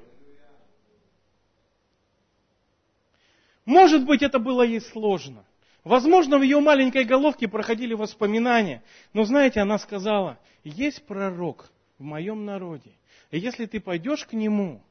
Может 3.65 4.05
быть, 4.05 4.21
это 4.21 4.39
было 4.39 4.61
ей 4.63 4.81
сложно. 4.81 5.45
Возможно, 5.83 6.37
в 6.37 6.41
ее 6.41 6.59
маленькой 6.59 7.05
головке 7.05 7.47
проходили 7.47 7.93
воспоминания. 7.93 8.83
Но 9.13 9.23
знаете, 9.23 9.61
она 9.61 9.77
сказала, 9.77 10.37
есть 10.63 11.05
пророк 11.05 11.71
в 11.97 12.03
моем 12.03 12.45
народе. 12.45 12.91
И 13.31 13.39
если 13.39 13.65
ты 13.65 13.79
пойдешь 13.79 14.25
к 14.25 14.33
нему, 14.33 14.81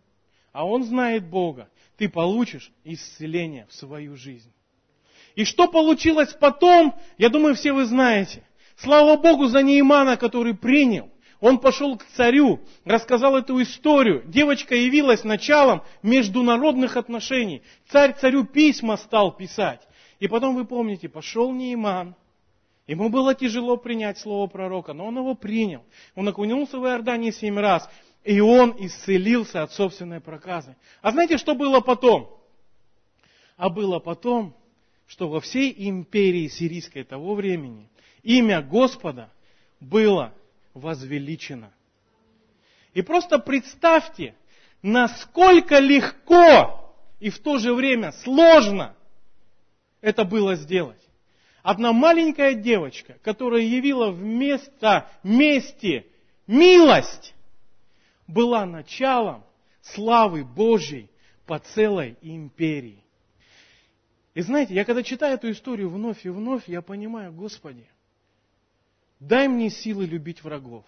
а 0.52 0.66
он 0.66 0.84
знает 0.84 1.26
Бога, 1.28 1.68
ты 1.96 2.08
получишь 2.08 2.72
исцеление 2.84 3.66
в 3.68 3.74
свою 3.74 4.16
жизнь. 4.16 4.52
И 5.34 5.44
что 5.44 5.66
получилось 5.66 6.36
потом, 6.38 6.94
я 7.16 7.30
думаю, 7.30 7.54
все 7.54 7.72
вы 7.72 7.86
знаете. 7.86 8.44
Слава 8.76 9.16
Богу 9.16 9.46
за 9.46 9.62
Неймана, 9.62 10.16
который 10.16 10.54
принял. 10.54 11.10
Он 11.40 11.58
пошел 11.58 11.96
к 11.96 12.04
царю, 12.16 12.60
рассказал 12.84 13.36
эту 13.36 13.60
историю. 13.62 14.22
Девочка 14.26 14.76
явилась 14.76 15.24
началом 15.24 15.82
международных 16.02 16.96
отношений. 16.96 17.62
Царь 17.88 18.14
царю 18.20 18.44
письма 18.44 18.96
стал 18.96 19.36
писать. 19.36 19.80
И 20.20 20.28
потом, 20.28 20.54
вы 20.54 20.64
помните, 20.64 21.08
пошел 21.08 21.50
Нейман. 21.52 22.14
Ему 22.86 23.08
было 23.08 23.34
тяжело 23.34 23.76
принять 23.76 24.18
слово 24.18 24.46
пророка, 24.48 24.92
но 24.92 25.06
он 25.06 25.16
его 25.16 25.34
принял. 25.34 25.84
Он 26.14 26.28
окунулся 26.28 26.78
в 26.78 26.86
Иордании 26.86 27.30
семь 27.30 27.58
раз, 27.58 27.88
и 28.24 28.40
он 28.40 28.74
исцелился 28.78 29.62
от 29.62 29.72
собственной 29.72 30.20
проказы. 30.20 30.76
А 31.00 31.10
знаете, 31.10 31.38
что 31.38 31.54
было 31.54 31.80
потом? 31.80 32.38
А 33.56 33.68
было 33.68 33.98
потом, 33.98 34.56
что 35.06 35.28
во 35.28 35.40
всей 35.40 35.74
империи 35.88 36.48
сирийской 36.48 37.04
того 37.04 37.34
времени 37.34 37.88
имя 38.22 38.62
Господа 38.62 39.30
было 39.80 40.32
возвеличено. 40.74 41.72
И 42.94 43.02
просто 43.02 43.38
представьте, 43.38 44.34
насколько 44.82 45.78
легко 45.78 46.94
и 47.20 47.30
в 47.30 47.38
то 47.40 47.58
же 47.58 47.74
время 47.74 48.12
сложно 48.12 48.94
это 50.00 50.24
было 50.24 50.54
сделать. 50.54 51.00
Одна 51.62 51.92
маленькая 51.92 52.54
девочка, 52.54 53.18
которая 53.22 53.62
явила 53.62 54.10
вместо 54.10 55.08
мести 55.22 56.06
милость, 56.46 57.34
была 58.26 58.66
началом 58.66 59.44
славы 59.80 60.44
Божьей 60.44 61.10
по 61.46 61.58
целой 61.58 62.16
империи. 62.22 63.02
И 64.34 64.40
знаете, 64.40 64.74
я 64.74 64.84
когда 64.84 65.02
читаю 65.02 65.34
эту 65.34 65.50
историю 65.50 65.90
вновь 65.90 66.24
и 66.24 66.30
вновь, 66.30 66.68
я 66.68 66.80
понимаю, 66.80 67.32
Господи, 67.32 67.86
дай 69.20 69.48
мне 69.48 69.68
силы 69.68 70.06
любить 70.06 70.42
врагов. 70.42 70.84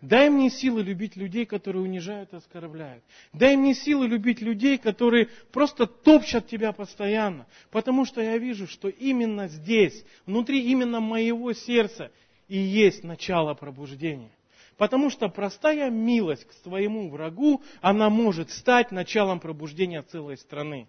Дай 0.00 0.30
мне 0.30 0.50
силы 0.50 0.82
любить 0.82 1.14
людей, 1.14 1.46
которые 1.46 1.84
унижают 1.84 2.32
и 2.32 2.36
оскорбляют. 2.36 3.04
Дай 3.32 3.56
мне 3.56 3.72
силы 3.72 4.08
любить 4.08 4.40
людей, 4.40 4.76
которые 4.76 5.28
просто 5.52 5.86
топчат 5.86 6.48
тебя 6.48 6.72
постоянно. 6.72 7.46
Потому 7.70 8.04
что 8.04 8.20
я 8.20 8.36
вижу, 8.36 8.66
что 8.66 8.88
именно 8.88 9.46
здесь, 9.46 10.04
внутри 10.26 10.68
именно 10.70 10.98
моего 10.98 11.52
сердца 11.52 12.10
и 12.48 12.58
есть 12.58 13.04
начало 13.04 13.54
пробуждения. 13.54 14.32
Потому 14.76 15.10
что 15.10 15.28
простая 15.28 15.90
милость 15.90 16.46
к 16.46 16.52
своему 16.64 17.10
врагу, 17.10 17.62
она 17.80 18.10
может 18.10 18.50
стать 18.50 18.90
началом 18.90 19.40
пробуждения 19.40 20.02
целой 20.02 20.36
страны. 20.36 20.88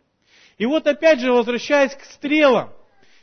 И 0.58 0.66
вот 0.66 0.88
опять 0.88 1.20
же, 1.20 1.32
возвращаясь 1.32 1.94
к 1.96 2.04
стрелам, 2.06 2.72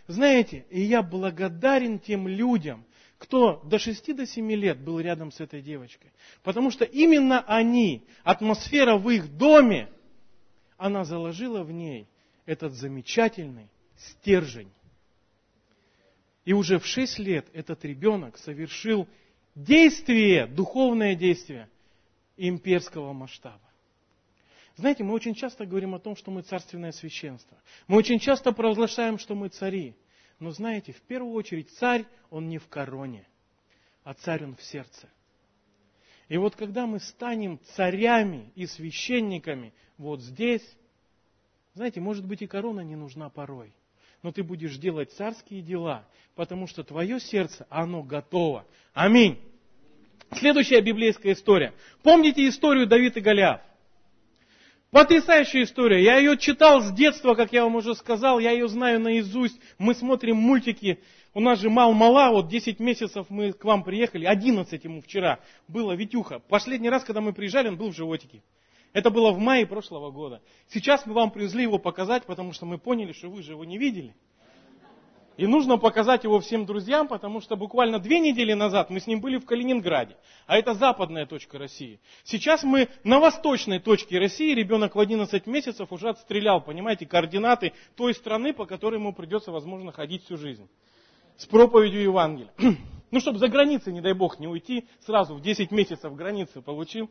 знаете, 0.07 0.67
и 0.71 0.81
я 0.81 1.03
благодарен 1.03 1.99
тем 1.99 2.27
людям, 2.27 2.85
кто 3.19 3.61
до 3.65 3.79
6 3.79 4.17
до 4.17 4.27
7 4.27 4.51
лет 4.53 4.81
был 4.81 4.99
рядом 4.99 5.31
с 5.31 5.41
этой 5.41 5.61
девочкой. 5.61 6.11
Потому 6.43 6.71
что 6.71 6.85
именно 6.85 7.41
они, 7.47 8.05
атмосфера 8.25 8.97
в 8.97 9.09
их 9.11 9.37
доме, 9.37 9.89
она 10.77 11.05
заложила 11.05 11.63
в 11.63 11.71
ней 11.71 12.09
этот 12.47 12.73
замечательный 12.73 13.69
стержень. 13.97 14.73
И 16.45 16.55
уже 16.55 16.79
в 16.79 16.87
6 16.87 17.19
лет 17.19 17.47
этот 17.53 17.85
ребенок 17.85 18.39
совершил 18.39 19.07
действие, 19.55 20.47
духовное 20.47 21.15
действие 21.15 21.69
имперского 22.37 23.13
масштаба. 23.13 23.61
Знаете, 24.77 25.05
мы 25.05 25.13
очень 25.13 25.35
часто 25.35 25.67
говорим 25.67 25.95
о 25.95 25.99
том, 25.99 26.17
что 26.17 26.31
мы 26.31 26.43
царственное 26.43 26.93
священство. 26.93 27.59
Мы 27.87 27.99
очень 27.99 28.19
часто 28.19 28.53
провозглашаем, 28.53 29.19
что 29.19 29.35
мы 29.35 29.49
цари. 29.49 29.95
Но 30.39 30.53
знаете, 30.53 30.93
в 30.93 31.03
первую 31.03 31.35
очередь 31.35 31.71
царь, 31.73 32.07
он 32.31 32.49
не 32.49 32.59
в 32.59 32.67
короне, 32.69 33.27
а 34.05 34.15
царь 34.15 34.45
он 34.45 34.57
в 34.57 34.63
сердце. 34.63 35.09
И 36.29 36.39
вот 36.39 36.57
когда 36.57 36.87
мы 36.87 37.01
станем 37.01 37.59
царями 37.75 38.53
и 38.55 38.67
священниками 38.67 39.75
вот 39.99 40.23
здесь, 40.23 40.65
знаете, 41.75 42.01
может 42.01 42.25
быть 42.25 42.41
и 42.41 42.47
корона 42.47 42.81
не 42.81 42.97
нужна 42.97 43.29
порой, 43.29 43.75
но 44.23 44.33
ты 44.33 44.43
будешь 44.43 44.77
делать 44.77 45.13
царские 45.13 45.63
дела, 45.63 46.05
потому 46.35 46.67
что 46.67 46.83
твое 46.83 47.21
сердце, 47.21 47.67
оно 47.71 48.03
готово. 48.03 48.67
Аминь. 48.93 49.39
Следующая 50.33 50.81
библейская 50.81 51.33
история. 51.33 51.73
Помните 52.03 52.47
историю 52.49 52.87
Давида 52.87 53.19
и 53.19 53.23
Голиаф? 53.23 53.61
Потрясающая 54.91 55.63
история. 55.63 56.03
Я 56.03 56.19
ее 56.19 56.37
читал 56.37 56.81
с 56.81 56.93
детства, 56.93 57.35
как 57.35 57.53
я 57.53 57.63
вам 57.63 57.77
уже 57.77 57.95
сказал, 57.95 58.41
я 58.41 58.51
ее 58.51 58.69
знаю 58.69 59.01
наизусть. 59.01 59.61
Мы 59.79 59.95
смотрим 59.95 60.37
мультики. 60.37 60.99
У 61.33 61.41
нас 61.41 61.61
же 61.61 61.71
мал-мала, 61.71 62.31
вот 62.31 62.49
10 62.49 62.81
месяцев 62.81 63.27
мы 63.29 63.53
к 63.53 63.65
вам 63.65 63.85
приехали, 63.85 64.25
11 64.25 64.83
ему 64.83 65.01
вчера 65.01 65.39
было 65.69 65.93
Витюха. 65.93 66.41
Последний 66.41 66.91
раз, 66.91 67.05
когда 67.05 67.21
мы 67.21 67.33
приезжали, 67.33 67.69
он 67.69 67.77
был 67.77 67.91
в 67.91 67.97
животике. 67.97 68.43
Это 68.93 69.11
было 69.11 69.31
в 69.31 69.39
мае 69.39 69.67
прошлого 69.67 70.11
года. 70.11 70.43
Сейчас 70.69 71.07
мы 71.07 71.15
вам 71.15 71.31
привезли 71.31 71.63
его 71.63 71.79
показать, 71.79 72.25
потому 72.25 72.53
что 72.53 72.67
мы 72.67 72.79
поняли, 72.79 73.13
что 73.13 73.29
вы 73.29 73.43
же 73.43 73.53
его 73.53 73.65
не 73.65 73.79
видели. 73.79 74.15
И 75.37 75.47
нужно 75.47 75.79
показать 75.79 76.25
его 76.25 76.39
всем 76.41 76.67
друзьям, 76.67 77.09
потому 77.09 77.41
что 77.41 77.57
буквально 77.57 77.99
две 77.99 78.21
недели 78.21 78.53
назад 78.53 78.91
мы 78.91 79.01
с 79.01 79.07
ним 79.07 79.23
были 79.23 79.39
в 79.39 79.47
Калининграде, 79.47 80.19
а 80.47 80.59
это 80.59 80.75
западная 80.75 81.25
точка 81.25 81.57
России. 81.57 81.99
Сейчас 82.25 82.63
мы 82.63 82.89
на 83.05 83.21
восточной 83.21 83.79
точке 83.79 84.19
России, 84.19 84.55
ребенок 84.55 84.97
в 84.97 85.01
11 85.01 85.47
месяцев 85.47 85.91
уже 85.93 86.11
отстрелял, 86.11 86.61
понимаете, 86.61 87.07
координаты 87.07 87.73
той 87.97 88.13
страны, 88.13 88.53
по 88.53 88.67
которой 88.67 88.97
ему 88.97 89.15
придется, 89.15 89.51
возможно, 89.51 89.93
ходить 89.93 90.25
всю 90.25 90.37
жизнь. 90.37 90.69
С 91.39 91.47
проповедью 91.47 92.03
Евангелия. 92.03 92.53
Ну, 93.13 93.19
чтобы 93.19 93.41
за 93.41 93.49
границей, 93.49 93.93
не 93.93 94.01
дай 94.01 94.13
бог, 94.13 94.39
не 94.39 94.47
уйти, 94.47 94.87
сразу 95.01 95.35
в 95.35 95.41
10 95.41 95.73
месяцев 95.73 96.15
границы 96.15 96.63
получил, 96.63 97.11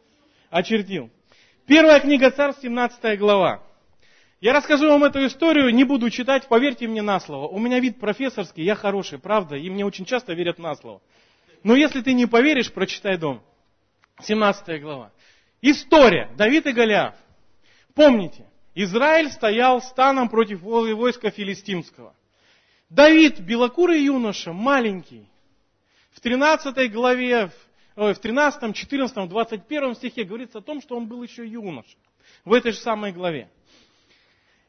очертил. 0.49 1.09
Первая 1.69 1.99
книга 1.99 2.32
Царств, 2.32 2.63
17 2.63 3.19
глава. 3.19 3.62
Я 4.41 4.53
расскажу 4.53 4.89
вам 4.89 5.03
эту 5.03 5.23
историю, 5.27 5.69
не 5.69 5.84
буду 5.84 6.10
читать, 6.10 6.47
поверьте 6.47 6.88
мне 6.88 7.03
на 7.03 7.19
слово. 7.19 7.47
У 7.47 7.60
меня 7.60 7.79
вид 7.79 7.99
профессорский, 7.99 8.63
я 8.63 8.73
хороший, 8.73 9.19
правда, 9.19 9.55
и 9.55 9.69
мне 9.69 9.86
очень 9.86 10.03
часто 10.03 10.34
верят 10.34 10.58
на 10.58 10.73
слово. 10.73 10.99
Но 11.62 11.75
если 11.75 12.01
ты 12.01 12.13
не 12.13 12.25
поверишь, 12.25 12.73
прочитай 12.73 13.17
дом. 13.17 13.43
17 14.23 14.82
глава. 14.82 15.12
История. 15.62 16.32
Давид 16.36 16.65
и 16.65 16.71
Голиаф. 16.71 17.13
Помните, 17.93 18.47
Израиль 18.73 19.29
стоял 19.29 19.79
станом 19.79 20.27
против 20.27 20.63
войска 20.63 21.29
филистимского. 21.29 22.15
Давид, 22.89 23.41
белокурый 23.41 24.01
юноша, 24.01 24.53
маленький, 24.53 25.29
в 26.13 26.19
13 26.19 26.91
главе, 26.91 27.51
в 27.99 28.15
13, 28.15 28.73
14, 28.73 29.29
21 29.29 29.95
стихе 29.95 30.23
говорится 30.23 30.59
о 30.59 30.62
том, 30.62 30.81
что 30.81 30.95
он 30.95 31.07
был 31.07 31.21
еще 31.21 31.45
юноша. 31.45 31.97
В 32.45 32.53
этой 32.53 32.71
же 32.71 32.77
самой 32.77 33.12
главе. 33.12 33.49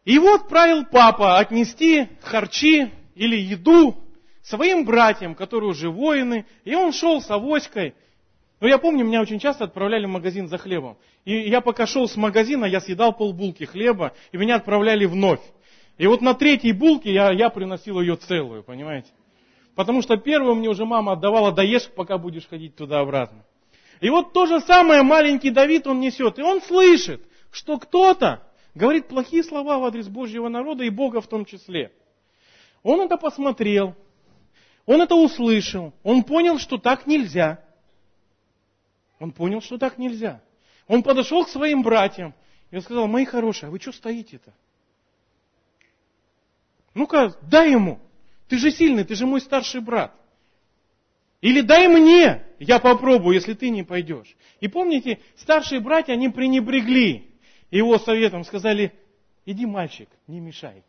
И 0.05 0.19
вот 0.19 0.49
правил 0.49 0.85
папа 0.85 1.39
отнести 1.39 2.09
харчи 2.23 2.91
или 3.15 3.37
еду 3.37 3.97
своим 4.43 4.85
братьям, 4.85 5.35
которые 5.35 5.71
уже 5.71 5.91
воины, 5.91 6.47
и 6.65 6.75
он 6.75 6.93
шел 6.93 7.21
с 7.21 7.31
авоськой. 7.31 7.95
Ну, 8.59 8.67
я 8.67 8.79
помню, 8.79 9.05
меня 9.05 9.21
очень 9.21 9.39
часто 9.39 9.65
отправляли 9.65 10.07
в 10.07 10.11
магазин 10.11 10.49
за 10.49 10.59
хлебом. 10.59 10.99
И 11.25 11.49
я 11.49 11.61
пока 11.61 11.87
шел 11.87 12.09
с 12.09 12.17
магазина, 12.17 12.65
я 12.65 12.81
съедал 12.81 13.13
полбулки 13.13 13.65
хлеба, 13.65 14.15
и 14.33 14.37
меня 14.37 14.57
отправляли 14.57 15.05
вновь. 15.05 15.41
И 15.99 16.07
вот 16.07 16.21
на 16.23 16.35
третьей 16.35 16.73
булке 16.73 17.13
я, 17.13 17.31
я 17.31 17.51
приносил 17.51 18.01
ее 18.01 18.17
целую, 18.17 18.63
понимаете? 18.63 19.11
Потому 19.81 20.03
что 20.03 20.19
первую 20.19 20.57
мне 20.57 20.69
уже 20.69 20.85
мама 20.85 21.13
отдавала, 21.13 21.53
доешь, 21.53 21.89
пока 21.89 22.19
будешь 22.19 22.47
ходить 22.47 22.77
туда-обратно. 22.77 23.47
И 24.03 24.11
вот 24.11 24.35
то 24.35 24.45
же 24.45 24.61
самое 24.61 25.03
маленький 25.03 25.49
Давид 25.49 25.87
он 25.87 26.01
несет. 26.01 26.39
И 26.39 26.43
он 26.43 26.61
слышит, 26.61 27.27
что 27.51 27.79
кто-то 27.79 28.47
говорит 28.75 29.09
плохие 29.09 29.43
слова 29.43 29.79
в 29.79 29.85
адрес 29.87 30.07
Божьего 30.07 30.51
народа 30.51 30.85
и 30.85 30.91
Бога 30.91 31.23
в 31.23 31.29
том 31.29 31.47
числе. 31.47 31.95
Он 32.83 33.01
это 33.01 33.17
посмотрел, 33.17 33.95
он 34.85 35.01
это 35.01 35.15
услышал, 35.15 35.95
он 36.03 36.25
понял, 36.25 36.59
что 36.59 36.77
так 36.77 37.07
нельзя. 37.07 37.65
Он 39.19 39.33
понял, 39.33 39.63
что 39.63 39.79
так 39.79 39.97
нельзя. 39.97 40.43
Он 40.89 41.03
подошел 41.03 41.47
к 41.47 41.49
своим 41.49 41.83
братьям 41.83 42.35
и 42.71 42.79
сказал, 42.81 43.07
мои 43.07 43.25
хорошие, 43.25 43.69
а 43.69 43.71
вы 43.71 43.81
что 43.81 43.93
стоите-то? 43.93 44.53
Ну-ка, 46.93 47.35
дай 47.41 47.71
ему. 47.71 47.99
Ты 48.51 48.59
же 48.59 48.73
сильный, 48.73 49.05
ты 49.05 49.15
же 49.15 49.27
мой 49.27 49.41
старший 49.41 49.81
брат. 49.81 50.13
Или 51.41 51.61
дай 51.61 51.87
мне, 51.87 52.45
я 52.59 52.81
попробую, 52.81 53.35
если 53.35 53.55
ты 53.55 53.71
не 53.71 53.85
пойдешь. 53.85 54.37
И 54.59 54.67
помните, 54.67 55.21
старшие 55.37 55.81
братья, 55.81 56.15
они 56.15 56.29
пренебрегли 56.29 57.31
его 57.71 57.97
советом, 57.99 58.43
сказали, 58.43 58.93
иди, 59.47 59.67
мальчик, 59.67 60.09
не 60.27 60.41
мешай. 60.41 60.83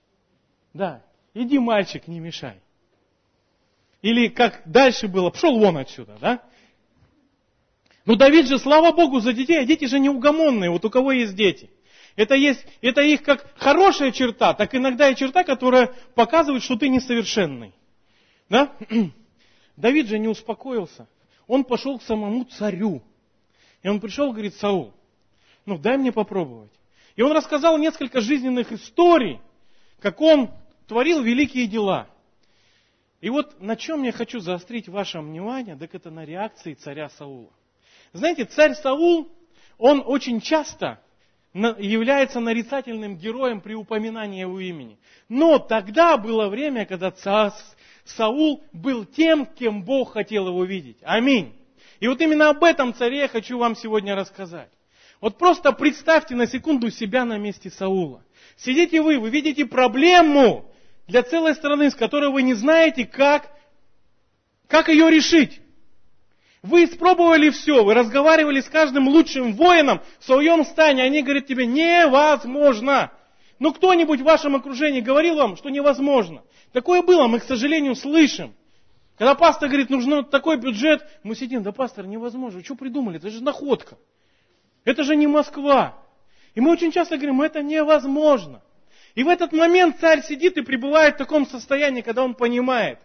Да. 0.74 1.04
иди, 1.36 1.60
мальчик, 1.60 2.08
не 2.08 2.20
мешай. 2.20 2.60
Или 4.02 4.28
как 4.30 4.64
дальше 4.66 5.08
было, 5.08 5.30
пошел 5.30 5.60
вон 5.60 5.78
отсюда, 5.78 6.18
да? 6.20 6.42
Ну 8.06 8.16
Давид 8.16 8.48
же, 8.48 8.58
слава 8.58 8.92
Богу, 8.92 9.20
за 9.20 9.34
детей, 9.34 9.60
а 9.60 9.66
дети 9.66 9.86
же 9.86 10.00
неугомонные, 10.00 10.72
вот 10.72 10.84
у 10.84 10.90
кого 10.90 11.12
есть 11.12 11.36
дети. 11.36 11.70
Это, 12.16 12.36
есть, 12.36 12.66
это 12.82 13.02
их 13.02 13.24
как 13.24 13.46
хорошая 13.58 14.12
черта, 14.12 14.54
так 14.54 14.76
иногда 14.76 15.10
и 15.10 15.16
черта, 15.16 15.44
которая 15.44 15.94
показывает, 16.16 16.64
что 16.64 16.76
ты 16.76 16.90
несовершенный. 16.90 17.74
Да? 18.50 18.74
Давид 19.78 20.08
же 20.08 20.20
не 20.20 20.28
успокоился. 20.28 21.08
Он 21.48 21.64
пошел 21.64 22.00
к 22.00 22.04
самому 22.04 22.44
царю. 22.46 23.02
И 23.82 23.88
он 23.88 24.00
пришел, 24.00 24.32
говорит, 24.32 24.56
Саул, 24.56 24.94
ну 25.66 25.78
дай 25.78 25.98
мне 25.98 26.12
попробовать. 26.12 26.72
И 27.16 27.22
он 27.22 27.32
рассказал 27.32 27.78
несколько 27.78 28.22
жизненных 28.22 28.72
историй, 28.72 29.40
как 30.00 30.22
он 30.22 30.52
творил 30.88 31.22
великие 31.22 31.68
дела. 31.68 32.08
И 33.22 33.30
вот 33.30 33.62
на 33.62 33.76
чем 33.76 34.04
я 34.04 34.12
хочу 34.12 34.40
заострить 34.40 34.88
ваше 34.88 35.20
внимание, 35.20 35.76
так 35.76 35.94
это 35.96 36.10
на 36.10 36.26
реакции 36.26 36.74
царя 36.74 37.10
Саула. 37.10 37.52
Знаете, 38.14 38.46
царь 38.46 38.74
Саул, 38.74 39.30
он 39.78 40.04
очень 40.06 40.42
часто 40.42 41.00
является 41.54 42.40
нарицательным 42.40 43.18
героем 43.18 43.62
при 43.62 43.74
упоминании 43.74 44.42
его 44.42 44.60
имени. 44.60 44.98
Но 45.28 45.60
тогда 45.60 46.18
было 46.18 46.48
время, 46.48 46.86
когда 46.86 47.12
царь 47.12 47.52
Саул 48.06 48.64
был 48.74 49.06
тем, 49.06 49.46
кем 49.46 49.84
Бог 49.84 50.14
хотел 50.14 50.48
его 50.48 50.64
видеть. 50.64 50.98
Аминь. 51.04 51.56
И 52.00 52.08
вот 52.08 52.20
именно 52.22 52.50
об 52.50 52.64
этом 52.64 52.94
царе 52.94 53.20
я 53.20 53.28
хочу 53.28 53.58
вам 53.58 53.76
сегодня 53.76 54.16
рассказать. 54.16 54.72
Вот 55.20 55.38
просто 55.38 55.72
представьте 55.72 56.36
на 56.36 56.48
секунду 56.48 56.90
себя 56.90 57.26
на 57.26 57.38
месте 57.38 57.70
Саула. 57.70 58.24
Сидите 58.58 59.02
вы, 59.02 59.20
вы 59.20 59.30
видите 59.30 59.66
проблему 59.66 60.74
для 61.08 61.22
целой 61.22 61.54
страны, 61.54 61.92
с 61.92 61.96
которой 61.96 62.32
вы 62.32 62.42
не 62.42 62.56
знаете, 62.56 63.06
как, 63.06 63.52
как 64.68 64.90
ее 64.90 65.12
решить. 65.12 65.61
Вы 66.64 66.84
испробовали 66.84 67.50
все, 67.50 67.84
вы 67.84 67.96
разговаривали 67.96 68.62
с 68.62 68.70
каждым 68.70 69.08
лучшим 69.08 69.54
воином 69.54 70.02
в 70.20 70.26
своем 70.26 70.64
стане, 70.64 71.04
они 71.04 71.24
говорят 71.24 71.48
тебе, 71.48 71.66
невозможно. 71.66 73.12
Но 73.58 73.74
кто-нибудь 73.74 74.22
в 74.22 74.26
вашем 74.26 74.56
окружении 74.56 75.02
говорил 75.02 75.36
вам, 75.36 75.58
что 75.58 75.70
невозможно. 75.70 76.44
Такое 76.72 77.02
было, 77.02 77.28
мы, 77.28 77.40
к 77.40 77.44
сожалению, 77.44 77.96
слышим. 77.96 78.54
Когда 79.18 79.34
пастор 79.36 79.70
говорит, 79.70 79.90
нужен 79.90 80.24
такой 80.26 80.58
бюджет, 80.58 81.08
мы 81.24 81.36
сидим, 81.36 81.64
да 81.64 81.72
пастор, 81.72 82.06
невозможно, 82.06 82.64
что 82.64 82.76
придумали, 82.76 83.18
это 83.18 83.30
же 83.30 83.44
находка. 83.44 83.98
Это 84.84 85.04
же 85.04 85.16
не 85.16 85.28
Москва. 85.28 85.98
И 86.54 86.62
мы 86.62 86.72
очень 86.72 86.92
часто 86.92 87.18
говорим, 87.18 87.42
это 87.42 87.62
невозможно. 87.62 88.62
И 89.16 89.24
в 89.24 89.28
этот 89.28 89.52
момент 89.52 90.00
царь 90.00 90.24
сидит 90.24 90.58
и 90.58 90.62
пребывает 90.62 91.16
в 91.16 91.18
таком 91.18 91.46
состоянии, 91.48 92.02
когда 92.02 92.24
он 92.24 92.34
понимает, 92.34 93.00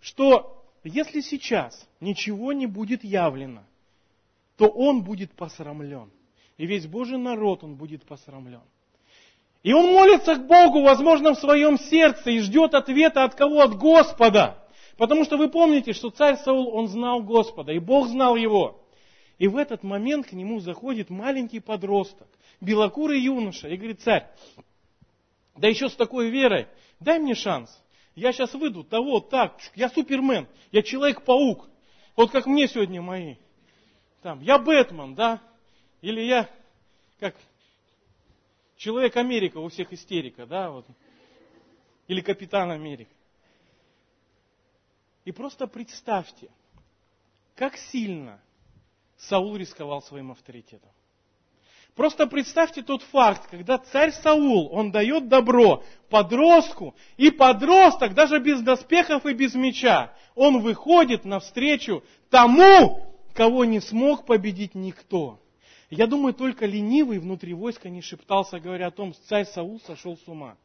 что 0.00 0.57
если 0.88 1.20
сейчас 1.20 1.88
ничего 2.00 2.52
не 2.52 2.66
будет 2.66 3.04
явлено, 3.04 3.64
то 4.56 4.66
он 4.66 5.02
будет 5.02 5.32
посрамлен. 5.32 6.10
И 6.56 6.66
весь 6.66 6.86
Божий 6.86 7.18
народ, 7.18 7.62
он 7.62 7.76
будет 7.76 8.04
посрамлен. 8.04 8.62
И 9.62 9.72
он 9.72 9.92
молится 9.92 10.36
к 10.36 10.46
Богу, 10.46 10.82
возможно, 10.82 11.34
в 11.34 11.38
своем 11.38 11.78
сердце 11.78 12.30
и 12.30 12.40
ждет 12.40 12.74
ответа 12.74 13.24
от 13.24 13.34
кого? 13.34 13.60
От 13.60 13.76
Господа. 13.76 14.64
Потому 14.96 15.24
что 15.24 15.36
вы 15.36 15.48
помните, 15.48 15.92
что 15.92 16.10
царь 16.10 16.36
Саул, 16.38 16.74
он 16.74 16.88
знал 16.88 17.22
Господа, 17.22 17.72
и 17.72 17.78
Бог 17.78 18.08
знал 18.08 18.36
его. 18.36 18.84
И 19.38 19.46
в 19.46 19.56
этот 19.56 19.84
момент 19.84 20.26
к 20.26 20.32
нему 20.32 20.58
заходит 20.58 21.10
маленький 21.10 21.60
подросток, 21.60 22.26
белокурый 22.60 23.20
юноша, 23.20 23.68
и 23.68 23.76
говорит, 23.76 24.00
царь, 24.00 24.26
да 25.56 25.68
еще 25.68 25.88
с 25.88 25.94
такой 25.94 26.30
верой, 26.30 26.66
дай 26.98 27.20
мне 27.20 27.34
шанс. 27.34 27.70
Я 28.18 28.32
сейчас 28.32 28.52
выйду, 28.54 28.82
того, 28.82 29.20
так, 29.20 29.56
я 29.76 29.88
супермен, 29.88 30.48
я 30.72 30.82
человек-паук. 30.82 31.68
Вот 32.16 32.32
как 32.32 32.46
мне 32.46 32.66
сегодня 32.66 33.00
мои. 33.00 33.36
Там, 34.22 34.40
я 34.40 34.58
Бэтмен, 34.58 35.14
да? 35.14 35.40
Или 36.00 36.22
я, 36.22 36.50
как 37.20 37.36
Человек 38.76 39.16
Америка, 39.16 39.58
у 39.58 39.68
всех 39.68 39.92
истерика, 39.92 40.46
да? 40.46 40.70
Вот. 40.70 40.86
Или 42.06 42.20
Капитан 42.20 42.70
Америка. 42.70 43.10
И 45.24 45.32
просто 45.32 45.66
представьте, 45.66 46.48
как 47.54 47.76
сильно 47.76 48.40
Саул 49.16 49.56
рисковал 49.56 50.00
своим 50.02 50.30
авторитетом. 50.30 50.90
Просто 51.98 52.28
представьте 52.28 52.82
тот 52.82 53.02
факт, 53.02 53.48
когда 53.50 53.76
царь 53.76 54.12
Саул, 54.12 54.68
он 54.70 54.92
дает 54.92 55.26
добро 55.26 55.82
подростку, 56.08 56.94
и 57.16 57.32
подросток, 57.32 58.14
даже 58.14 58.38
без 58.38 58.60
доспехов 58.60 59.26
и 59.26 59.32
без 59.32 59.56
меча, 59.56 60.14
он 60.36 60.60
выходит 60.60 61.24
навстречу 61.24 62.04
тому, 62.30 63.04
кого 63.34 63.64
не 63.64 63.80
смог 63.80 64.26
победить 64.26 64.76
никто. 64.76 65.40
Я 65.90 66.06
думаю, 66.06 66.34
только 66.34 66.66
ленивый 66.66 67.18
внутри 67.18 67.52
войска 67.52 67.88
не 67.88 68.00
шептался, 68.00 68.60
говоря 68.60 68.86
о 68.86 68.92
том, 68.92 69.12
царь 69.26 69.46
Саул 69.46 69.80
сошел 69.80 70.16
с 70.16 70.28
ума. 70.28 70.56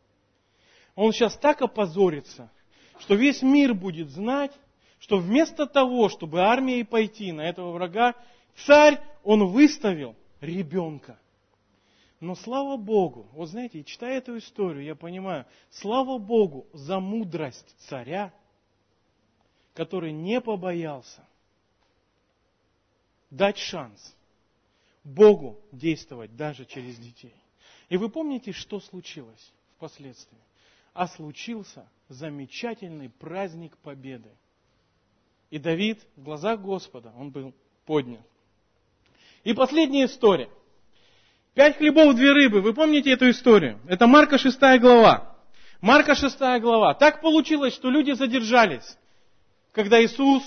Он 0.93 1.13
сейчас 1.13 1.35
так 1.35 1.63
опозорится, 1.63 2.51
что 2.99 3.15
весь 3.15 3.41
мир 3.41 3.73
будет 3.73 4.11
знать, 4.11 4.51
что 4.99 5.17
вместо 5.17 5.65
того, 5.65 6.09
чтобы 6.09 6.41
армией 6.41 6.83
пойти 6.83 7.31
на 7.31 7.41
этого 7.41 7.71
врага, 7.71 8.13
царь, 8.67 9.01
он 9.23 9.47
выставил 9.47 10.15
ребенка. 10.39 11.17
Но 12.23 12.35
слава 12.35 12.77
Богу, 12.77 13.27
вот 13.33 13.49
знаете, 13.49 13.83
читая 13.83 14.19
эту 14.19 14.37
историю, 14.37 14.85
я 14.85 14.95
понимаю, 14.95 15.45
слава 15.69 16.17
Богу 16.17 16.65
за 16.71 17.01
мудрость 17.01 17.75
царя, 17.79 18.33
который 19.73 20.13
не 20.13 20.39
побоялся 20.39 21.27
дать 23.29 23.57
шанс 23.57 24.15
Богу 25.03 25.59
действовать 25.73 26.33
даже 26.37 26.63
через 26.63 26.97
детей. 26.97 27.35
И 27.89 27.97
вы 27.97 28.07
помните, 28.07 28.53
что 28.53 28.79
случилось 28.79 29.51
впоследствии? 29.75 30.39
А 30.93 31.09
случился 31.09 31.89
замечательный 32.07 33.09
праздник 33.09 33.77
Победы. 33.79 34.31
И 35.49 35.59
Давид 35.59 36.01
в 36.15 36.23
глазах 36.23 36.61
Господа, 36.61 37.11
он 37.17 37.31
был 37.31 37.53
поднят. 37.85 38.25
И 39.43 39.53
последняя 39.53 40.05
история– 40.05 40.49
Пять 41.53 41.77
хлебов, 41.77 42.15
две 42.15 42.31
рыбы. 42.31 42.61
Вы 42.61 42.73
помните 42.73 43.11
эту 43.11 43.29
историю? 43.29 43.79
Это 43.87 44.07
Марка 44.07 44.39
6 44.39 44.59
глава. 44.79 45.35
Марка 45.81 46.15
6 46.15 46.39
глава. 46.59 46.95
Так 46.95 47.21
получилось, 47.21 47.75
что 47.75 47.91
люди 47.91 48.11
задержались, 48.11 48.97
когда 49.71 50.03
Иисус, 50.03 50.43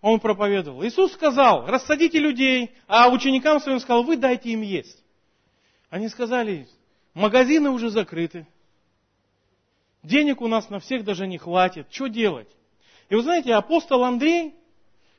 Он 0.00 0.18
проповедовал. 0.18 0.84
Иисус 0.84 1.12
сказал, 1.12 1.66
рассадите 1.66 2.18
людей, 2.18 2.72
а 2.88 3.10
ученикам 3.10 3.60
своим 3.60 3.78
сказал, 3.78 4.02
вы 4.02 4.16
дайте 4.16 4.50
им 4.50 4.62
есть. 4.62 5.04
Они 5.88 6.08
сказали, 6.08 6.66
магазины 7.14 7.70
уже 7.70 7.90
закрыты. 7.90 8.46
Денег 10.02 10.40
у 10.40 10.48
нас 10.48 10.68
на 10.68 10.80
всех 10.80 11.04
даже 11.04 11.28
не 11.28 11.38
хватит. 11.38 11.86
Что 11.90 12.08
делать? 12.08 12.48
И 13.08 13.14
вы 13.14 13.22
знаете, 13.22 13.54
апостол 13.54 14.02
Андрей 14.02 14.54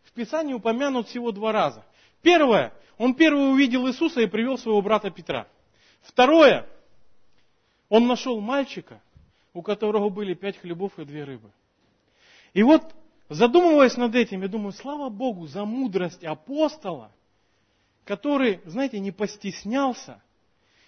в 0.04 0.12
Писании 0.12 0.54
упомянут 0.54 1.08
всего 1.08 1.32
два 1.32 1.54
раза. 1.54 1.86
Первое, 2.22 2.74
он 2.98 3.16
первый 3.16 3.52
увидел 3.52 3.88
Иисуса 3.88 4.22
и 4.22 4.28
привел 4.28 4.58
своего 4.58 4.82
брата 4.82 5.10
Петра. 5.10 5.48
Второе, 6.02 6.68
он 7.90 8.08
нашел 8.08 8.40
мальчика, 8.40 9.02
у 9.54 9.62
которого 9.62 10.10
были 10.10 10.34
пять 10.34 10.58
хлебов 10.58 10.98
и 11.00 11.06
две 11.06 11.24
рыбы. 11.24 11.52
И 12.54 12.64
вот, 12.64 12.94
задумываясь 13.30 13.98
над 13.98 14.16
этим, 14.16 14.42
я 14.42 14.48
думаю, 14.48 14.72
слава 14.74 15.10
Богу 15.10 15.48
за 15.48 15.66
мудрость 15.66 16.24
апостола, 16.24 17.12
который, 18.06 18.62
знаете, 18.66 19.00
не 19.00 19.12
постеснялся 19.12 20.22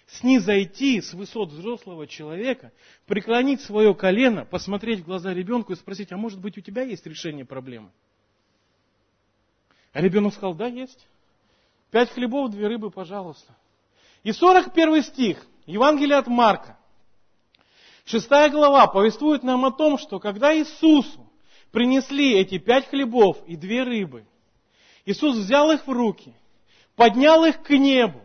снизойти 0.06 1.00
с 1.00 1.14
высот 1.14 1.50
взрослого 1.50 2.06
человека, 2.06 2.72
преклонить 3.06 3.62
свое 3.62 3.94
колено, 3.94 4.44
посмотреть 4.44 5.00
в 5.00 5.04
глаза 5.04 5.32
ребенку 5.32 5.72
и 5.72 5.76
спросить, 5.76 6.12
а 6.12 6.16
может 6.16 6.40
быть 6.40 6.58
у 6.58 6.60
тебя 6.60 6.82
есть 6.82 7.06
решение 7.06 7.44
проблемы? 7.44 7.90
А 9.92 10.00
ребенок 10.00 10.34
сказал, 10.34 10.54
да, 10.54 10.66
есть. 10.66 11.06
Пять 11.94 12.10
хлебов, 12.10 12.50
две 12.50 12.66
рыбы, 12.66 12.90
пожалуйста. 12.90 13.54
И 14.24 14.32
41 14.32 15.00
стих, 15.04 15.46
Евангелие 15.64 16.16
от 16.16 16.26
Марка. 16.26 16.76
Шестая 18.04 18.50
глава 18.50 18.88
повествует 18.88 19.44
нам 19.44 19.64
о 19.64 19.70
том, 19.70 19.96
что 19.96 20.18
когда 20.18 20.52
Иисусу 20.58 21.24
принесли 21.70 22.34
эти 22.34 22.58
пять 22.58 22.88
хлебов 22.88 23.38
и 23.46 23.54
две 23.54 23.84
рыбы, 23.84 24.26
Иисус 25.04 25.36
взял 25.36 25.70
их 25.70 25.86
в 25.86 25.92
руки, 25.92 26.34
поднял 26.96 27.44
их 27.44 27.62
к 27.62 27.70
небу 27.70 28.22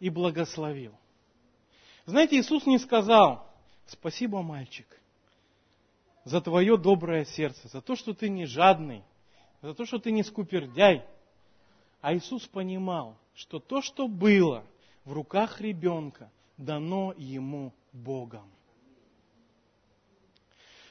и 0.00 0.10
благословил. 0.10 0.92
Знаете, 2.04 2.40
Иисус 2.40 2.66
не 2.66 2.80
сказал, 2.80 3.48
спасибо, 3.86 4.42
мальчик, 4.42 4.88
за 6.24 6.40
твое 6.40 6.78
доброе 6.78 7.24
сердце, 7.26 7.68
за 7.68 7.80
то, 7.80 7.94
что 7.94 8.12
ты 8.12 8.28
не 8.28 8.44
жадный, 8.44 9.04
за 9.62 9.72
то, 9.72 9.86
что 9.86 10.00
ты 10.00 10.10
не 10.10 10.24
скупердяй, 10.24 11.04
а 12.06 12.14
Иисус 12.14 12.46
понимал, 12.46 13.18
что 13.34 13.58
то, 13.58 13.82
что 13.82 14.06
было 14.06 14.64
в 15.04 15.12
руках 15.12 15.60
ребенка, 15.60 16.30
дано 16.56 17.12
ему 17.18 17.74
Богом. 17.92 18.48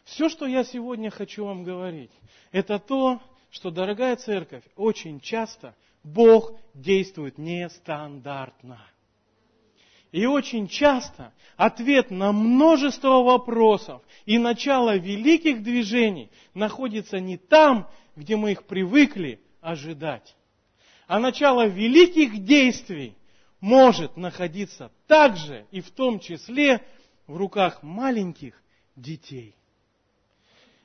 Все, 0.03 0.27
что 0.27 0.45
я 0.45 0.65
сегодня 0.65 1.09
хочу 1.09 1.45
вам 1.45 1.63
говорить, 1.63 2.11
это 2.51 2.79
то, 2.79 3.21
что, 3.49 3.71
дорогая 3.71 4.17
церковь, 4.17 4.65
очень 4.75 5.21
часто 5.21 5.73
Бог 6.03 6.51
действует 6.73 7.37
нестандартно. 7.37 8.85
И 10.11 10.25
очень 10.25 10.67
часто 10.67 11.31
ответ 11.55 12.11
на 12.11 12.33
множество 12.33 13.23
вопросов 13.23 14.01
и 14.25 14.37
начало 14.37 14.97
великих 14.97 15.63
движений 15.63 16.29
находится 16.53 17.21
не 17.21 17.37
там, 17.37 17.89
где 18.17 18.35
мы 18.35 18.51
их 18.51 18.65
привыкли 18.65 19.39
ожидать. 19.61 20.35
А 21.07 21.19
начало 21.19 21.67
великих 21.67 22.43
действий 22.43 23.15
может 23.59 24.17
находиться 24.17 24.91
также 25.07 25.65
и 25.71 25.81
в 25.81 25.91
том 25.91 26.19
числе 26.19 26.85
в 27.27 27.37
руках 27.37 27.83
маленьких 27.83 28.61
детей. 28.95 29.55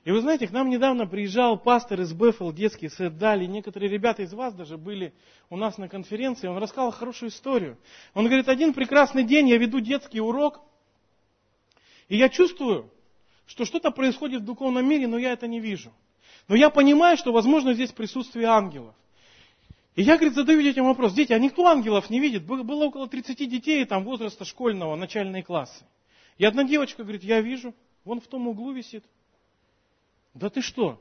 И 0.05 0.13
вы 0.13 0.23
знаете, 0.23 0.49
к 0.49 0.51
нам 0.51 0.71
недавно 0.71 1.07
приезжал 1.07 1.59
пастор 1.59 2.01
из 2.01 2.13
Бефел, 2.13 2.53
детский 2.53 2.89
сет 2.89 3.19
Дали. 3.19 3.45
Некоторые 3.45 3.91
ребята 3.91 4.23
из 4.23 4.33
вас 4.33 4.55
даже 4.55 4.79
были 4.79 5.13
у 5.51 5.57
нас 5.57 5.77
на 5.77 5.89
конференции. 5.89 6.49
Он 6.49 6.57
рассказал 6.57 6.91
хорошую 6.91 7.29
историю. 7.29 7.77
Он 8.15 8.27
говорит, 8.27 8.49
один 8.49 8.73
прекрасный 8.73 9.25
день 9.25 9.49
я 9.49 9.59
веду 9.59 9.81
детский 9.81 10.21
урок, 10.21 10.61
и 12.09 12.17
я 12.17 12.31
чувствую, 12.31 12.91
что 13.47 13.65
что-то 13.65 13.91
происходит 13.91 14.43
в 14.43 14.47
духовном 14.47 14.89
мире, 14.89 15.07
но 15.07 15.19
я 15.19 15.33
это 15.33 15.47
не 15.47 15.61
вижу. 15.61 15.93
Но 16.49 16.57
я 16.57 16.71
понимаю, 16.71 17.17
что 17.17 17.33
возможно 17.33 17.75
здесь 17.75 17.93
присутствие 17.93 18.47
ангелов. 18.47 18.95
И 19.97 20.03
я, 20.03 20.17
говорит, 20.17 20.35
задаю 20.35 20.63
детям 20.63 20.87
вопрос. 20.87 21.13
Дети, 21.13 21.33
а 21.33 21.39
никто 21.39 21.67
ангелов 21.67 22.11
не 22.11 22.21
видит? 22.21 22.45
Было 22.45 22.85
около 22.85 23.09
30 23.09 23.37
детей 23.49 23.85
там 23.85 24.05
возраста 24.05 24.45
школьного, 24.45 24.95
начальные 24.97 25.43
классы. 25.43 25.85
И 26.39 26.45
одна 26.45 26.65
девочка 26.65 27.03
говорит, 27.03 27.25
я 27.25 27.41
вижу, 27.41 27.75
вон 28.05 28.21
в 28.21 28.27
том 28.27 28.49
углу 28.49 28.73
висит. 28.73 29.05
Да 30.33 30.49
ты 30.49 30.63
что? 30.63 31.01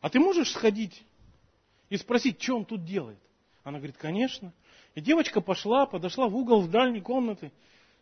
А 0.00 0.10
ты 0.10 0.20
можешь 0.20 0.52
сходить 0.52 1.02
и 1.88 1.96
спросить, 1.96 2.40
что 2.42 2.56
он 2.56 2.64
тут 2.64 2.84
делает? 2.84 3.18
Она 3.64 3.78
говорит, 3.78 3.96
конечно. 3.96 4.52
И 4.94 5.00
девочка 5.00 5.40
пошла, 5.40 5.86
подошла 5.86 6.28
в 6.28 6.36
угол 6.36 6.60
в 6.60 6.70
дальней 6.70 7.00
комнаты, 7.00 7.52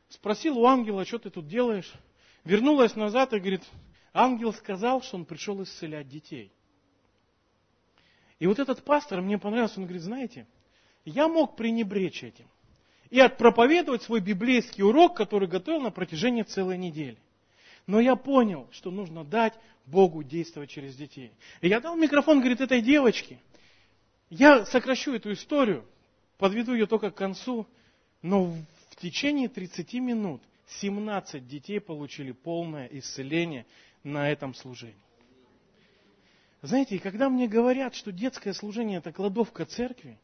спросила 0.09 0.59
у 0.59 0.67
ангела, 0.67 1.05
что 1.05 1.19
ты 1.19 1.31
тут 1.31 1.47
делаешь? 1.47 1.93
Вернулась 2.45 2.97
назад 2.97 3.33
и 3.33 3.39
говорит, 3.39 3.63
ангел 4.13 4.53
сказал, 4.53 5.03
что 5.03 5.17
он 5.17 5.25
пришел 5.25 5.63
исцелять 5.63 6.09
детей. 6.09 6.53
И 8.39 8.47
вот 8.47 8.59
этот 8.59 8.83
пастор 8.83 9.23
мне 9.23 9.39
понравился, 9.39 9.79
он 9.79 9.85
говорит, 9.85 10.03
знаете, 10.03 10.47
я 11.05 11.29
мог 11.29 11.57
пренебречь 11.57 12.23
этим 12.23 12.47
и 13.11 13.21
отпроповедовать 13.21 14.03
свой 14.03 14.21
библейский 14.21 14.83
урок, 14.83 15.17
который 15.17 15.49
готовил 15.49 15.81
на 15.81 15.91
протяжении 15.91 16.43
целой 16.43 16.77
недели. 16.77 17.19
Но 17.87 18.01
я 18.01 18.17
понял, 18.17 18.69
что 18.73 18.91
нужно 18.91 19.25
дать 19.25 19.55
Богу 19.87 20.25
действовать 20.25 20.71
через 20.71 20.97
детей. 20.97 21.31
И 21.61 21.69
я 21.69 21.81
дал 21.81 21.97
микрофон, 21.97 22.41
говорит, 22.41 22.61
этой 22.61 22.83
девочке. 22.83 23.39
Я 24.29 24.67
сокращу 24.67 25.15
эту 25.15 25.33
историю, 25.33 25.87
подведу 26.37 26.75
ее 26.75 26.87
только 26.87 27.13
к 27.13 27.15
концу, 27.15 27.67
но 28.23 28.47
в 28.91 28.97
течение 28.97 29.49
30 29.49 29.95
минут 29.95 30.43
17 30.81 31.47
детей 31.47 31.81
получили 31.81 32.33
полное 32.33 32.89
исцеление 32.89 33.67
на 34.03 34.29
этом 34.29 34.53
служении. 34.53 34.97
Знаете, 36.63 36.99
когда 36.99 37.29
мне 37.29 37.49
говорят, 37.49 37.95
что 37.95 38.13
детское 38.13 38.53
служение 38.53 38.99
это 38.99 39.13
кладовка 39.13 39.65
церкви, 39.67 40.19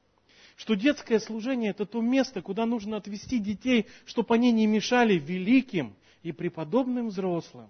что 0.57 0.75
детское 0.75 1.19
служение 1.21 1.71
это 1.71 1.87
то 1.87 2.01
место, 2.01 2.43
куда 2.43 2.67
нужно 2.67 2.97
отвести 2.97 3.39
детей, 3.39 3.87
чтобы 4.05 4.35
они 4.35 4.53
не 4.53 4.67
мешали 4.67 5.15
великим 5.15 5.95
и 6.23 6.33
преподобным 6.33 7.09
взрослым 7.09 7.69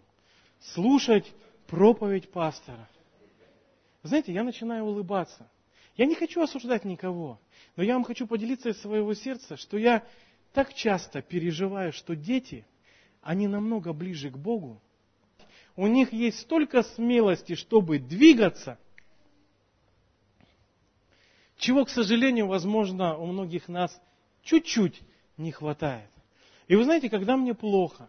слушать 0.61 1.33
проповедь 1.67 2.31
пастора. 2.31 2.89
Знаете, 4.03 4.33
я 4.33 4.43
начинаю 4.43 4.85
улыбаться. 4.85 5.49
Я 5.97 6.07
не 6.07 6.15
хочу 6.15 6.43
осуждать 6.43 6.85
никого, 6.85 7.41
но 7.77 7.83
я 7.83 7.95
вам 7.95 8.05
хочу 8.05 8.27
поделиться 8.27 8.71
из 8.71 8.81
своего 8.81 9.15
сердца, 9.15 9.57
что 9.57 9.77
я 9.77 10.05
так 10.53 10.75
часто 10.75 11.23
переживаю, 11.23 11.93
что 11.93 12.17
дети, 12.17 12.67
они 13.21 13.47
намного 13.47 13.93
ближе 13.93 14.31
к 14.31 14.37
Богу. 14.37 14.81
У 15.77 15.87
них 15.87 16.13
есть 16.13 16.41
столько 16.41 16.83
смелости, 16.83 17.55
чтобы 17.55 17.99
двигаться, 17.99 18.79
чего, 21.57 21.85
к 21.85 21.91
сожалению, 21.91 22.49
возможно, 22.49 23.17
у 23.17 23.27
многих 23.27 23.69
нас 23.69 24.01
чуть-чуть 24.43 25.01
не 25.37 25.53
хватает. 25.53 26.11
И 26.69 26.77
вы 26.77 26.85
знаете, 26.85 27.09
когда 27.09 27.37
мне 27.37 27.55
плохо, 27.55 28.09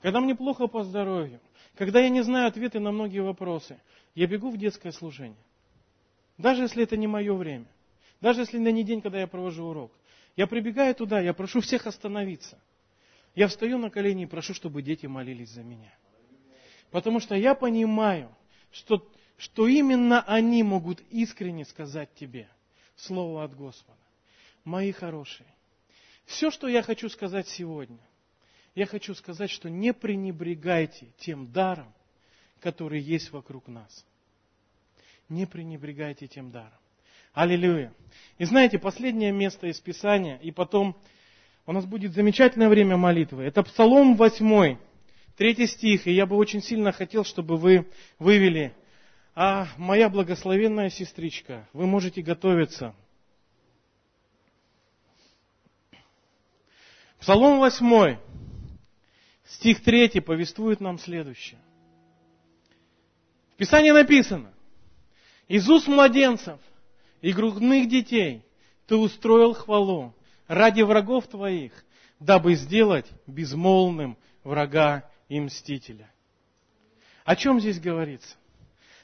когда 0.00 0.20
мне 0.20 0.34
плохо 0.34 0.66
по 0.66 0.82
здоровью, 0.82 1.40
когда 1.76 2.00
я 2.00 2.08
не 2.08 2.22
знаю 2.22 2.48
ответы 2.48 2.80
на 2.80 2.90
многие 2.90 3.20
вопросы, 3.20 3.78
я 4.14 4.26
бегу 4.26 4.50
в 4.50 4.56
детское 4.56 4.92
служение. 4.92 5.36
Даже 6.38 6.62
если 6.62 6.82
это 6.82 6.96
не 6.96 7.06
мое 7.06 7.32
время. 7.34 7.66
Даже 8.20 8.40
если 8.40 8.60
это 8.60 8.72
не 8.72 8.84
день, 8.84 9.00
когда 9.00 9.20
я 9.20 9.26
провожу 9.26 9.64
урок. 9.64 9.92
Я 10.36 10.46
прибегаю 10.46 10.94
туда, 10.94 11.20
я 11.20 11.34
прошу 11.34 11.60
всех 11.60 11.86
остановиться. 11.86 12.58
Я 13.34 13.48
встаю 13.48 13.78
на 13.78 13.90
колени 13.90 14.24
и 14.24 14.26
прошу, 14.26 14.54
чтобы 14.54 14.82
дети 14.82 15.06
молились 15.06 15.50
за 15.50 15.62
меня. 15.62 15.92
Потому 16.92 17.20
что 17.20 17.34
я 17.34 17.54
понимаю, 17.54 18.30
что, 18.70 19.10
что 19.38 19.66
именно 19.66 20.20
они 20.22 20.62
могут 20.62 21.00
искренне 21.10 21.64
сказать 21.64 22.14
тебе 22.14 22.48
слово 22.96 23.44
от 23.44 23.56
Господа. 23.56 23.98
Мои 24.62 24.92
хорошие, 24.92 25.48
все, 26.26 26.50
что 26.50 26.68
я 26.68 26.82
хочу 26.82 27.08
сказать 27.08 27.48
сегодня, 27.48 27.98
я 28.74 28.86
хочу 28.86 29.14
сказать, 29.14 29.50
что 29.50 29.68
не 29.68 29.92
пренебрегайте 29.92 31.08
тем 31.18 31.50
даром, 31.50 31.92
который 32.60 33.00
есть 33.00 33.32
вокруг 33.32 33.66
нас. 33.68 34.04
Не 35.28 35.46
пренебрегайте 35.46 36.28
тем 36.28 36.50
даром. 36.50 36.78
Аллилуйя. 37.32 37.92
И 38.36 38.44
знаете, 38.44 38.78
последнее 38.78 39.32
место 39.32 39.66
из 39.66 39.80
Писания, 39.80 40.36
и 40.36 40.50
потом 40.50 40.94
у 41.64 41.72
нас 41.72 41.86
будет 41.86 42.12
замечательное 42.12 42.68
время 42.68 42.98
молитвы. 42.98 43.44
Это 43.44 43.62
Псалом 43.62 44.14
8, 44.16 44.76
третий 45.36 45.66
стих, 45.66 46.06
и 46.06 46.12
я 46.12 46.26
бы 46.26 46.36
очень 46.36 46.62
сильно 46.62 46.92
хотел, 46.92 47.24
чтобы 47.24 47.56
вы 47.56 47.88
вывели. 48.18 48.74
А 49.34 49.66
моя 49.76 50.08
благословенная 50.08 50.90
сестричка, 50.90 51.68
вы 51.72 51.86
можете 51.86 52.20
готовиться. 52.22 52.94
Псалом 57.18 57.58
8, 57.58 58.18
стих 59.46 59.82
3 59.82 60.20
повествует 60.20 60.80
нам 60.80 60.98
следующее. 60.98 61.60
В 63.54 63.56
Писании 63.56 63.92
написано, 63.92 64.52
из 65.46 65.68
уст 65.68 65.86
младенцев 65.86 66.58
и 67.20 67.32
грудных 67.32 67.88
детей 67.88 68.42
ты 68.86 68.96
устроил 68.96 69.54
хвалу 69.54 70.14
ради 70.48 70.82
врагов 70.82 71.28
твоих, 71.28 71.72
дабы 72.18 72.54
сделать 72.54 73.06
безмолвным 73.26 74.18
врага 74.42 75.08
и 75.32 75.40
мстителя. 75.40 76.10
О 77.24 77.36
чем 77.36 77.58
здесь 77.58 77.80
говорится? 77.80 78.36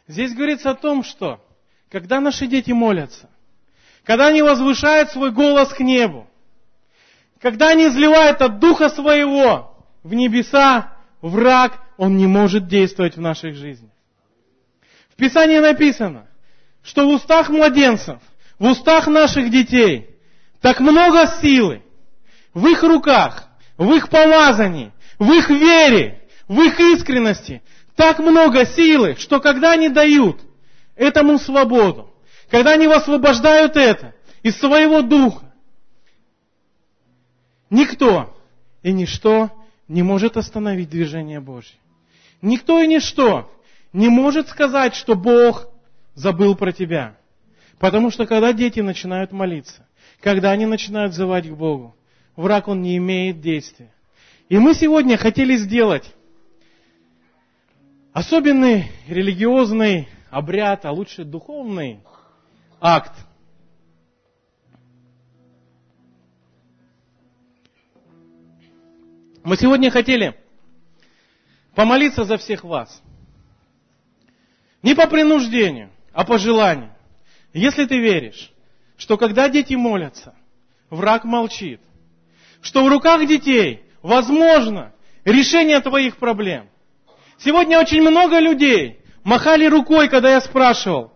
Здесь 0.07 0.35
говорится 0.35 0.71
о 0.71 0.75
том, 0.75 1.03
что 1.03 1.43
когда 1.89 2.21
наши 2.21 2.47
дети 2.47 2.71
молятся, 2.71 3.31
когда 4.05 4.27
они 4.27 4.43
возвышают 4.43 5.11
свой 5.11 5.31
голос 5.31 5.73
к 5.73 5.81
небу, 5.81 6.29
когда 7.41 7.71
они 7.71 7.87
изливают 7.89 8.43
от 8.43 8.59
духа 8.59 8.91
своего 8.91 9.75
в 10.03 10.13
небеса, 10.13 10.93
враг, 11.23 11.83
он 11.97 12.19
не 12.19 12.27
может 12.27 12.69
действовать 12.69 13.17
в 13.17 13.21
наших 13.23 13.55
жизнях. 13.55 13.93
В 15.09 15.17
Писании 15.17 15.61
написано, 15.61 16.29
что 16.83 17.09
в 17.09 17.15
устах 17.15 17.49
младенцев, 17.49 18.21
в 18.59 18.67
устах 18.67 19.07
наших 19.07 19.51
детей 19.51 20.11
так 20.61 20.81
много 20.81 21.27
силы, 21.41 21.83
в 22.53 22.67
их 22.67 22.83
руках, 22.83 23.49
в 23.79 23.91
их 23.95 24.11
помазании, 24.11 24.93
в 25.19 25.33
их 25.33 25.49
вере, 25.49 26.18
в 26.49 26.61
их 26.61 26.81
искренности, 26.81 27.63
так 27.95 28.19
много 28.19 28.65
силы, 28.65 29.17
что 29.19 29.39
когда 29.41 29.73
они 29.73 29.91
дают 29.91 30.41
этому 30.97 31.39
свободу, 31.39 32.11
когда 32.51 32.73
они 32.73 32.89
высвобождают 32.89 33.77
это 33.77 34.15
из 34.43 34.59
своего 34.59 35.03
духа, 35.03 35.53
никто 37.71 38.35
и 38.83 38.93
ничто 38.93 39.51
не 39.87 40.03
может 40.03 40.37
остановить 40.37 40.89
движение 40.89 41.41
Божье. 41.41 41.77
Никто 42.41 42.81
и 42.81 42.87
ничто 42.87 43.53
не 43.93 44.09
может 44.09 44.49
сказать, 44.49 44.95
что 44.95 45.15
Бог 45.15 45.69
забыл 46.15 46.55
про 46.55 46.73
тебя. 46.73 47.17
Потому 47.79 48.11
что 48.11 48.27
когда 48.27 48.53
дети 48.53 48.81
начинают 48.81 49.33
молиться, 49.33 49.87
когда 50.21 50.51
они 50.51 50.67
начинают 50.67 51.13
взывать 51.13 51.49
к 51.49 51.53
Богу, 51.53 51.95
враг 52.37 52.69
он 52.69 52.83
не 52.83 52.97
имеет 52.97 53.41
действия. 53.41 53.93
И 54.49 54.59
мы 54.59 54.75
сегодня 54.75 55.17
хотели 55.17 55.57
сделать 55.57 56.15
особенный 58.19 58.91
религиозный 59.07 60.09
обряд, 60.29 60.85
а 60.85 60.91
лучше 60.91 61.23
духовный 61.23 62.01
акт– 62.81 63.13
Мы 69.45 69.57
сегодня 69.57 69.91
хотели 69.91 70.39
помолиться 71.75 72.25
за 72.25 72.37
всех 72.37 72.65
вас. 72.65 73.03
Не 74.83 74.95
по 74.95 75.07
принуждению, 75.07 75.91
а 76.13 76.27
по 76.27 76.37
желанию. 76.37 76.95
Если 77.55 77.87
ты 77.87 77.99
веришь, 77.99 78.53
что 78.99 79.17
когда 79.17 79.49
дети 79.49 79.73
молятся, 79.73 80.35
враг 80.91 81.25
молчит, 81.25 81.81
что 82.61 82.85
в 82.85 82.89
руках 82.89 83.27
детей 83.27 83.85
возможно 84.03 84.93
решение 85.25 85.81
твоих 85.81 86.19
проблем. 86.19 86.69
Сегодня 87.39 87.79
очень 87.79 88.01
много 88.01 88.39
людей 88.39 89.01
махали 89.23 89.67
рукой, 89.67 90.09
когда 90.09 90.33
я 90.33 90.41
спрашивал. 90.41 91.13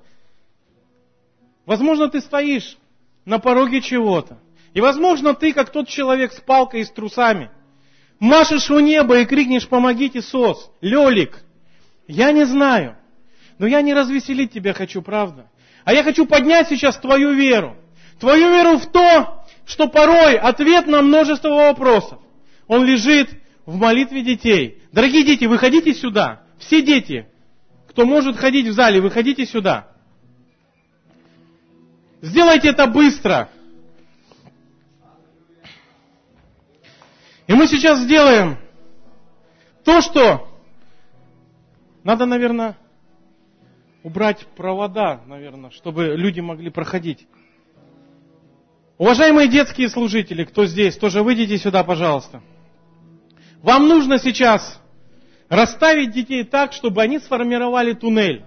Возможно, 1.66 2.08
ты 2.08 2.20
стоишь 2.20 2.76
на 3.24 3.38
пороге 3.38 3.80
чего-то. 3.80 4.38
И 4.74 4.80
возможно, 4.80 5.34
ты, 5.34 5.52
как 5.52 5.70
тот 5.70 5.88
человек 5.88 6.32
с 6.32 6.40
палкой 6.40 6.80
и 6.80 6.84
с 6.84 6.90
трусами, 6.90 7.50
машешь 8.18 8.70
у 8.70 8.78
неба 8.78 9.18
и 9.18 9.26
крикнешь 9.26 9.68
«Помогите, 9.68 10.22
СОС! 10.22 10.70
Лелик!» 10.80 11.44
Я 12.06 12.32
не 12.32 12.44
знаю, 12.44 12.96
но 13.58 13.66
я 13.66 13.80
не 13.80 13.94
развеселить 13.94 14.52
тебя 14.52 14.72
хочу, 14.72 15.02
правда. 15.02 15.50
А 15.84 15.92
я 15.92 16.02
хочу 16.02 16.26
поднять 16.26 16.68
сейчас 16.68 16.96
твою 16.98 17.32
веру. 17.32 17.76
Твою 18.18 18.50
веру 18.50 18.78
в 18.78 18.86
то, 18.86 19.44
что 19.66 19.88
порой 19.88 20.36
ответ 20.36 20.86
на 20.86 21.02
множество 21.02 21.50
вопросов, 21.50 22.18
он 22.66 22.84
лежит 22.84 23.30
в 23.66 23.76
молитве 23.76 24.22
детей. 24.22 24.81
Дорогие 24.92 25.24
дети, 25.24 25.46
выходите 25.46 25.94
сюда. 25.94 26.42
Все 26.58 26.82
дети, 26.82 27.26
кто 27.88 28.04
может 28.04 28.36
ходить 28.36 28.68
в 28.68 28.72
зале, 28.72 29.00
выходите 29.00 29.46
сюда. 29.46 29.88
Сделайте 32.20 32.68
это 32.68 32.86
быстро. 32.86 33.48
И 37.46 37.54
мы 37.54 37.66
сейчас 37.66 38.00
сделаем 38.00 38.58
то, 39.82 40.00
что 40.02 40.48
надо, 42.04 42.26
наверное, 42.26 42.76
убрать 44.02 44.46
провода, 44.56 45.22
наверное, 45.26 45.70
чтобы 45.70 46.16
люди 46.16 46.40
могли 46.40 46.70
проходить. 46.70 47.26
Уважаемые 48.98 49.48
детские 49.48 49.88
служители, 49.88 50.44
кто 50.44 50.66
здесь, 50.66 50.96
тоже 50.96 51.22
выйдите 51.22 51.56
сюда, 51.58 51.82
пожалуйста. 51.82 52.42
Вам 53.62 53.88
нужно 53.88 54.18
сейчас 54.18 54.81
расставить 55.52 56.12
детей 56.12 56.44
так, 56.44 56.72
чтобы 56.72 57.02
они 57.02 57.18
сформировали 57.18 57.92
туннель. 57.92 58.42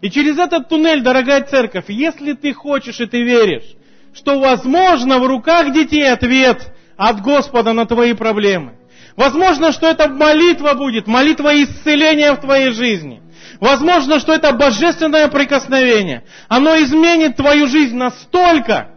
И 0.00 0.10
через 0.10 0.38
этот 0.38 0.68
туннель, 0.68 1.02
дорогая 1.02 1.42
церковь, 1.42 1.86
если 1.88 2.34
ты 2.34 2.52
хочешь 2.52 3.00
и 3.00 3.06
ты 3.06 3.24
веришь, 3.24 3.74
что 4.14 4.38
возможно 4.38 5.18
в 5.18 5.26
руках 5.26 5.72
детей 5.72 6.08
ответ 6.08 6.72
от 6.96 7.20
Господа 7.20 7.72
на 7.72 7.84
твои 7.84 8.12
проблемы. 8.12 8.74
Возможно, 9.16 9.72
что 9.72 9.88
это 9.88 10.08
молитва 10.08 10.74
будет, 10.74 11.08
молитва 11.08 11.52
исцеления 11.60 12.32
в 12.34 12.40
твоей 12.40 12.70
жизни. 12.70 13.20
Возможно, 13.58 14.20
что 14.20 14.32
это 14.32 14.52
божественное 14.52 15.26
прикосновение. 15.26 16.22
Оно 16.46 16.76
изменит 16.76 17.36
твою 17.36 17.66
жизнь 17.66 17.96
настолько, 17.96 18.90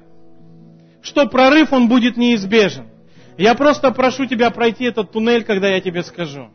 что 1.02 1.26
прорыв 1.26 1.74
он 1.74 1.88
будет 1.88 2.16
неизбежен. 2.16 2.90
Я 3.40 3.56
просто 3.56 3.90
прошу 3.92 4.28
тебя 4.28 4.52
пройти 4.52 4.86
этот 4.86 5.12
туннель, 5.12 5.44
когда 5.44 5.68
я 5.68 5.82
тебе 5.82 6.04
скажу. 6.04 6.50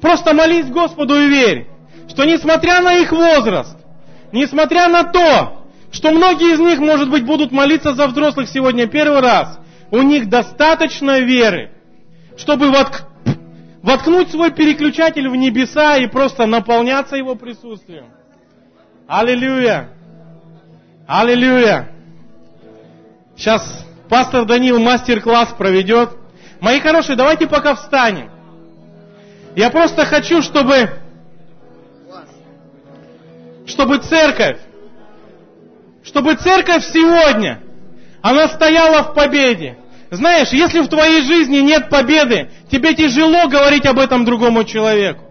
Просто 0.00 0.32
молись 0.32 0.66
Господу 0.66 1.14
и 1.14 1.28
верь, 1.28 1.66
что 2.08 2.24
несмотря 2.24 2.80
на 2.80 2.98
их 2.98 3.12
возраст, 3.12 3.76
несмотря 4.32 4.88
на 4.88 5.04
то, 5.04 5.66
что 5.92 6.10
многие 6.10 6.54
из 6.54 6.60
них, 6.60 6.78
может 6.78 7.10
быть, 7.10 7.24
будут 7.24 7.52
молиться 7.52 7.94
за 7.94 8.06
взрослых 8.06 8.48
сегодня 8.48 8.86
первый 8.86 9.20
раз, 9.20 9.58
у 9.90 10.02
них 10.02 10.28
достаточно 10.28 11.20
веры, 11.20 11.72
чтобы 12.36 12.70
вотк... 12.70 13.06
воткнуть 13.82 14.30
свой 14.30 14.52
переключатель 14.52 15.28
в 15.28 15.36
небеса 15.36 15.96
и 15.96 16.06
просто 16.06 16.46
наполняться 16.46 17.16
его 17.16 17.34
присутствием. 17.34 18.06
Аллилуйя! 19.06 19.90
Аллилуйя! 21.06 21.90
Сейчас 23.36 23.84
пастор 24.08 24.44
Данил 24.44 24.78
мастер-класс 24.78 25.54
проведет. 25.58 26.10
Мои 26.60 26.78
хорошие, 26.78 27.16
давайте 27.16 27.48
пока 27.48 27.74
встанем. 27.74 28.30
Я 29.56 29.70
просто 29.70 30.04
хочу, 30.04 30.42
чтобы, 30.42 30.90
чтобы 33.66 33.98
церковь, 33.98 34.58
чтобы 36.04 36.34
церковь 36.36 36.84
сегодня, 36.92 37.60
она 38.22 38.48
стояла 38.48 39.02
в 39.04 39.14
победе. 39.14 39.76
Знаешь, 40.10 40.48
если 40.50 40.80
в 40.80 40.88
твоей 40.88 41.22
жизни 41.22 41.58
нет 41.58 41.88
победы, 41.88 42.50
тебе 42.70 42.94
тяжело 42.94 43.48
говорить 43.48 43.86
об 43.86 43.98
этом 43.98 44.24
другому 44.24 44.64
человеку. 44.64 45.24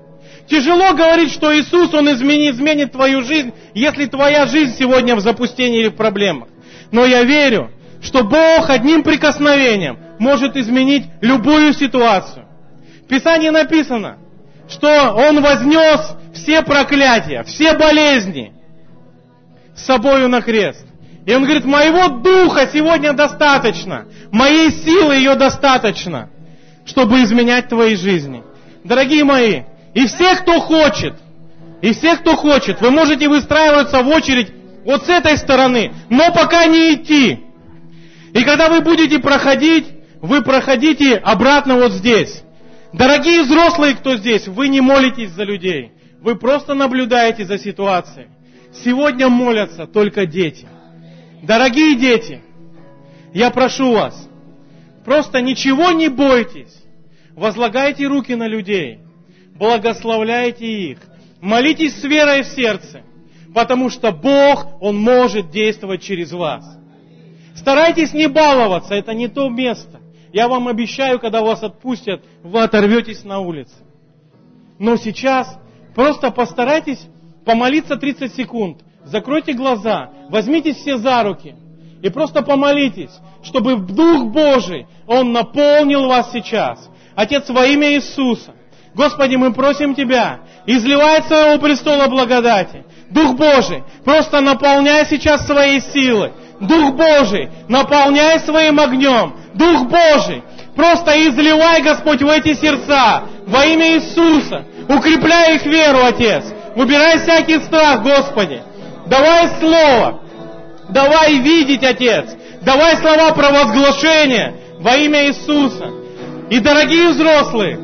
Тяжело 0.50 0.94
говорить, 0.94 1.32
что 1.32 1.56
Иисус, 1.58 1.94
Он 1.94 2.12
изменит, 2.12 2.56
изменит 2.56 2.92
твою 2.92 3.24
жизнь, 3.24 3.54
если 3.74 4.06
твоя 4.06 4.48
жизнь 4.48 4.76
сегодня 4.78 5.16
в 5.16 5.20
запустении 5.20 5.82
или 5.82 5.90
в 5.90 5.96
проблемах. 5.96 6.50
Но 6.92 7.06
я 7.06 7.24
верю, 7.24 7.72
что 8.02 8.24
Бог 8.24 8.70
одним 8.70 9.04
прикосновением 9.04 10.00
может 10.18 10.56
изменить 10.58 11.06
любую 11.22 11.74
ситуацию. 11.74 12.49
В 13.10 13.12
Писании 13.12 13.50
написано, 13.50 14.20
что 14.70 14.88
Он 15.16 15.42
вознес 15.42 16.16
все 16.36 16.62
проклятия, 16.62 17.42
все 17.42 17.74
болезни 17.74 18.54
с 19.76 19.84
собою 19.84 20.30
на 20.30 20.44
крест. 20.44 20.86
И 21.26 21.34
он 21.34 21.44
говорит, 21.44 21.66
моего 21.66 22.20
духа 22.20 22.70
сегодня 22.72 23.14
достаточно, 23.14 24.06
моей 24.32 24.70
силы 24.70 25.16
ее 25.16 25.34
достаточно, 25.34 26.30
чтобы 26.86 27.24
изменять 27.24 27.68
твои 27.68 27.96
жизни. 27.96 28.44
Дорогие 28.84 29.24
мои, 29.24 29.64
и 29.96 30.06
все, 30.06 30.36
кто 30.36 30.60
хочет, 30.60 31.16
и 31.82 31.94
все, 31.94 32.16
кто 32.16 32.36
хочет, 32.36 32.80
вы 32.80 32.92
можете 32.92 33.28
выстраиваться 33.28 34.04
в 34.04 34.08
очередь 34.10 34.52
вот 34.86 35.08
с 35.08 35.10
этой 35.10 35.36
стороны, 35.36 35.94
но 36.12 36.32
пока 36.32 36.66
не 36.66 36.94
идти. 36.94 37.40
И 38.36 38.44
когда 38.44 38.70
вы 38.70 38.82
будете 38.82 39.18
проходить, 39.18 39.88
вы 40.22 40.44
проходите 40.44 41.16
обратно 41.16 41.78
вот 41.78 41.94
здесь. 41.94 42.44
Дорогие 42.94 43.44
взрослые, 43.44 43.96
кто 43.96 44.18
здесь, 44.18 44.48
вы 44.48 44.68
не 44.68 44.82
молитесь 44.82 45.32
за 45.32 45.44
людей. 45.44 45.92
Вы 46.22 46.36
просто 46.36 46.74
наблюдаете 46.74 47.46
за 47.46 47.58
ситуацией. 47.58 48.28
Сегодня 48.84 49.30
молятся 49.30 49.86
только 49.86 50.26
дети. 50.26 50.68
Дорогие 51.44 51.96
дети, 51.96 52.42
я 53.34 53.52
прошу 53.52 53.94
вас, 53.94 54.28
просто 55.06 55.42
ничего 55.42 55.92
не 55.92 56.10
бойтесь. 56.10 56.76
Возлагайте 57.36 58.06
руки 58.08 58.36
на 58.36 58.48
людей. 58.48 59.00
Благословляйте 59.56 60.92
их. 60.92 61.00
Молитесь 61.42 61.96
с 62.02 62.04
верой 62.04 62.44
в 62.44 62.48
сердце. 62.48 63.02
Потому 63.54 63.90
что 63.90 64.12
Бог, 64.12 64.68
Он 64.82 64.98
может 64.98 65.50
действовать 65.50 66.02
через 66.04 66.32
вас. 66.32 66.66
Старайтесь 67.56 68.14
не 68.14 68.28
баловаться, 68.28 68.94
это 68.94 69.14
не 69.14 69.28
то 69.28 69.50
место. 69.50 70.00
Я 70.32 70.48
вам 70.48 70.68
обещаю, 70.68 71.20
когда 71.20 71.42
вас 71.42 71.64
отпустят, 71.64 72.24
вы 72.44 72.62
оторветесь 72.62 73.24
на 73.24 73.40
улице. 73.40 73.76
Но 74.78 74.96
сейчас 74.96 75.58
просто 75.96 76.32
постарайтесь 76.32 77.06
помолиться 77.46 77.96
30 77.96 78.34
секунд. 78.34 78.82
Закройте 79.04 79.54
глаза, 79.54 80.12
возьмитесь 80.30 80.78
все 80.78 80.98
за 80.98 81.24
руки 81.24 81.56
и 82.02 82.10
просто 82.10 82.42
помолитесь, 82.44 83.12
чтобы 83.44 83.76
Дух 83.78 84.26
Божий, 84.26 84.88
Он 85.08 85.32
наполнил 85.34 86.08
вас 86.08 86.32
сейчас. 86.32 86.90
Отец, 87.16 87.50
во 87.50 87.66
имя 87.66 87.94
Иисуса, 87.94 88.54
Господи, 88.94 89.36
мы 89.36 89.54
просим 89.54 89.96
Тебя, 89.96 90.42
изливай 90.66 91.24
своего 91.24 91.60
престола 91.60 92.08
благодати. 92.08 92.86
Дух 93.10 93.36
Божий, 93.36 93.84
просто 94.04 94.42
наполняй 94.42 95.06
сейчас 95.06 95.46
своей 95.46 95.82
силой. 95.82 96.32
Дух 96.60 96.94
Божий, 96.94 97.50
наполняй 97.68 98.40
своим 98.42 98.80
огнем. 98.80 99.34
Дух 99.54 99.88
Божий, 99.88 100.44
просто 100.76 101.12
изливай, 101.28 101.82
Господь, 101.82 102.22
в 102.22 102.28
эти 102.30 102.54
сердца 102.54 103.24
во 103.48 103.66
имя 103.66 103.96
Иисуса. 103.96 104.66
Укрепляй 104.88 105.56
их 105.56 105.66
веру, 105.66 106.04
Отец. 106.04 106.46
Убирай 106.76 107.20
всякий 107.20 107.60
страх, 107.60 108.04
Господи. 108.04 108.62
Давай 109.08 109.50
слово. 109.60 110.22
Давай 110.90 111.40
видеть, 111.40 111.84
Отец. 111.84 112.36
Давай 112.62 112.98
слова 112.98 113.32
провозглашения 113.32 114.56
во 114.80 114.96
имя 114.96 115.28
Иисуса. 115.28 115.92
И 116.50 116.60
дорогие 116.60 117.10
взрослые, 117.10 117.80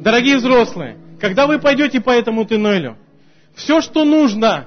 дорогие 0.00 0.36
взрослые, 0.36 0.98
когда 1.20 1.46
вы 1.46 1.58
пойдете 1.58 2.00
по 2.00 2.10
этому 2.10 2.44
туннелю, 2.44 2.96
все, 3.54 3.80
что 3.80 4.04
нужно 4.04 4.66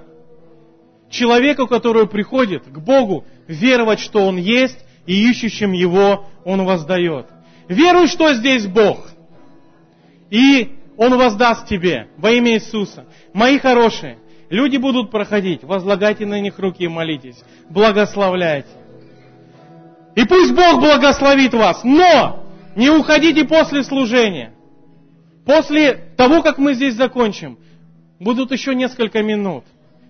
человеку, 1.13 1.67
который 1.67 2.07
приходит 2.07 2.63
к 2.65 2.77
Богу, 2.79 3.25
веровать, 3.47 3.99
что 3.99 4.25
Он 4.25 4.37
есть, 4.37 4.77
и 5.05 5.29
ищущим 5.29 5.71
Его 5.71 6.25
Он 6.43 6.65
воздает. 6.65 7.27
Веруй, 7.67 8.07
что 8.07 8.33
здесь 8.33 8.65
Бог. 8.67 9.09
И 10.29 10.75
Он 10.97 11.17
воздаст 11.17 11.67
тебе 11.67 12.07
во 12.17 12.31
имя 12.31 12.55
Иисуса. 12.55 13.05
Мои 13.33 13.59
хорошие, 13.59 14.17
люди 14.49 14.77
будут 14.77 15.11
проходить, 15.11 15.63
возлагайте 15.63 16.25
на 16.25 16.39
них 16.39 16.59
руки 16.59 16.83
и 16.83 16.87
молитесь. 16.87 17.41
Благословляйте. 17.69 18.69
И 20.15 20.25
пусть 20.25 20.53
Бог 20.53 20.79
благословит 20.79 21.53
вас, 21.53 21.83
но 21.83 22.45
не 22.75 22.89
уходите 22.89 23.45
после 23.45 23.83
служения. 23.83 24.53
После 25.45 25.93
того, 26.15 26.41
как 26.41 26.57
мы 26.57 26.73
здесь 26.73 26.95
закончим, 26.95 27.57
будут 28.19 28.51
еще 28.51 28.75
несколько 28.75 29.21
минут. 29.21 29.65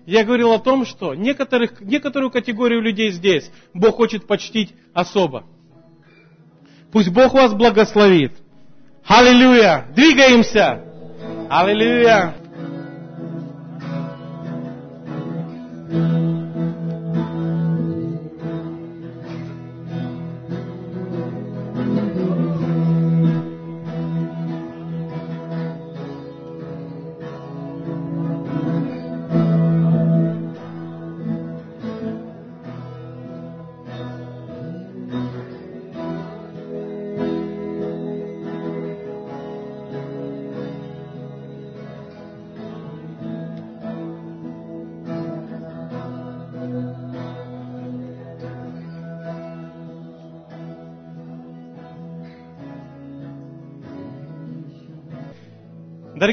Я 0.06 0.24
говорил 0.24 0.52
о 0.52 0.58
том, 0.58 0.84
что 0.84 1.14
некоторых, 1.14 1.80
некоторую 1.80 2.30
категорию 2.30 2.80
людей 2.82 3.10
здесь 3.10 3.50
Бог 3.72 3.96
хочет 3.96 4.26
почтить 4.26 4.74
особо. 4.92 5.44
Пусть 6.92 7.08
Бог 7.08 7.32
вас 7.32 7.54
благословит. 7.54 8.32
Аллилуйя! 9.06 9.86
Двигаемся! 9.94 10.84
Аллилуйя! 11.48 12.34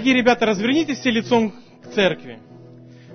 Дорогие 0.02 0.20
ребята, 0.20 0.48
развернитесь 0.48 0.98
все 0.98 1.12
лицом 1.12 1.54
к 1.84 1.92
церкви. 1.94 2.40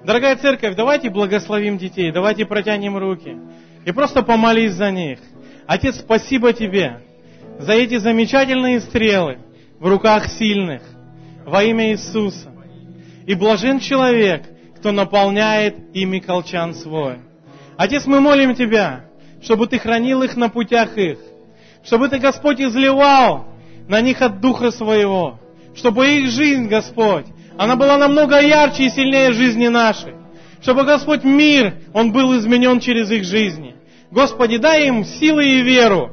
Дорогая 0.05 0.37
церковь, 0.37 0.77
давайте 0.77 1.11
благословим 1.11 1.79
детей, 1.79 2.13
давайте 2.13 2.47
протянем 2.47 2.97
руки 2.97 3.37
и 3.85 3.91
просто 3.91 4.23
помолись 4.23 4.75
за 4.75 4.93
них. 4.93 5.19
Отец, 5.67 5.97
спасибо 5.97 6.53
тебе 6.53 7.01
за 7.59 7.73
эти 7.73 7.97
замечательные 7.97 8.79
стрелы 8.79 9.39
в 9.81 9.89
руках 9.89 10.29
сильных 10.29 10.81
во 11.45 11.65
имя 11.65 11.91
Иисуса. 11.91 12.53
И 13.27 13.35
блажен 13.35 13.81
человек, 13.81 14.45
кто 14.77 14.93
наполняет 14.93 15.75
ими 15.93 16.21
колчан 16.21 16.73
свой. 16.73 17.17
Отец, 17.77 18.07
мы 18.07 18.21
молим 18.21 18.55
Тебя, 18.55 19.07
чтобы 19.43 19.67
Ты 19.67 19.81
хранил 19.81 20.23
их 20.23 20.37
на 20.37 20.51
путях 20.51 20.97
их, 20.97 21.19
чтобы 21.83 22.09
Ты, 22.09 22.21
Господь, 22.21 22.61
изливал 22.61 23.49
на 23.89 24.01
них 24.01 24.23
от 24.23 24.41
Духа 24.41 24.71
Своего, 24.71 25.41
чтобы 25.77 26.09
их 26.09 26.31
жизнь, 26.31 26.69
Господь, 26.69 27.27
она 27.57 27.77
была 27.77 27.99
намного 27.99 28.41
ярче 28.41 28.87
и 28.87 28.91
сильнее 28.91 29.33
жизни 29.33 29.69
нашей. 29.69 30.15
Чтобы, 30.61 30.85
Господь, 30.85 31.23
мир, 31.23 31.75
он 31.93 32.13
был 32.13 32.37
изменен 32.39 32.81
через 32.81 33.11
их 33.11 33.25
жизни. 33.25 33.77
Господи, 34.11 34.57
дай 34.57 34.89
им 34.89 35.05
силы 35.05 35.47
и 35.47 35.63
веру 35.63 36.13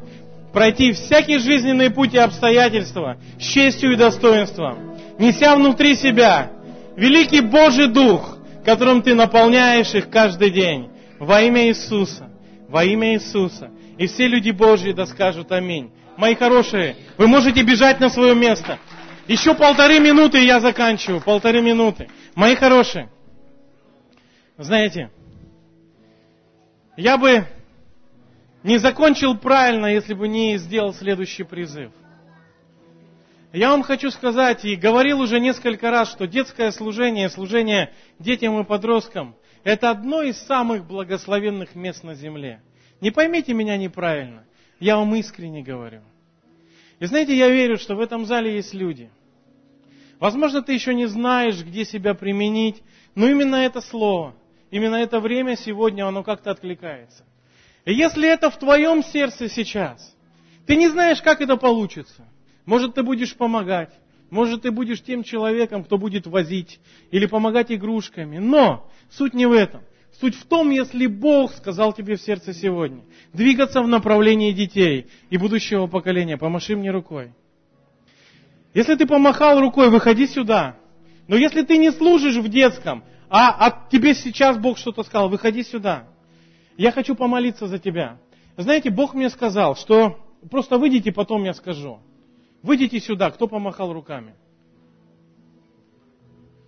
пройти 0.51 0.91
всякие 0.91 1.39
жизненные 1.39 1.89
пути 1.89 2.17
и 2.17 2.19
обстоятельства 2.19 3.17
с 3.39 3.43
честью 3.43 3.93
и 3.93 3.95
достоинством, 3.95 4.95
неся 5.17 5.55
внутри 5.55 5.95
себя 5.95 6.51
великий 6.95 7.41
Божий 7.41 7.87
Дух, 7.87 8.37
которым 8.63 9.01
Ты 9.01 9.15
наполняешь 9.15 9.93
их 9.93 10.09
каждый 10.09 10.51
день. 10.51 10.89
Во 11.19 11.41
имя 11.41 11.67
Иисуса, 11.67 12.29
во 12.67 12.83
имя 12.83 13.15
Иисуса. 13.15 13.71
И 13.97 14.07
все 14.07 14.27
люди 14.27 14.51
Божьи 14.51 14.91
да 14.91 15.05
скажут 15.05 15.51
аминь. 15.51 15.91
Мои 16.17 16.35
хорошие, 16.35 16.95
вы 17.17 17.27
можете 17.27 17.63
бежать 17.63 17.99
на 17.99 18.09
свое 18.09 18.35
место. 18.35 18.77
Еще 19.27 19.55
полторы 19.55 19.99
минуты, 19.99 20.41
и 20.41 20.45
я 20.45 20.59
заканчиваю. 20.59 21.21
Полторы 21.21 21.61
минуты. 21.61 22.09
Мои 22.35 22.55
хорошие, 22.55 23.09
знаете, 24.57 25.09
я 26.95 27.17
бы 27.17 27.45
не 28.63 28.77
закончил 28.77 29.37
правильно, 29.37 29.87
если 29.87 30.13
бы 30.13 30.27
не 30.27 30.57
сделал 30.57 30.93
следующий 30.93 31.43
призыв. 31.43 31.91
Я 33.51 33.69
вам 33.69 33.83
хочу 33.83 34.09
сказать, 34.09 34.65
и 34.65 34.75
говорил 34.75 35.19
уже 35.19 35.39
несколько 35.39 35.91
раз, 35.91 36.11
что 36.11 36.27
детское 36.27 36.71
служение, 36.71 37.29
служение 37.29 37.93
детям 38.19 38.59
и 38.59 38.63
подросткам, 38.63 39.35
это 39.63 39.91
одно 39.91 40.23
из 40.23 40.37
самых 40.37 40.85
благословенных 40.85 41.75
мест 41.75 42.03
на 42.03 42.15
земле. 42.15 42.61
Не 42.99 43.11
поймите 43.11 43.53
меня 43.53 43.77
неправильно, 43.77 44.45
я 44.79 44.97
вам 44.97 45.13
искренне 45.15 45.61
говорю. 45.61 46.01
И 47.03 47.05
знаете, 47.05 47.35
я 47.35 47.49
верю, 47.49 47.77
что 47.77 47.95
в 47.95 47.99
этом 47.99 48.25
зале 48.25 48.55
есть 48.55 48.73
люди. 48.73 49.09
Возможно, 50.21 50.61
ты 50.61 50.71
еще 50.71 50.93
не 50.93 51.05
знаешь, 51.05 51.61
где 51.61 51.83
себя 51.83 52.13
применить, 52.13 52.81
но 53.13 53.27
именно 53.27 53.57
это 53.57 53.81
слово, 53.81 54.33
именно 54.71 54.95
это 54.95 55.19
время 55.19 55.57
сегодня, 55.57 56.07
оно 56.07 56.23
как-то 56.23 56.51
откликается. 56.51 57.25
И 57.83 57.93
если 57.93 58.29
это 58.29 58.49
в 58.49 58.57
твоем 58.57 59.03
сердце 59.03 59.49
сейчас, 59.49 60.15
ты 60.65 60.77
не 60.77 60.87
знаешь, 60.87 61.21
как 61.21 61.41
это 61.41 61.57
получится. 61.57 62.25
Может, 62.65 62.93
ты 62.93 63.03
будешь 63.03 63.35
помогать, 63.35 63.91
может, 64.29 64.61
ты 64.61 64.71
будешь 64.71 65.03
тем 65.03 65.23
человеком, 65.23 65.83
кто 65.83 65.97
будет 65.97 66.25
возить 66.25 66.79
или 67.11 67.25
помогать 67.25 67.69
игрушками. 67.69 68.37
Но 68.37 68.89
суть 69.11 69.33
не 69.33 69.45
в 69.45 69.51
этом. 69.51 69.81
Суть 70.19 70.35
в 70.35 70.45
том, 70.45 70.69
если 70.69 71.07
Бог 71.07 71.53
сказал 71.53 71.93
тебе 71.93 72.15
в 72.15 72.21
сердце 72.21 72.53
сегодня, 72.53 73.03
двигаться 73.33 73.81
в 73.81 73.87
направлении 73.87 74.51
детей 74.51 75.07
и 75.29 75.37
будущего 75.37 75.87
поколения, 75.87 76.37
помаши 76.37 76.75
мне 76.75 76.91
рукой. 76.91 77.33
Если 78.73 78.95
ты 78.95 79.05
помахал 79.07 79.59
рукой, 79.59 79.89
выходи 79.89 80.27
сюда. 80.27 80.77
Но 81.27 81.35
если 81.35 81.63
ты 81.63 81.77
не 81.77 81.91
служишь 81.91 82.37
в 82.37 82.47
детском, 82.47 83.03
а, 83.29 83.67
а 83.67 83.87
тебе 83.89 84.13
сейчас 84.13 84.57
Бог 84.57 84.77
что-то 84.77 85.03
сказал, 85.03 85.29
выходи 85.29 85.63
сюда. 85.63 86.07
Я 86.77 86.91
хочу 86.91 87.15
помолиться 87.15 87.67
за 87.67 87.79
тебя. 87.79 88.17
Знаете, 88.57 88.91
Бог 88.91 89.13
мне 89.13 89.29
сказал, 89.29 89.75
что 89.75 90.19
просто 90.49 90.77
выйдите, 90.77 91.11
потом 91.11 91.43
я 91.43 91.53
скажу. 91.53 91.99
Выйдите 92.61 92.99
сюда, 92.99 93.31
кто 93.31 93.47
помахал 93.47 93.91
руками. 93.93 94.35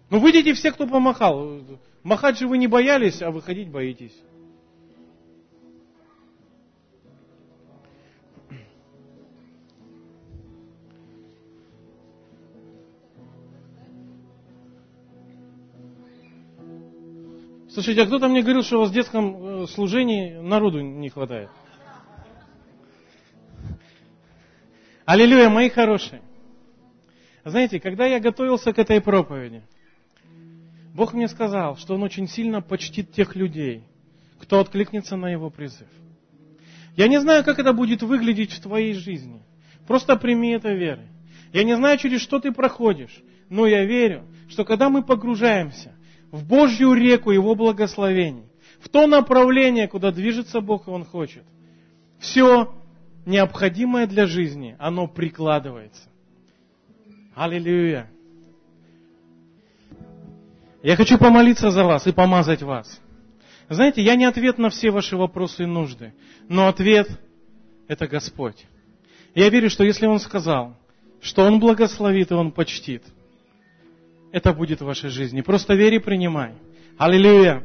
Ну, 0.10 0.20
выйдите 0.20 0.54
все, 0.54 0.72
кто 0.72 0.88
помахал. 0.88 1.62
Махать 2.06 2.38
же 2.38 2.48
вы 2.48 2.60
не 2.60 2.68
боялись, 2.68 3.20
а 3.24 3.32
выходить 3.32 3.72
боитесь. 3.72 4.16
Слушайте, 17.70 18.04
а 18.04 18.06
кто-то 18.06 18.28
мне 18.28 18.44
говорил, 18.44 18.62
что 18.62 18.78
у 18.78 18.80
вас 18.82 18.92
в 18.92 18.94
детском 18.94 19.64
э, 19.64 19.68
служении 19.68 20.34
народу 20.34 20.82
не 20.82 21.10
хватает. 21.10 21.50
Аллилуйя, 25.06 25.50
мои 25.50 25.70
хорошие. 25.70 26.22
Знаете, 27.44 27.80
когда 27.80 28.06
я 28.06 28.20
готовился 28.20 28.74
к 28.74 28.78
этой 28.78 29.02
проповеди, 29.02 29.64
Бог 30.96 31.14
мне 31.14 31.28
сказал, 31.28 31.76
что 31.76 31.96
Он 31.96 32.04
очень 32.04 32.26
сильно 32.30 32.62
почтит 32.62 33.12
тех 33.12 33.36
людей, 33.36 33.84
кто 34.40 34.62
откликнется 34.62 35.18
на 35.18 35.30
Его 35.30 35.50
призыв. 35.50 35.90
Я 36.96 37.10
не 37.10 37.20
знаю, 37.20 37.44
как 37.44 37.60
это 37.60 37.74
будет 37.74 38.02
выглядеть 38.02 38.54
в 38.54 38.62
твоей 38.62 38.94
жизни. 38.94 39.44
Просто 39.88 40.16
прими 40.16 40.52
это 40.52 40.72
верой. 40.72 41.08
Я 41.52 41.66
не 41.66 41.76
знаю, 41.76 41.98
через 41.98 42.22
что 42.22 42.40
ты 42.40 42.54
проходишь, 42.54 43.22
но 43.50 43.68
я 43.68 43.84
верю, 43.84 44.24
что 44.48 44.64
когда 44.64 44.90
мы 44.90 45.04
погружаемся 45.04 45.94
в 46.32 46.48
Божью 46.48 46.94
реку 46.94 47.32
Его 47.32 47.56
благословений, 47.56 48.46
в 48.80 48.88
то 48.88 49.06
направление, 49.06 49.90
куда 49.90 50.12
движется 50.14 50.62
Бог 50.62 50.88
и 50.88 50.92
Он 50.92 51.04
хочет, 51.04 51.44
все 52.20 52.74
необходимое 53.26 54.08
для 54.08 54.28
жизни, 54.28 54.78
оно 54.80 55.08
прикладывается. 55.08 56.08
Аллилуйя. 57.36 58.10
Я 60.86 60.96
хочу 60.96 61.18
помолиться 61.18 61.72
за 61.72 61.84
вас 61.84 62.06
и 62.06 62.12
помазать 62.12 62.62
вас. 62.62 63.02
Знаете, 63.70 64.04
я 64.04 64.16
не 64.16 64.26
ответ 64.26 64.60
на 64.60 64.70
все 64.70 64.92
ваши 64.92 65.18
вопросы 65.18 65.64
и 65.64 65.66
нужды, 65.66 66.14
но 66.48 66.68
ответ– 66.68 67.10
это 67.88 68.08
Господь. 68.08 68.68
Я 69.34 69.50
верю, 69.50 69.72
что 69.72 69.84
если 69.84 70.06
Он 70.06 70.20
сказал, 70.20 70.78
что 71.22 71.42
Он 71.42 71.60
благословит 71.60 72.30
и 72.30 72.36
Он 72.36 72.52
почтит, 72.52 73.02
это 74.32 74.54
будет 74.54 74.82
в 74.82 74.86
вашей 74.86 75.10
жизни. 75.10 75.42
Просто 75.42 75.74
верь 75.74 75.96
и 75.96 76.00
принимай. 76.00 76.52
Аллилуйя. 77.00 77.64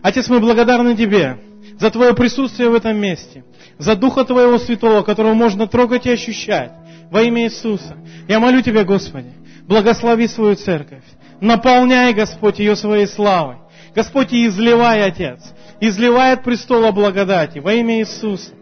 Отец, 0.00 0.30
мы 0.30 0.40
благодарны 0.40 0.96
Тебе 0.96 1.36
за 1.78 1.90
Твое 1.90 2.14
присутствие 2.14 2.70
в 2.70 2.74
этом 2.74 2.98
месте, 2.98 3.44
за 3.76 3.96
Духа 3.96 4.24
Твоего 4.24 4.56
Святого, 4.56 5.02
которого 5.02 5.34
можно 5.34 5.66
трогать 5.66 6.06
и 6.06 6.10
ощущать 6.10 6.72
во 7.10 7.20
имя 7.20 7.44
Иисуса. 7.44 7.98
Я 8.28 8.40
молю 8.40 8.62
Тебя, 8.62 8.82
Господи, 8.82 9.34
благослови 9.68 10.26
свою 10.26 10.54
церковь. 10.54 11.04
Наполняй, 11.40 12.12
Господь, 12.12 12.58
ее 12.58 12.76
своей 12.76 13.06
славой. 13.06 13.56
Господь, 13.94 14.32
и 14.32 14.46
изливай, 14.46 15.02
Отец. 15.02 15.40
Изливай 15.80 16.32
от 16.32 16.44
престола 16.44 16.92
благодати 16.92 17.58
во 17.58 17.72
имя 17.74 17.98
Иисуса. 18.00 18.52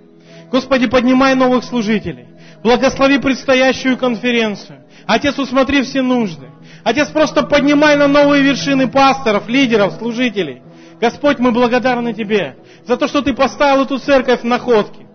Господи, 0.51 0.87
поднимай 0.87 1.35
новых 1.35 1.65
служителей. 1.65 2.27
Благослови 2.63 3.19
предстоящую 3.19 3.97
конференцию. 3.97 4.85
Отец, 5.07 5.39
усмотри 5.39 5.83
все 5.83 6.03
нужды. 6.03 6.47
Отец, 6.83 7.09
просто 7.09 7.43
поднимай 7.43 7.97
на 7.97 8.09
новые 8.09 8.43
вершины 8.43 8.89
пасторов, 8.89 9.49
лидеров, 9.49 9.95
служителей. 9.95 10.63
Господь, 11.01 11.39
мы 11.39 11.53
благодарны 11.53 12.15
Тебе 12.15 12.57
за 12.87 12.97
то, 12.97 13.09
что 13.09 13.23
Ты 13.23 13.35
поставил 13.35 13.83
эту 13.83 13.99
церковь 13.99 14.41
в 14.41 14.45
находке. 14.45 15.07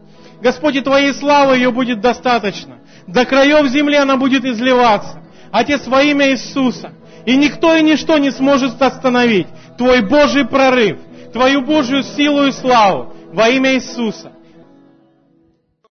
Господь, 0.42 0.76
и 0.76 0.82
Твоей 0.82 1.14
славы 1.14 1.56
ее 1.56 1.72
будет 1.72 2.02
достаточно. 2.02 2.78
До 3.08 3.26
краев 3.26 3.68
земли 3.68 3.96
она 3.96 4.18
будет 4.18 4.46
изливаться. 4.46 5.22
Отец, 5.52 5.88
во 5.88 6.04
имя 6.04 6.32
Иисуса. 6.32 6.92
И 7.30 7.36
никто 7.36 7.76
и 7.76 7.84
ничто 7.84 8.18
не 8.18 8.32
сможет 8.32 8.82
остановить 8.82 9.46
Твой 9.78 10.02
Божий 10.02 10.46
прорыв, 10.46 10.98
Твою 11.32 11.62
Божью 11.62 12.02
силу 12.02 12.48
и 12.48 12.52
славу 12.52 13.14
во 13.32 13.50
имя 13.50 13.76
Иисуса. 13.76 14.32